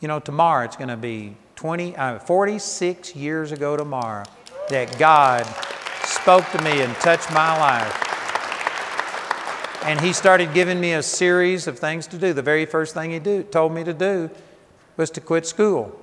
You 0.00 0.08
know, 0.08 0.20
tomorrow 0.20 0.64
it's 0.64 0.76
going 0.76 0.88
to 0.88 0.96
be 0.96 1.36
20, 1.60 1.94
uh, 1.94 2.18
46 2.20 3.14
years 3.14 3.52
ago 3.52 3.76
tomorrow 3.76 4.24
that 4.70 4.98
God 4.98 5.44
spoke 6.04 6.50
to 6.52 6.62
me 6.62 6.80
and 6.80 6.94
touched 6.96 7.30
my 7.32 7.54
life. 7.58 8.06
And 9.84 10.00
he 10.00 10.14
started 10.14 10.54
giving 10.54 10.80
me 10.80 10.94
a 10.94 11.02
series 11.02 11.66
of 11.66 11.78
things 11.78 12.06
to 12.06 12.16
do. 12.16 12.32
The 12.32 12.40
very 12.40 12.64
first 12.64 12.94
thing 12.94 13.10
he 13.10 13.18
do, 13.18 13.42
told 13.42 13.72
me 13.72 13.84
to 13.84 13.92
do 13.92 14.30
was 14.96 15.10
to 15.10 15.20
quit 15.20 15.44
school, 15.44 15.94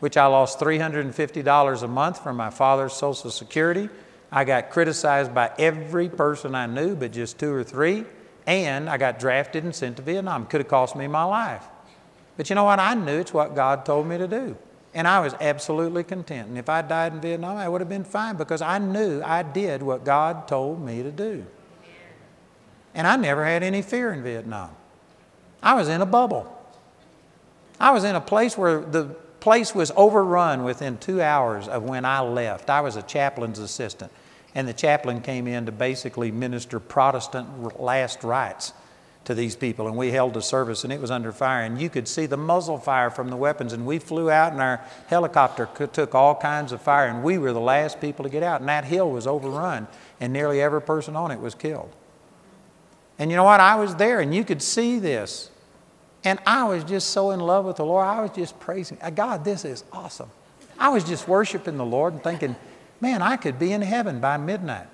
which 0.00 0.16
I 0.16 0.24
lost 0.24 0.58
$350 0.58 1.82
a 1.82 1.86
month 1.86 2.22
from 2.22 2.36
my 2.36 2.48
father's 2.48 2.94
Social 2.94 3.30
Security. 3.30 3.90
I 4.32 4.44
got 4.44 4.70
criticized 4.70 5.34
by 5.34 5.52
every 5.58 6.08
person 6.08 6.54
I 6.54 6.64
knew, 6.64 6.96
but 6.96 7.12
just 7.12 7.38
two 7.38 7.52
or 7.52 7.62
three. 7.62 8.06
And 8.46 8.88
I 8.88 8.96
got 8.96 9.18
drafted 9.18 9.64
and 9.64 9.74
sent 9.74 9.98
to 9.98 10.02
Vietnam. 10.02 10.46
Could 10.46 10.62
have 10.62 10.68
cost 10.68 10.96
me 10.96 11.06
my 11.08 11.24
life. 11.24 11.66
But 12.38 12.48
you 12.48 12.56
know 12.56 12.64
what? 12.64 12.78
I 12.80 12.94
knew 12.94 13.18
it's 13.18 13.34
what 13.34 13.54
God 13.54 13.84
told 13.84 14.06
me 14.06 14.16
to 14.16 14.26
do. 14.26 14.56
And 14.94 15.08
I 15.08 15.20
was 15.20 15.34
absolutely 15.40 16.04
content. 16.04 16.48
And 16.48 16.56
if 16.56 16.68
I 16.68 16.80
died 16.80 17.14
in 17.14 17.20
Vietnam, 17.20 17.56
I 17.56 17.68
would 17.68 17.80
have 17.80 17.88
been 17.88 18.04
fine 18.04 18.36
because 18.36 18.62
I 18.62 18.78
knew 18.78 19.20
I 19.22 19.42
did 19.42 19.82
what 19.82 20.04
God 20.04 20.46
told 20.46 20.80
me 20.80 21.02
to 21.02 21.10
do. 21.10 21.44
And 22.94 23.06
I 23.06 23.16
never 23.16 23.44
had 23.44 23.64
any 23.64 23.82
fear 23.82 24.12
in 24.12 24.22
Vietnam. 24.22 24.70
I 25.60 25.74
was 25.74 25.88
in 25.88 26.00
a 26.00 26.06
bubble. 26.06 26.50
I 27.80 27.90
was 27.90 28.04
in 28.04 28.14
a 28.14 28.20
place 28.20 28.56
where 28.56 28.80
the 28.80 29.06
place 29.40 29.74
was 29.74 29.90
overrun 29.96 30.62
within 30.62 30.96
two 30.98 31.20
hours 31.20 31.66
of 31.66 31.82
when 31.82 32.04
I 32.04 32.20
left. 32.20 32.70
I 32.70 32.80
was 32.80 32.94
a 32.94 33.02
chaplain's 33.02 33.58
assistant, 33.58 34.12
and 34.54 34.68
the 34.68 34.72
chaplain 34.72 35.20
came 35.20 35.48
in 35.48 35.66
to 35.66 35.72
basically 35.72 36.30
minister 36.30 36.78
Protestant 36.78 37.80
last 37.80 38.22
rites 38.22 38.72
to 39.24 39.34
these 39.34 39.56
people. 39.56 39.86
And 39.86 39.96
we 39.96 40.10
held 40.10 40.36
a 40.36 40.42
service, 40.42 40.84
and 40.84 40.92
it 40.92 41.00
was 41.00 41.10
under 41.10 41.32
fire. 41.32 41.64
And 41.64 41.80
you 41.80 41.88
could 41.88 42.08
see 42.08 42.26
the 42.26 42.36
muzzle 42.36 42.78
fire 42.78 43.10
from 43.10 43.28
the 43.28 43.36
weapons. 43.36 43.72
And 43.72 43.86
we 43.86 43.98
flew 43.98 44.30
out, 44.30 44.52
and 44.52 44.60
our 44.60 44.84
helicopter 45.06 45.68
took 45.92 46.14
all 46.14 46.34
kinds 46.34 46.72
of 46.72 46.82
fire, 46.82 47.08
and 47.08 47.22
we 47.22 47.38
were 47.38 47.52
the 47.52 47.60
last 47.60 48.00
people 48.00 48.24
to 48.24 48.30
get 48.30 48.42
out. 48.42 48.60
And 48.60 48.68
that 48.68 48.84
hill 48.84 49.10
was 49.10 49.26
overrun, 49.26 49.88
and 50.20 50.32
nearly 50.32 50.60
every 50.60 50.82
person 50.82 51.16
on 51.16 51.30
it 51.30 51.40
was 51.40 51.54
killed. 51.54 51.90
And 53.18 53.30
you 53.30 53.36
know 53.36 53.44
what? 53.44 53.60
I 53.60 53.76
was 53.76 53.94
there 53.96 54.20
and 54.20 54.34
you 54.34 54.44
could 54.44 54.62
see 54.62 54.98
this. 54.98 55.50
And 56.24 56.38
I 56.46 56.64
was 56.64 56.84
just 56.84 57.10
so 57.10 57.32
in 57.32 57.40
love 57.40 57.64
with 57.64 57.76
the 57.76 57.84
Lord. 57.84 58.06
I 58.06 58.22
was 58.22 58.30
just 58.30 58.58
praising 58.58 58.98
uh, 59.02 59.10
God, 59.10 59.44
this 59.44 59.64
is 59.64 59.84
awesome. 59.92 60.30
I 60.78 60.88
was 60.88 61.04
just 61.04 61.28
worshiping 61.28 61.76
the 61.76 61.84
Lord 61.84 62.14
and 62.14 62.22
thinking, 62.22 62.56
man, 63.00 63.22
I 63.22 63.36
could 63.36 63.58
be 63.58 63.72
in 63.72 63.82
heaven 63.82 64.20
by 64.20 64.36
midnight. 64.36 64.88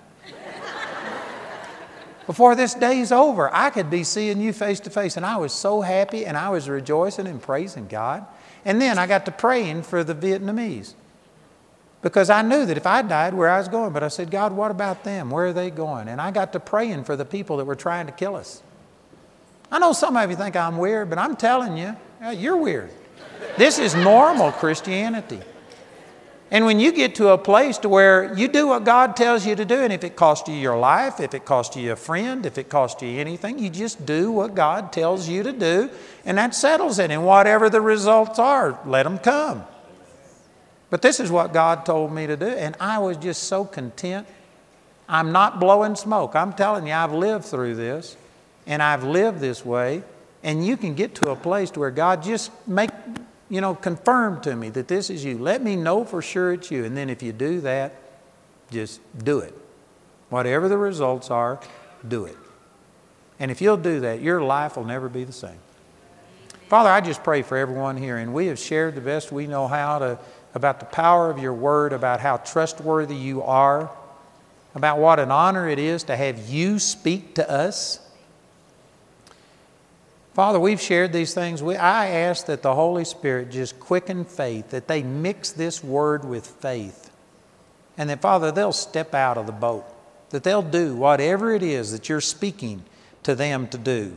Before 2.30 2.54
this 2.54 2.74
day's 2.74 3.10
over, 3.10 3.52
I 3.52 3.70
could 3.70 3.90
be 3.90 4.04
seeing 4.04 4.40
you 4.40 4.52
face 4.52 4.78
to 4.78 4.88
face. 4.88 5.16
And 5.16 5.26
I 5.26 5.36
was 5.36 5.52
so 5.52 5.80
happy 5.80 6.24
and 6.24 6.36
I 6.36 6.50
was 6.50 6.68
rejoicing 6.68 7.26
and 7.26 7.42
praising 7.42 7.88
God. 7.88 8.24
And 8.64 8.80
then 8.80 9.00
I 9.00 9.08
got 9.08 9.24
to 9.24 9.32
praying 9.32 9.82
for 9.82 10.04
the 10.04 10.14
Vietnamese 10.14 10.94
because 12.02 12.30
I 12.30 12.42
knew 12.42 12.64
that 12.66 12.76
if 12.76 12.86
I 12.86 13.02
died, 13.02 13.34
where 13.34 13.48
I 13.48 13.58
was 13.58 13.66
going. 13.66 13.92
But 13.92 14.04
I 14.04 14.08
said, 14.08 14.30
God, 14.30 14.52
what 14.52 14.70
about 14.70 15.02
them? 15.02 15.28
Where 15.28 15.46
are 15.46 15.52
they 15.52 15.70
going? 15.70 16.06
And 16.06 16.20
I 16.20 16.30
got 16.30 16.52
to 16.52 16.60
praying 16.60 17.02
for 17.02 17.16
the 17.16 17.24
people 17.24 17.56
that 17.56 17.64
were 17.64 17.74
trying 17.74 18.06
to 18.06 18.12
kill 18.12 18.36
us. 18.36 18.62
I 19.72 19.80
know 19.80 19.92
some 19.92 20.16
of 20.16 20.30
you 20.30 20.36
think 20.36 20.54
I'm 20.54 20.78
weird, 20.78 21.10
but 21.10 21.18
I'm 21.18 21.34
telling 21.34 21.76
you, 21.76 21.96
you're 22.32 22.56
weird. 22.56 22.92
This 23.58 23.80
is 23.80 23.96
normal 23.96 24.52
Christianity. 24.52 25.40
And 26.52 26.64
when 26.64 26.80
you 26.80 26.90
get 26.90 27.14
to 27.16 27.28
a 27.28 27.38
place 27.38 27.78
to 27.78 27.88
where 27.88 28.34
you 28.34 28.48
do 28.48 28.66
what 28.66 28.84
God 28.84 29.14
tells 29.14 29.46
you 29.46 29.54
to 29.54 29.64
do, 29.64 29.82
and 29.82 29.92
if 29.92 30.02
it 30.02 30.16
costs 30.16 30.48
you 30.48 30.54
your 30.56 30.76
life, 30.76 31.20
if 31.20 31.32
it 31.32 31.44
costs 31.44 31.76
you 31.76 31.92
a 31.92 31.96
friend, 31.96 32.44
if 32.44 32.58
it 32.58 32.68
costs 32.68 33.00
you 33.02 33.20
anything, 33.20 33.60
you 33.60 33.70
just 33.70 34.04
do 34.04 34.32
what 34.32 34.56
God 34.56 34.92
tells 34.92 35.28
you 35.28 35.44
to 35.44 35.52
do, 35.52 35.90
and 36.24 36.38
that 36.38 36.54
settles 36.54 36.98
it. 36.98 37.12
And 37.12 37.24
whatever 37.24 37.70
the 37.70 37.80
results 37.80 38.40
are, 38.40 38.76
let 38.84 39.04
them 39.04 39.18
come. 39.18 39.64
But 40.90 41.02
this 41.02 41.20
is 41.20 41.30
what 41.30 41.52
God 41.52 41.86
told 41.86 42.12
me 42.12 42.26
to 42.26 42.36
do, 42.36 42.48
and 42.48 42.74
I 42.80 42.98
was 42.98 43.16
just 43.16 43.44
so 43.44 43.64
content. 43.64 44.26
I'm 45.08 45.30
not 45.30 45.60
blowing 45.60 45.94
smoke. 45.94 46.34
I'm 46.34 46.52
telling 46.52 46.84
you, 46.84 46.92
I've 46.92 47.12
lived 47.12 47.44
through 47.44 47.76
this, 47.76 48.16
and 48.66 48.82
I've 48.82 49.04
lived 49.04 49.38
this 49.38 49.64
way, 49.64 50.02
and 50.42 50.66
you 50.66 50.76
can 50.76 50.96
get 50.96 51.14
to 51.16 51.30
a 51.30 51.36
place 51.36 51.70
to 51.72 51.80
where 51.80 51.92
God 51.92 52.24
just 52.24 52.50
make, 52.66 52.90
you 53.50 53.60
know, 53.60 53.74
confirm 53.74 54.40
to 54.42 54.56
me 54.56 54.70
that 54.70 54.88
this 54.88 55.10
is 55.10 55.24
you. 55.24 55.36
Let 55.36 55.62
me 55.62 55.76
know 55.76 56.04
for 56.04 56.22
sure 56.22 56.52
it's 56.52 56.70
you. 56.70 56.84
And 56.84 56.96
then 56.96 57.10
if 57.10 57.22
you 57.22 57.32
do 57.32 57.60
that, 57.60 57.94
just 58.70 59.00
do 59.18 59.40
it. 59.40 59.54
Whatever 60.30 60.68
the 60.68 60.78
results 60.78 61.30
are, 61.30 61.60
do 62.06 62.24
it. 62.24 62.36
And 63.38 63.50
if 63.50 63.60
you'll 63.60 63.76
do 63.76 64.00
that, 64.00 64.22
your 64.22 64.40
life 64.40 64.76
will 64.76 64.84
never 64.84 65.08
be 65.08 65.24
the 65.24 65.32
same. 65.32 65.58
Father, 66.68 66.88
I 66.88 67.00
just 67.00 67.24
pray 67.24 67.42
for 67.42 67.56
everyone 67.56 67.96
here, 67.96 68.18
and 68.18 68.32
we 68.32 68.46
have 68.46 68.58
shared 68.58 68.94
the 68.94 69.00
best 69.00 69.32
we 69.32 69.48
know 69.48 69.66
how 69.66 69.98
to 69.98 70.18
about 70.54 70.80
the 70.80 70.86
power 70.86 71.30
of 71.30 71.38
your 71.38 71.54
word, 71.54 71.92
about 71.92 72.20
how 72.20 72.36
trustworthy 72.38 73.14
you 73.14 73.42
are, 73.42 73.90
about 74.74 74.98
what 74.98 75.18
an 75.18 75.30
honor 75.30 75.68
it 75.68 75.78
is 75.78 76.04
to 76.04 76.16
have 76.16 76.48
you 76.48 76.78
speak 76.78 77.34
to 77.36 77.50
us. 77.50 78.00
Father, 80.32 80.60
we've 80.60 80.80
shared 80.80 81.12
these 81.12 81.34
things. 81.34 81.62
We, 81.62 81.76
I 81.76 82.08
ask 82.08 82.46
that 82.46 82.62
the 82.62 82.74
Holy 82.74 83.04
Spirit 83.04 83.50
just 83.50 83.80
quicken 83.80 84.24
faith, 84.24 84.70
that 84.70 84.86
they 84.86 85.02
mix 85.02 85.50
this 85.50 85.82
word 85.82 86.24
with 86.24 86.46
faith, 86.46 87.10
and 87.98 88.08
that, 88.08 88.22
Father, 88.22 88.52
they'll 88.52 88.72
step 88.72 89.12
out 89.14 89.36
of 89.36 89.46
the 89.46 89.52
boat, 89.52 89.84
that 90.30 90.44
they'll 90.44 90.62
do 90.62 90.94
whatever 90.94 91.52
it 91.52 91.62
is 91.62 91.90
that 91.92 92.08
you're 92.08 92.20
speaking 92.20 92.84
to 93.24 93.34
them 93.34 93.66
to 93.68 93.78
do. 93.78 94.16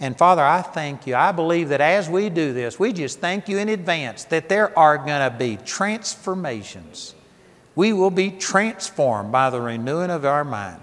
And 0.00 0.16
Father, 0.16 0.42
I 0.42 0.62
thank 0.62 1.06
you. 1.06 1.16
I 1.16 1.32
believe 1.32 1.70
that 1.70 1.80
as 1.80 2.08
we 2.08 2.28
do 2.28 2.52
this, 2.52 2.78
we 2.78 2.92
just 2.92 3.18
thank 3.18 3.48
you 3.48 3.58
in 3.58 3.68
advance 3.68 4.24
that 4.24 4.48
there 4.48 4.78
are 4.78 4.96
going 4.96 5.28
to 5.30 5.36
be 5.36 5.56
transformations. 5.64 7.14
We 7.74 7.92
will 7.92 8.10
be 8.10 8.30
transformed 8.30 9.32
by 9.32 9.50
the 9.50 9.60
renewing 9.60 10.10
of 10.10 10.24
our 10.24 10.44
mind. 10.44 10.80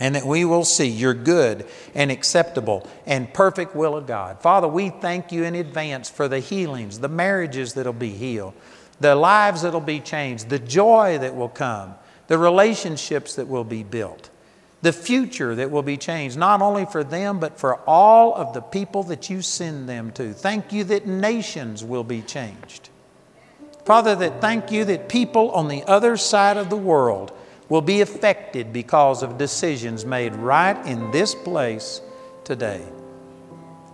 And 0.00 0.14
that 0.14 0.24
we 0.24 0.44
will 0.44 0.64
see 0.64 0.86
your 0.86 1.14
good 1.14 1.66
and 1.94 2.10
acceptable 2.10 2.88
and 3.04 3.32
perfect 3.34 3.74
will 3.74 3.96
of 3.96 4.06
God. 4.06 4.40
Father, 4.40 4.68
we 4.68 4.90
thank 4.90 5.32
you 5.32 5.44
in 5.44 5.54
advance 5.54 6.08
for 6.08 6.28
the 6.28 6.38
healings, 6.38 7.00
the 7.00 7.08
marriages 7.08 7.74
that'll 7.74 7.92
be 7.92 8.10
healed, 8.10 8.54
the 9.00 9.16
lives 9.16 9.62
that'll 9.62 9.80
be 9.80 10.00
changed, 10.00 10.48
the 10.48 10.58
joy 10.58 11.18
that 11.18 11.34
will 11.34 11.48
come, 11.48 11.94
the 12.28 12.38
relationships 12.38 13.34
that 13.34 13.48
will 13.48 13.64
be 13.64 13.82
built 13.82 14.30
the 14.80 14.92
future 14.92 15.54
that 15.56 15.70
will 15.70 15.82
be 15.82 15.96
changed, 15.96 16.36
not 16.36 16.62
only 16.62 16.86
for 16.86 17.02
them, 17.02 17.40
but 17.40 17.58
for 17.58 17.76
all 17.86 18.34
of 18.34 18.54
the 18.54 18.60
people 18.60 19.02
that 19.04 19.28
you 19.28 19.42
send 19.42 19.88
them 19.88 20.12
to. 20.12 20.32
Thank 20.32 20.72
you 20.72 20.84
that 20.84 21.06
nations 21.06 21.82
will 21.82 22.04
be 22.04 22.22
changed. 22.22 22.90
Father, 23.84 24.14
that 24.14 24.40
thank 24.40 24.70
you 24.70 24.84
that 24.84 25.08
people 25.08 25.50
on 25.50 25.68
the 25.68 25.82
other 25.84 26.16
side 26.16 26.56
of 26.56 26.70
the 26.70 26.76
world 26.76 27.32
will 27.68 27.82
be 27.82 28.00
affected 28.00 28.72
because 28.72 29.22
of 29.22 29.36
decisions 29.36 30.04
made 30.04 30.34
right 30.36 30.86
in 30.86 31.10
this 31.10 31.34
place 31.34 32.00
today. 32.44 32.82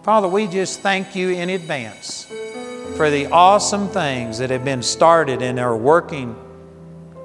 Father, 0.03 0.29
we 0.29 0.47
just 0.47 0.81
thank 0.81 1.17
you 1.17 1.31
in 1.31 1.51
advance 1.51 2.25
for 2.97 3.11
the 3.11 3.27
awesome 3.33 3.89
things 3.89 4.39
that 4.39 4.51
have 4.51 4.65
been 4.65 4.83
started 4.83 5.43
and 5.43 5.59
are 5.59 5.77
working, 5.77 6.37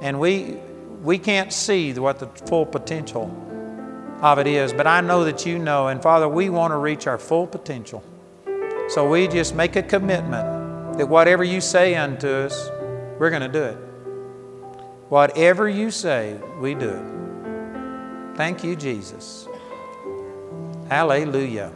and 0.02 0.20
we, 0.20 0.58
we 1.04 1.20
can't 1.20 1.54
see 1.54 1.94
what 1.94 2.20
the 2.20 2.28
full 2.48 2.66
potential 2.66 3.30
of 4.22 4.40
it 4.40 4.48
is, 4.48 4.74
but 4.74 4.88
I 4.88 5.02
know 5.02 5.26
that 5.26 5.46
you 5.46 5.60
know. 5.60 5.88
And 5.88 6.02
Father, 6.02 6.28
we 6.28 6.50
want 6.50 6.72
to 6.72 6.78
reach 6.78 7.08
our 7.08 7.18
full 7.18 7.48
potential. 7.48 8.04
So 8.90 9.08
we 9.08 9.28
just 9.28 9.56
make 9.56 9.76
a 9.76 9.84
commitment 9.84 10.98
that 10.98 11.08
whatever 11.08 11.44
you 11.44 11.62
say 11.62 11.96
unto 11.96 12.28
us, 12.28 12.70
we're 13.20 13.30
going 13.30 13.42
to 13.44 13.48
do 13.48 13.64
it. 13.64 13.89
Whatever 15.10 15.68
you 15.68 15.90
say, 15.92 16.40
we 16.60 16.76
do 16.76 16.90
it. 16.90 18.38
Thank 18.38 18.64
you, 18.64 18.76
Jesus. 18.76 19.48
Hallelujah. 20.88 21.72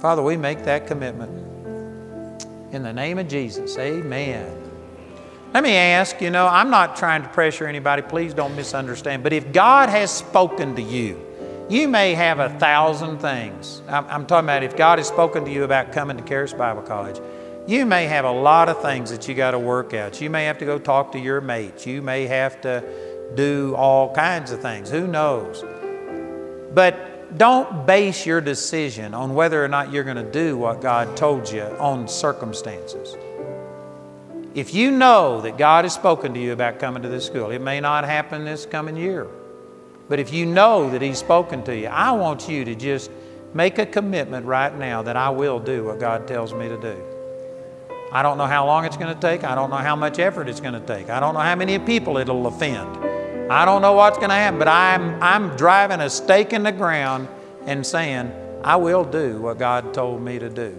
Father, 0.00 0.22
we 0.22 0.36
make 0.36 0.64
that 0.64 0.86
commitment. 0.86 1.30
In 2.72 2.82
the 2.82 2.92
name 2.92 3.18
of 3.18 3.28
Jesus, 3.28 3.78
amen. 3.78 4.64
Let 5.54 5.62
me 5.62 5.74
ask, 5.74 6.20
you 6.20 6.30
know, 6.30 6.46
I'm 6.46 6.68
not 6.68 6.96
trying 6.96 7.22
to 7.22 7.28
pressure 7.28 7.66
anybody, 7.66 8.02
please 8.02 8.34
don't 8.34 8.54
misunderstand, 8.54 9.22
but 9.22 9.32
if 9.32 9.52
God 9.52 9.88
has 9.88 10.10
spoken 10.10 10.76
to 10.76 10.82
you, 10.82 11.24
you 11.70 11.88
may 11.88 12.14
have 12.14 12.38
a 12.38 12.50
thousand 12.58 13.18
things. 13.18 13.82
I'm, 13.88 14.04
I'm 14.06 14.26
talking 14.26 14.46
about 14.46 14.62
if 14.62 14.76
God 14.76 14.98
has 14.98 15.08
spoken 15.08 15.44
to 15.44 15.50
you 15.50 15.64
about 15.64 15.92
coming 15.92 16.16
to 16.16 16.24
Charis 16.24 16.52
Bible 16.52 16.82
College, 16.82 17.20
you 17.68 17.84
may 17.84 18.06
have 18.06 18.24
a 18.24 18.32
lot 18.32 18.70
of 18.70 18.80
things 18.80 19.10
that 19.10 19.28
you 19.28 19.34
got 19.34 19.50
to 19.50 19.58
work 19.58 19.92
out. 19.92 20.22
You 20.22 20.30
may 20.30 20.46
have 20.46 20.56
to 20.58 20.64
go 20.64 20.78
talk 20.78 21.12
to 21.12 21.18
your 21.18 21.42
mates. 21.42 21.86
You 21.86 22.00
may 22.00 22.26
have 22.26 22.58
to 22.62 22.82
do 23.34 23.74
all 23.76 24.14
kinds 24.14 24.52
of 24.52 24.62
things. 24.62 24.90
Who 24.90 25.06
knows? 25.06 25.62
But 26.72 27.36
don't 27.36 27.86
base 27.86 28.24
your 28.24 28.40
decision 28.40 29.12
on 29.12 29.34
whether 29.34 29.62
or 29.62 29.68
not 29.68 29.92
you're 29.92 30.02
going 30.02 30.16
to 30.16 30.32
do 30.32 30.56
what 30.56 30.80
God 30.80 31.14
told 31.14 31.50
you 31.50 31.60
on 31.60 32.08
circumstances. 32.08 33.18
If 34.54 34.72
you 34.72 34.90
know 34.90 35.42
that 35.42 35.58
God 35.58 35.84
has 35.84 35.92
spoken 35.92 36.32
to 36.32 36.40
you 36.40 36.54
about 36.54 36.78
coming 36.78 37.02
to 37.02 37.08
this 37.10 37.26
school, 37.26 37.50
it 37.50 37.60
may 37.60 37.80
not 37.80 38.04
happen 38.04 38.46
this 38.46 38.64
coming 38.64 38.96
year, 38.96 39.26
but 40.08 40.18
if 40.18 40.32
you 40.32 40.46
know 40.46 40.88
that 40.88 41.02
He's 41.02 41.18
spoken 41.18 41.62
to 41.64 41.76
you, 41.76 41.88
I 41.88 42.12
want 42.12 42.48
you 42.48 42.64
to 42.64 42.74
just 42.74 43.10
make 43.52 43.78
a 43.78 43.84
commitment 43.84 44.46
right 44.46 44.74
now 44.74 45.02
that 45.02 45.16
I 45.16 45.28
will 45.28 45.60
do 45.60 45.84
what 45.84 46.00
God 46.00 46.26
tells 46.26 46.54
me 46.54 46.66
to 46.66 46.80
do. 46.80 47.17
I 48.10 48.22
don't 48.22 48.38
know 48.38 48.46
how 48.46 48.66
long 48.66 48.84
it's 48.84 48.96
going 48.96 49.14
to 49.14 49.20
take. 49.20 49.44
I 49.44 49.54
don't 49.54 49.70
know 49.70 49.76
how 49.76 49.94
much 49.94 50.18
effort 50.18 50.48
it's 50.48 50.60
going 50.60 50.74
to 50.74 50.80
take. 50.80 51.10
I 51.10 51.20
don't 51.20 51.34
know 51.34 51.40
how 51.40 51.54
many 51.54 51.78
people 51.78 52.16
it'll 52.16 52.46
offend. 52.46 52.88
I 53.52 53.64
don't 53.64 53.82
know 53.82 53.92
what's 53.92 54.16
going 54.16 54.30
to 54.30 54.34
happen, 54.34 54.58
but 54.58 54.68
I'm, 54.68 55.22
I'm 55.22 55.56
driving 55.56 56.00
a 56.00 56.08
stake 56.08 56.52
in 56.52 56.62
the 56.62 56.72
ground 56.72 57.28
and 57.66 57.86
saying, 57.86 58.32
I 58.64 58.76
will 58.76 59.04
do 59.04 59.40
what 59.40 59.58
God 59.58 59.92
told 59.92 60.22
me 60.22 60.38
to 60.38 60.48
do. 60.48 60.78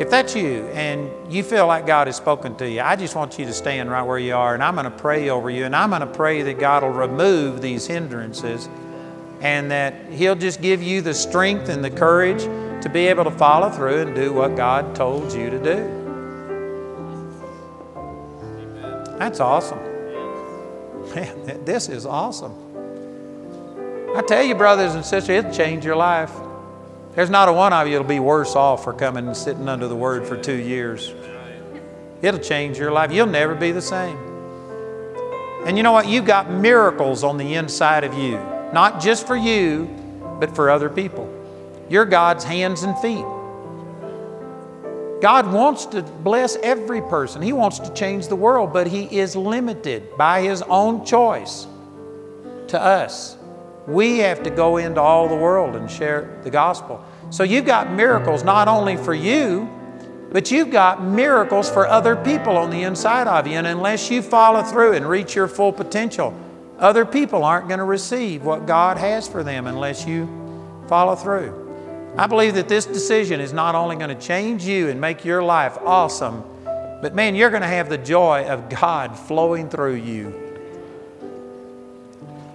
If 0.00 0.10
that's 0.10 0.36
you 0.36 0.64
and 0.68 1.10
you 1.32 1.42
feel 1.42 1.66
like 1.66 1.84
God 1.84 2.06
has 2.06 2.14
spoken 2.14 2.54
to 2.56 2.70
you, 2.70 2.80
I 2.80 2.94
just 2.94 3.16
want 3.16 3.36
you 3.36 3.44
to 3.46 3.52
stand 3.52 3.90
right 3.90 4.02
where 4.02 4.18
you 4.18 4.34
are 4.36 4.54
and 4.54 4.62
I'm 4.62 4.74
going 4.74 4.84
to 4.84 4.96
pray 4.96 5.28
over 5.28 5.50
you 5.50 5.64
and 5.64 5.74
I'm 5.74 5.90
going 5.90 6.02
to 6.02 6.06
pray 6.06 6.42
that 6.42 6.60
God 6.60 6.84
will 6.84 6.90
remove 6.90 7.60
these 7.60 7.86
hindrances 7.86 8.68
and 9.40 9.72
that 9.72 9.94
He'll 10.12 10.36
just 10.36 10.60
give 10.60 10.80
you 10.82 11.02
the 11.02 11.14
strength 11.14 11.68
and 11.68 11.84
the 11.84 11.90
courage 11.90 12.44
to 12.82 12.88
be 12.88 13.06
able 13.08 13.24
to 13.24 13.30
follow 13.30 13.70
through 13.70 14.02
and 14.02 14.14
do 14.14 14.32
what 14.32 14.56
God 14.56 14.94
told 14.94 15.32
you 15.32 15.50
to 15.50 15.58
do. 15.58 15.98
That's 19.18 19.40
awesome. 19.40 19.78
Man, 21.14 21.64
this 21.64 21.88
is 21.88 22.06
awesome. 22.06 22.54
I 24.14 24.22
tell 24.22 24.42
you, 24.42 24.54
brothers 24.54 24.94
and 24.94 25.04
sisters, 25.04 25.30
it'll 25.30 25.52
change 25.52 25.84
your 25.84 25.96
life. 25.96 26.32
There's 27.14 27.30
not 27.30 27.48
a 27.48 27.52
one 27.52 27.72
of 27.72 27.86
you 27.86 27.94
that'll 27.94 28.06
be 28.06 28.20
worse 28.20 28.54
off 28.54 28.84
for 28.84 28.92
coming 28.92 29.26
and 29.26 29.36
sitting 29.36 29.68
under 29.68 29.88
the 29.88 29.96
Word 29.96 30.26
for 30.26 30.36
two 30.36 30.54
years. 30.54 31.12
It'll 32.22 32.40
change 32.40 32.78
your 32.78 32.92
life. 32.92 33.12
You'll 33.12 33.26
never 33.26 33.54
be 33.54 33.72
the 33.72 33.82
same. 33.82 34.16
And 35.66 35.76
you 35.76 35.82
know 35.82 35.92
what? 35.92 36.06
You've 36.06 36.24
got 36.24 36.50
miracles 36.50 37.24
on 37.24 37.36
the 37.36 37.54
inside 37.54 38.04
of 38.04 38.14
you, 38.14 38.36
not 38.72 39.00
just 39.00 39.26
for 39.26 39.36
you, 39.36 39.88
but 40.38 40.54
for 40.54 40.70
other 40.70 40.88
people. 40.88 41.27
You're 41.88 42.04
God's 42.04 42.44
hands 42.44 42.82
and 42.82 42.98
feet. 42.98 43.24
God 45.20 45.52
wants 45.52 45.86
to 45.86 46.02
bless 46.02 46.56
every 46.56 47.00
person. 47.02 47.42
He 47.42 47.52
wants 47.52 47.80
to 47.80 47.92
change 47.92 48.28
the 48.28 48.36
world, 48.36 48.72
but 48.72 48.86
He 48.86 49.18
is 49.18 49.34
limited 49.34 50.16
by 50.16 50.42
His 50.42 50.62
own 50.62 51.04
choice 51.04 51.66
to 52.68 52.80
us. 52.80 53.36
We 53.86 54.18
have 54.18 54.42
to 54.44 54.50
go 54.50 54.76
into 54.76 55.00
all 55.00 55.28
the 55.28 55.36
world 55.36 55.74
and 55.74 55.90
share 55.90 56.40
the 56.44 56.50
gospel. 56.50 57.04
So 57.30 57.42
you've 57.42 57.64
got 57.64 57.90
miracles 57.90 58.44
not 58.44 58.68
only 58.68 58.96
for 58.96 59.14
you, 59.14 59.68
but 60.30 60.50
you've 60.50 60.70
got 60.70 61.02
miracles 61.02 61.70
for 61.70 61.86
other 61.86 62.14
people 62.14 62.56
on 62.56 62.70
the 62.70 62.82
inside 62.82 63.26
of 63.26 63.46
you. 63.46 63.54
And 63.54 63.66
unless 63.66 64.10
you 64.10 64.22
follow 64.22 64.62
through 64.62 64.92
and 64.92 65.08
reach 65.08 65.34
your 65.34 65.48
full 65.48 65.72
potential, 65.72 66.38
other 66.78 67.04
people 67.04 67.44
aren't 67.44 67.66
going 67.66 67.78
to 67.78 67.84
receive 67.84 68.44
what 68.44 68.66
God 68.66 68.98
has 68.98 69.26
for 69.26 69.42
them 69.42 69.66
unless 69.66 70.06
you 70.06 70.28
follow 70.86 71.16
through. 71.16 71.67
I 72.18 72.26
believe 72.26 72.54
that 72.54 72.68
this 72.68 72.84
decision 72.84 73.40
is 73.40 73.52
not 73.52 73.76
only 73.76 73.94
going 73.94 74.08
to 74.08 74.20
change 74.20 74.64
you 74.64 74.88
and 74.88 75.00
make 75.00 75.24
your 75.24 75.40
life 75.40 75.78
awesome, 75.82 76.42
but 77.00 77.14
man, 77.14 77.36
you're 77.36 77.50
going 77.50 77.62
to 77.62 77.68
have 77.68 77.88
the 77.88 77.96
joy 77.96 78.44
of 78.48 78.68
God 78.68 79.16
flowing 79.16 79.70
through 79.70 79.94
you. 79.94 80.34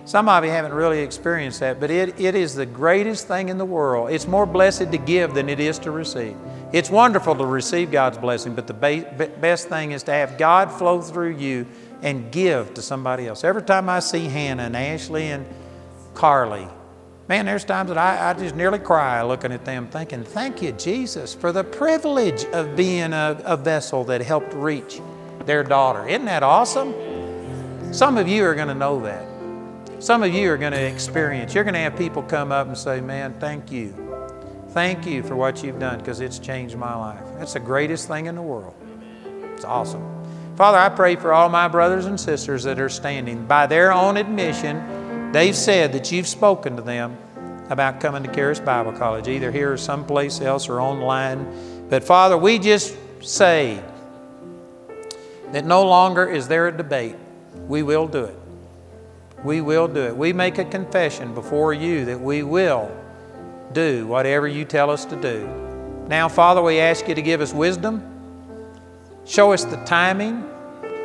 Some 0.04 0.28
of 0.28 0.44
you 0.44 0.52
haven't 0.52 0.74
really 0.74 1.00
experienced 1.00 1.62
that, 1.62 1.80
but 1.80 1.90
it, 1.90 2.20
it 2.20 2.36
is 2.36 2.56
the 2.56 2.66
greatest 2.66 3.30
thing 3.30 3.48
in 3.48 3.58
the 3.58 3.64
world. 3.64 4.12
It's 4.12 4.28
more 4.28 4.46
blessed 4.46 4.92
to 4.92 4.98
give 4.98 5.34
than 5.34 5.48
it 5.48 5.62
is 5.62 5.80
to 5.80 5.92
receive. 5.92 6.36
It's 6.74 6.90
wonderful 6.90 7.34
to 7.36 7.46
receive 7.46 7.90
God's 7.90 8.18
blessing, 8.18 8.56
but 8.56 8.68
the 8.68 8.74
ba- 8.74 9.32
best 9.40 9.70
thing 9.70 9.94
is 9.94 10.04
to 10.04 10.12
have 10.12 10.38
God 10.38 10.74
flow 10.74 11.02
through 11.02 11.38
you 11.38 11.66
and 12.02 12.30
give 12.34 12.74
to 12.74 12.82
somebody 12.82 13.28
else. 13.28 13.46
Every 13.46 13.64
time 13.64 13.88
I 13.88 14.02
see 14.02 14.26
Hannah 14.26 14.64
and 14.64 14.76
Ashley 14.76 15.28
and 15.28 15.46
Carly, 16.16 16.68
Man, 17.30 17.46
there's 17.46 17.64
times 17.64 17.88
that 17.88 17.98
I, 17.98 18.32
I, 18.32 18.34
just 18.34 18.54
nearly 18.54 18.80
cry 18.80 19.22
looking 19.22 19.54
at 19.54 19.64
them, 19.64 19.88
thinking, 19.88 20.26
Thank 20.26 20.62
you, 20.62 20.74
Jesus, 20.74 21.34
for 21.34 21.54
the 21.54 21.64
privilege 21.64 22.44
of 22.46 22.76
being 22.76 23.14
a, 23.14 23.42
a 23.46 23.56
vessel 23.56 24.04
that 24.06 24.22
helped 24.22 24.54
reach 24.54 25.00
their 25.46 25.64
daughter. 25.64 26.06
Isn't 26.06 26.26
that 26.26 26.44
awesome? 26.44 26.94
Some 27.94 28.18
of 28.18 28.28
you 28.28 28.44
are 28.44 28.56
going 28.56 28.68
to 28.68 28.74
know 28.74 29.00
that. 29.02 29.26
Some 30.04 30.22
of 30.22 30.34
you 30.34 30.52
are 30.52 30.58
going 30.58 30.74
to 30.74 30.82
experience. 30.82 31.54
You're 31.54 31.64
going 31.64 31.76
to 31.76 31.80
have 31.80 31.96
people 31.96 32.24
come 32.24 32.52
up 32.52 32.68
and 32.68 32.78
say, 32.78 33.00
Man, 33.00 33.34
thank 33.40 33.72
you. 33.72 33.94
Thank 34.72 35.06
you 35.06 35.24
for 35.24 35.38
what 35.38 35.64
you've 35.64 35.80
done 35.80 36.00
because 36.00 36.20
it's 36.20 36.40
changed 36.40 36.76
my 36.76 36.94
life. 36.94 37.24
That's 37.38 37.54
the 37.54 37.62
greatest 37.62 38.10
thing 38.10 38.26
in 38.26 38.36
the 38.36 38.42
world. 38.42 38.76
It's 39.54 39.64
awesome. 39.64 40.04
Father, 40.58 40.78
I 40.78 40.90
pray 40.90 41.16
for 41.16 41.32
all 41.32 41.48
my 41.48 41.70
brothers 41.70 42.06
and 42.06 42.20
sisters 42.20 42.64
that 42.64 42.80
are 42.80 42.90
standing 42.90 43.46
by 43.46 43.66
their 43.66 43.94
own 43.94 44.18
admission 44.18 45.03
They've 45.34 45.56
said 45.56 45.94
that 45.94 46.12
you've 46.12 46.28
spoken 46.28 46.76
to 46.76 46.84
them 46.84 47.18
about 47.72 48.00
coming 48.00 48.22
to 48.22 48.32
Charis 48.32 48.60
Bible 48.60 48.92
College, 48.92 49.28
either 49.28 49.50
here 49.52 49.74
or 49.74 49.78
someplace 49.78 50.40
else 50.40 50.70
or 50.70 50.80
online. 50.80 51.88
But 51.90 52.04
Father, 52.04 52.38
we 52.38 52.60
just 52.60 52.96
say 53.20 53.82
that 55.52 55.66
no 55.66 55.84
longer 55.84 56.30
is 56.30 56.48
there 56.48 56.68
a 56.68 56.72
debate. 56.72 57.16
We 57.68 57.82
will 57.82 58.08
do 58.08 58.26
it. 58.26 58.38
We 59.44 59.60
will 59.60 59.88
do 59.88 60.02
it. 60.02 60.16
We 60.16 60.34
make 60.34 60.60
a 60.60 60.66
confession 60.66 61.34
before 61.34 61.74
you 61.74 62.06
that 62.06 62.20
we 62.22 62.44
will 62.44 62.96
do 63.72 64.06
whatever 64.06 64.48
you 64.48 64.66
tell 64.66 64.92
us 64.92 65.04
to 65.06 65.16
do. 65.16 65.48
Now, 66.08 66.30
Father, 66.30 66.62
we 66.62 66.80
ask 66.80 67.08
you 67.08 67.16
to 67.16 67.24
give 67.24 67.42
us 67.42 67.54
wisdom, 67.54 68.04
show 69.26 69.52
us 69.52 69.64
the 69.66 69.78
timing, 69.78 70.48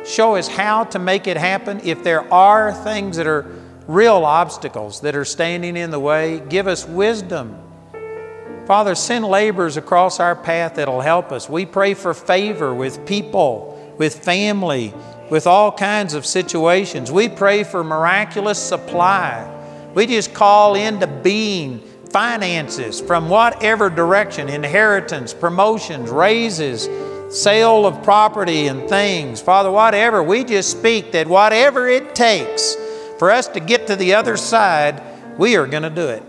show 0.05 0.35
us 0.35 0.47
how 0.47 0.83
to 0.83 0.99
make 0.99 1.25
it 1.25 1.35
happen. 1.35 1.81
If 1.83 2.03
there 2.03 2.31
are 2.31 2.71
things 2.71 3.17
that 3.17 3.25
are 3.25 3.51
real 3.89 4.23
obstacles 4.23 5.01
that 5.01 5.15
are 5.15 5.25
standing 5.25 5.75
in 5.75 5.89
the 5.89 5.99
way. 5.99 6.39
Give 6.47 6.67
us 6.67 6.85
wisdom. 6.87 7.59
Father, 8.67 8.93
send 8.93 9.25
laborers 9.25 9.77
across 9.77 10.19
our 10.19 10.35
path 10.35 10.75
that'll 10.75 11.01
help 11.01 11.31
us. 11.31 11.49
We 11.49 11.65
pray 11.65 11.95
for 11.95 12.13
favor 12.13 12.71
with 12.71 13.03
people, 13.07 13.95
with 13.97 14.23
family, 14.23 14.93
with 15.31 15.47
all 15.47 15.71
kinds 15.71 16.13
of 16.13 16.23
situations. 16.23 17.11
We 17.11 17.29
pray 17.29 17.63
for 17.63 17.83
miraculous 17.83 18.59
supply. 18.59 19.55
We 19.95 20.05
just 20.05 20.35
call 20.35 20.75
into 20.75 21.07
being 21.07 21.79
finances 22.11 23.01
from 23.01 23.27
whatever 23.27 23.89
direction 23.89 24.49
inheritance, 24.49 25.33
promotions, 25.33 26.11
raises, 26.11 26.87
sale 27.35 27.87
of 27.87 28.03
property 28.03 28.67
and 28.67 28.87
things. 28.87 29.41
Father, 29.41 29.71
whatever. 29.71 30.21
We 30.21 30.43
just 30.43 30.69
speak 30.69 31.11
that 31.13 31.25
whatever 31.25 31.87
it 31.87 32.13
takes 32.13 32.75
for 33.19 33.29
us 33.29 33.49
to 33.49 33.59
get 33.59 33.87
to 33.87 33.97
the 33.97 34.13
other 34.13 34.37
side, 34.37 35.03
we 35.37 35.57
are 35.57 35.67
going 35.67 35.83
to 35.83 35.89
do 35.89 36.07
it. 36.07 36.23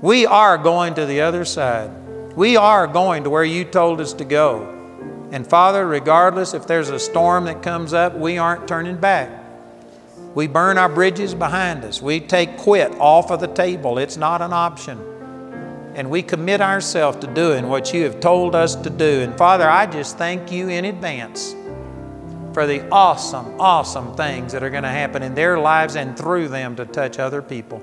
We 0.00 0.24
are 0.24 0.56
going 0.56 0.94
to 0.94 1.04
the 1.04 1.20
other 1.20 1.44
side. 1.44 1.90
We 2.34 2.56
are 2.56 2.86
going 2.86 3.24
to 3.24 3.30
where 3.30 3.44
you 3.44 3.66
told 3.66 4.00
us 4.00 4.14
to 4.14 4.24
go. 4.24 4.62
And 5.30 5.46
Father, 5.46 5.86
regardless 5.86 6.54
if 6.54 6.66
there's 6.66 6.88
a 6.88 6.98
storm 6.98 7.44
that 7.44 7.62
comes 7.62 7.92
up, 7.92 8.14
we 8.16 8.38
aren't 8.38 8.66
turning 8.66 8.96
back. 8.96 9.30
We 10.34 10.46
burn 10.46 10.78
our 10.78 10.88
bridges 10.88 11.34
behind 11.34 11.84
us. 11.84 12.00
We 12.00 12.20
take 12.20 12.56
quit 12.56 12.92
off 12.98 13.30
of 13.30 13.40
the 13.40 13.48
table. 13.48 13.98
It's 13.98 14.16
not 14.16 14.40
an 14.40 14.54
option. 14.54 14.98
And 15.94 16.08
we 16.08 16.22
commit 16.22 16.62
ourselves 16.62 17.18
to 17.18 17.26
doing 17.26 17.68
what 17.68 17.92
you 17.92 18.04
have 18.04 18.20
told 18.20 18.54
us 18.54 18.76
to 18.76 18.88
do. 18.88 19.20
And 19.20 19.36
Father, 19.36 19.68
I 19.68 19.84
just 19.84 20.16
thank 20.16 20.50
you 20.50 20.68
in 20.68 20.86
advance 20.86 21.54
for 22.52 22.66
the 22.66 22.88
awesome, 22.90 23.60
awesome 23.60 24.14
things 24.16 24.52
that 24.52 24.62
are 24.62 24.70
going 24.70 24.82
to 24.82 24.88
happen 24.88 25.22
in 25.22 25.34
their 25.34 25.58
lives 25.58 25.96
and 25.96 26.16
through 26.16 26.48
them 26.48 26.76
to 26.76 26.84
touch 26.84 27.18
other 27.18 27.42
people. 27.42 27.82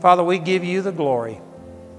Father, 0.00 0.24
we 0.24 0.38
give 0.38 0.64
you 0.64 0.82
the 0.82 0.92
glory. 0.92 1.40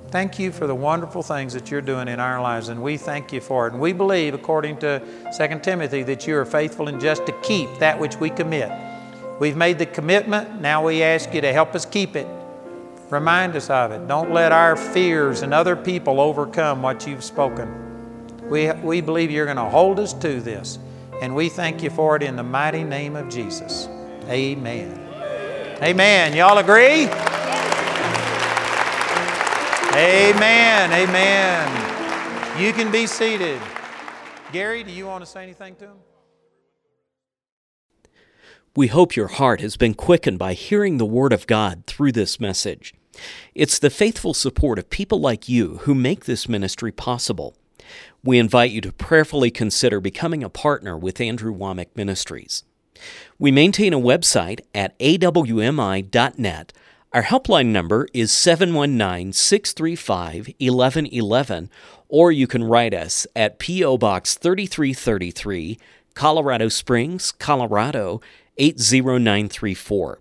Thank 0.09 0.39
you 0.39 0.51
for 0.51 0.67
the 0.67 0.75
wonderful 0.75 1.23
things 1.23 1.53
that 1.53 1.69
you're 1.69 1.81
doing 1.81 2.07
in 2.07 2.19
our 2.19 2.41
lives, 2.41 2.69
and 2.69 2.81
we 2.81 2.97
thank 2.97 3.33
you 3.33 3.41
for 3.41 3.67
it. 3.67 3.73
And 3.73 3.81
we 3.81 3.93
believe, 3.93 4.33
according 4.33 4.77
to 4.77 5.01
2 5.37 5.59
Timothy, 5.59 6.03
that 6.03 6.25
you 6.25 6.37
are 6.37 6.45
faithful 6.45 6.87
and 6.87 7.01
just 7.01 7.25
to 7.25 7.31
keep 7.41 7.69
that 7.79 7.99
which 7.99 8.15
we 8.17 8.29
commit. 8.29 8.71
We've 9.39 9.57
made 9.57 9.77
the 9.79 9.85
commitment, 9.85 10.61
now 10.61 10.85
we 10.85 11.03
ask 11.03 11.33
you 11.33 11.41
to 11.41 11.51
help 11.51 11.75
us 11.75 11.85
keep 11.85 12.15
it. 12.15 12.27
Remind 13.09 13.55
us 13.55 13.69
of 13.69 13.91
it. 13.91 14.07
Don't 14.07 14.31
let 14.31 14.51
our 14.51 14.75
fears 14.75 15.41
and 15.41 15.53
other 15.53 15.75
people 15.75 16.19
overcome 16.19 16.81
what 16.81 17.05
you've 17.05 17.23
spoken. 17.23 18.49
We, 18.49 18.71
we 18.71 19.01
believe 19.01 19.31
you're 19.31 19.45
going 19.45 19.57
to 19.57 19.65
hold 19.65 19.99
us 19.99 20.13
to 20.13 20.39
this. 20.39 20.79
And 21.25 21.33
we 21.33 21.49
thank 21.49 21.81
you 21.81 21.89
for 21.89 22.15
it 22.15 22.21
in 22.21 22.35
the 22.35 22.43
mighty 22.43 22.83
name 22.83 23.15
of 23.15 23.29
Jesus. 23.29 23.87
Amen. 24.25 24.91
Amen. 25.81 26.35
Y'all 26.35 26.59
agree? 26.59 27.05
Amen. 29.95 30.93
Amen. 30.93 32.61
You 32.61 32.71
can 32.73 32.91
be 32.91 33.07
seated. 33.07 33.59
Gary, 34.51 34.83
do 34.83 34.91
you 34.91 35.07
want 35.07 35.25
to 35.25 35.25
say 35.25 35.41
anything 35.41 35.75
to 35.77 35.85
him? 35.85 35.97
We 38.75 38.85
hope 38.85 39.15
your 39.15 39.29
heart 39.29 39.61
has 39.61 39.77
been 39.77 39.95
quickened 39.95 40.37
by 40.37 40.53
hearing 40.53 40.99
the 40.99 41.07
Word 41.07 41.33
of 41.33 41.47
God 41.47 41.87
through 41.87 42.11
this 42.11 42.39
message. 42.39 42.93
It's 43.55 43.79
the 43.79 43.89
faithful 43.89 44.35
support 44.35 44.77
of 44.77 44.91
people 44.91 45.19
like 45.19 45.49
you 45.49 45.77
who 45.77 45.95
make 45.95 46.25
this 46.25 46.47
ministry 46.47 46.91
possible 46.91 47.57
we 48.23 48.39
invite 48.39 48.71
you 48.71 48.81
to 48.81 48.91
prayerfully 48.91 49.51
consider 49.51 49.99
becoming 49.99 50.43
a 50.43 50.49
partner 50.49 50.97
with 50.97 51.21
Andrew 51.21 51.53
Wommack 51.53 51.89
Ministries. 51.95 52.63
We 53.37 53.51
maintain 53.51 53.93
a 53.93 53.99
website 53.99 54.61
at 54.73 54.97
awmi.net. 54.99 56.73
Our 57.13 57.23
helpline 57.23 57.67
number 57.67 58.07
is 58.13 58.31
719 58.31 59.31
635 59.31 60.47
1111, 60.59 61.69
or 62.09 62.31
you 62.31 62.47
can 62.47 62.63
write 62.63 62.93
us 62.93 63.25
at 63.35 63.59
P.O. 63.59 63.97
Box 63.97 64.35
3333, 64.35 65.77
Colorado 66.13 66.67
Springs, 66.67 67.31
Colorado 67.31 68.21
80934. 68.57 70.19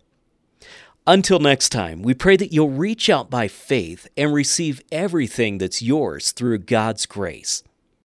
Until 1.06 1.38
next 1.38 1.68
time, 1.68 2.00
we 2.00 2.14
pray 2.14 2.34
that 2.38 2.50
you'll 2.50 2.70
reach 2.70 3.10
out 3.10 3.28
by 3.28 3.46
faith 3.46 4.08
and 4.16 4.32
receive 4.32 4.80
everything 4.90 5.58
that's 5.58 5.82
yours 5.82 6.32
through 6.32 6.60
God's 6.60 7.04
grace. 7.04 7.62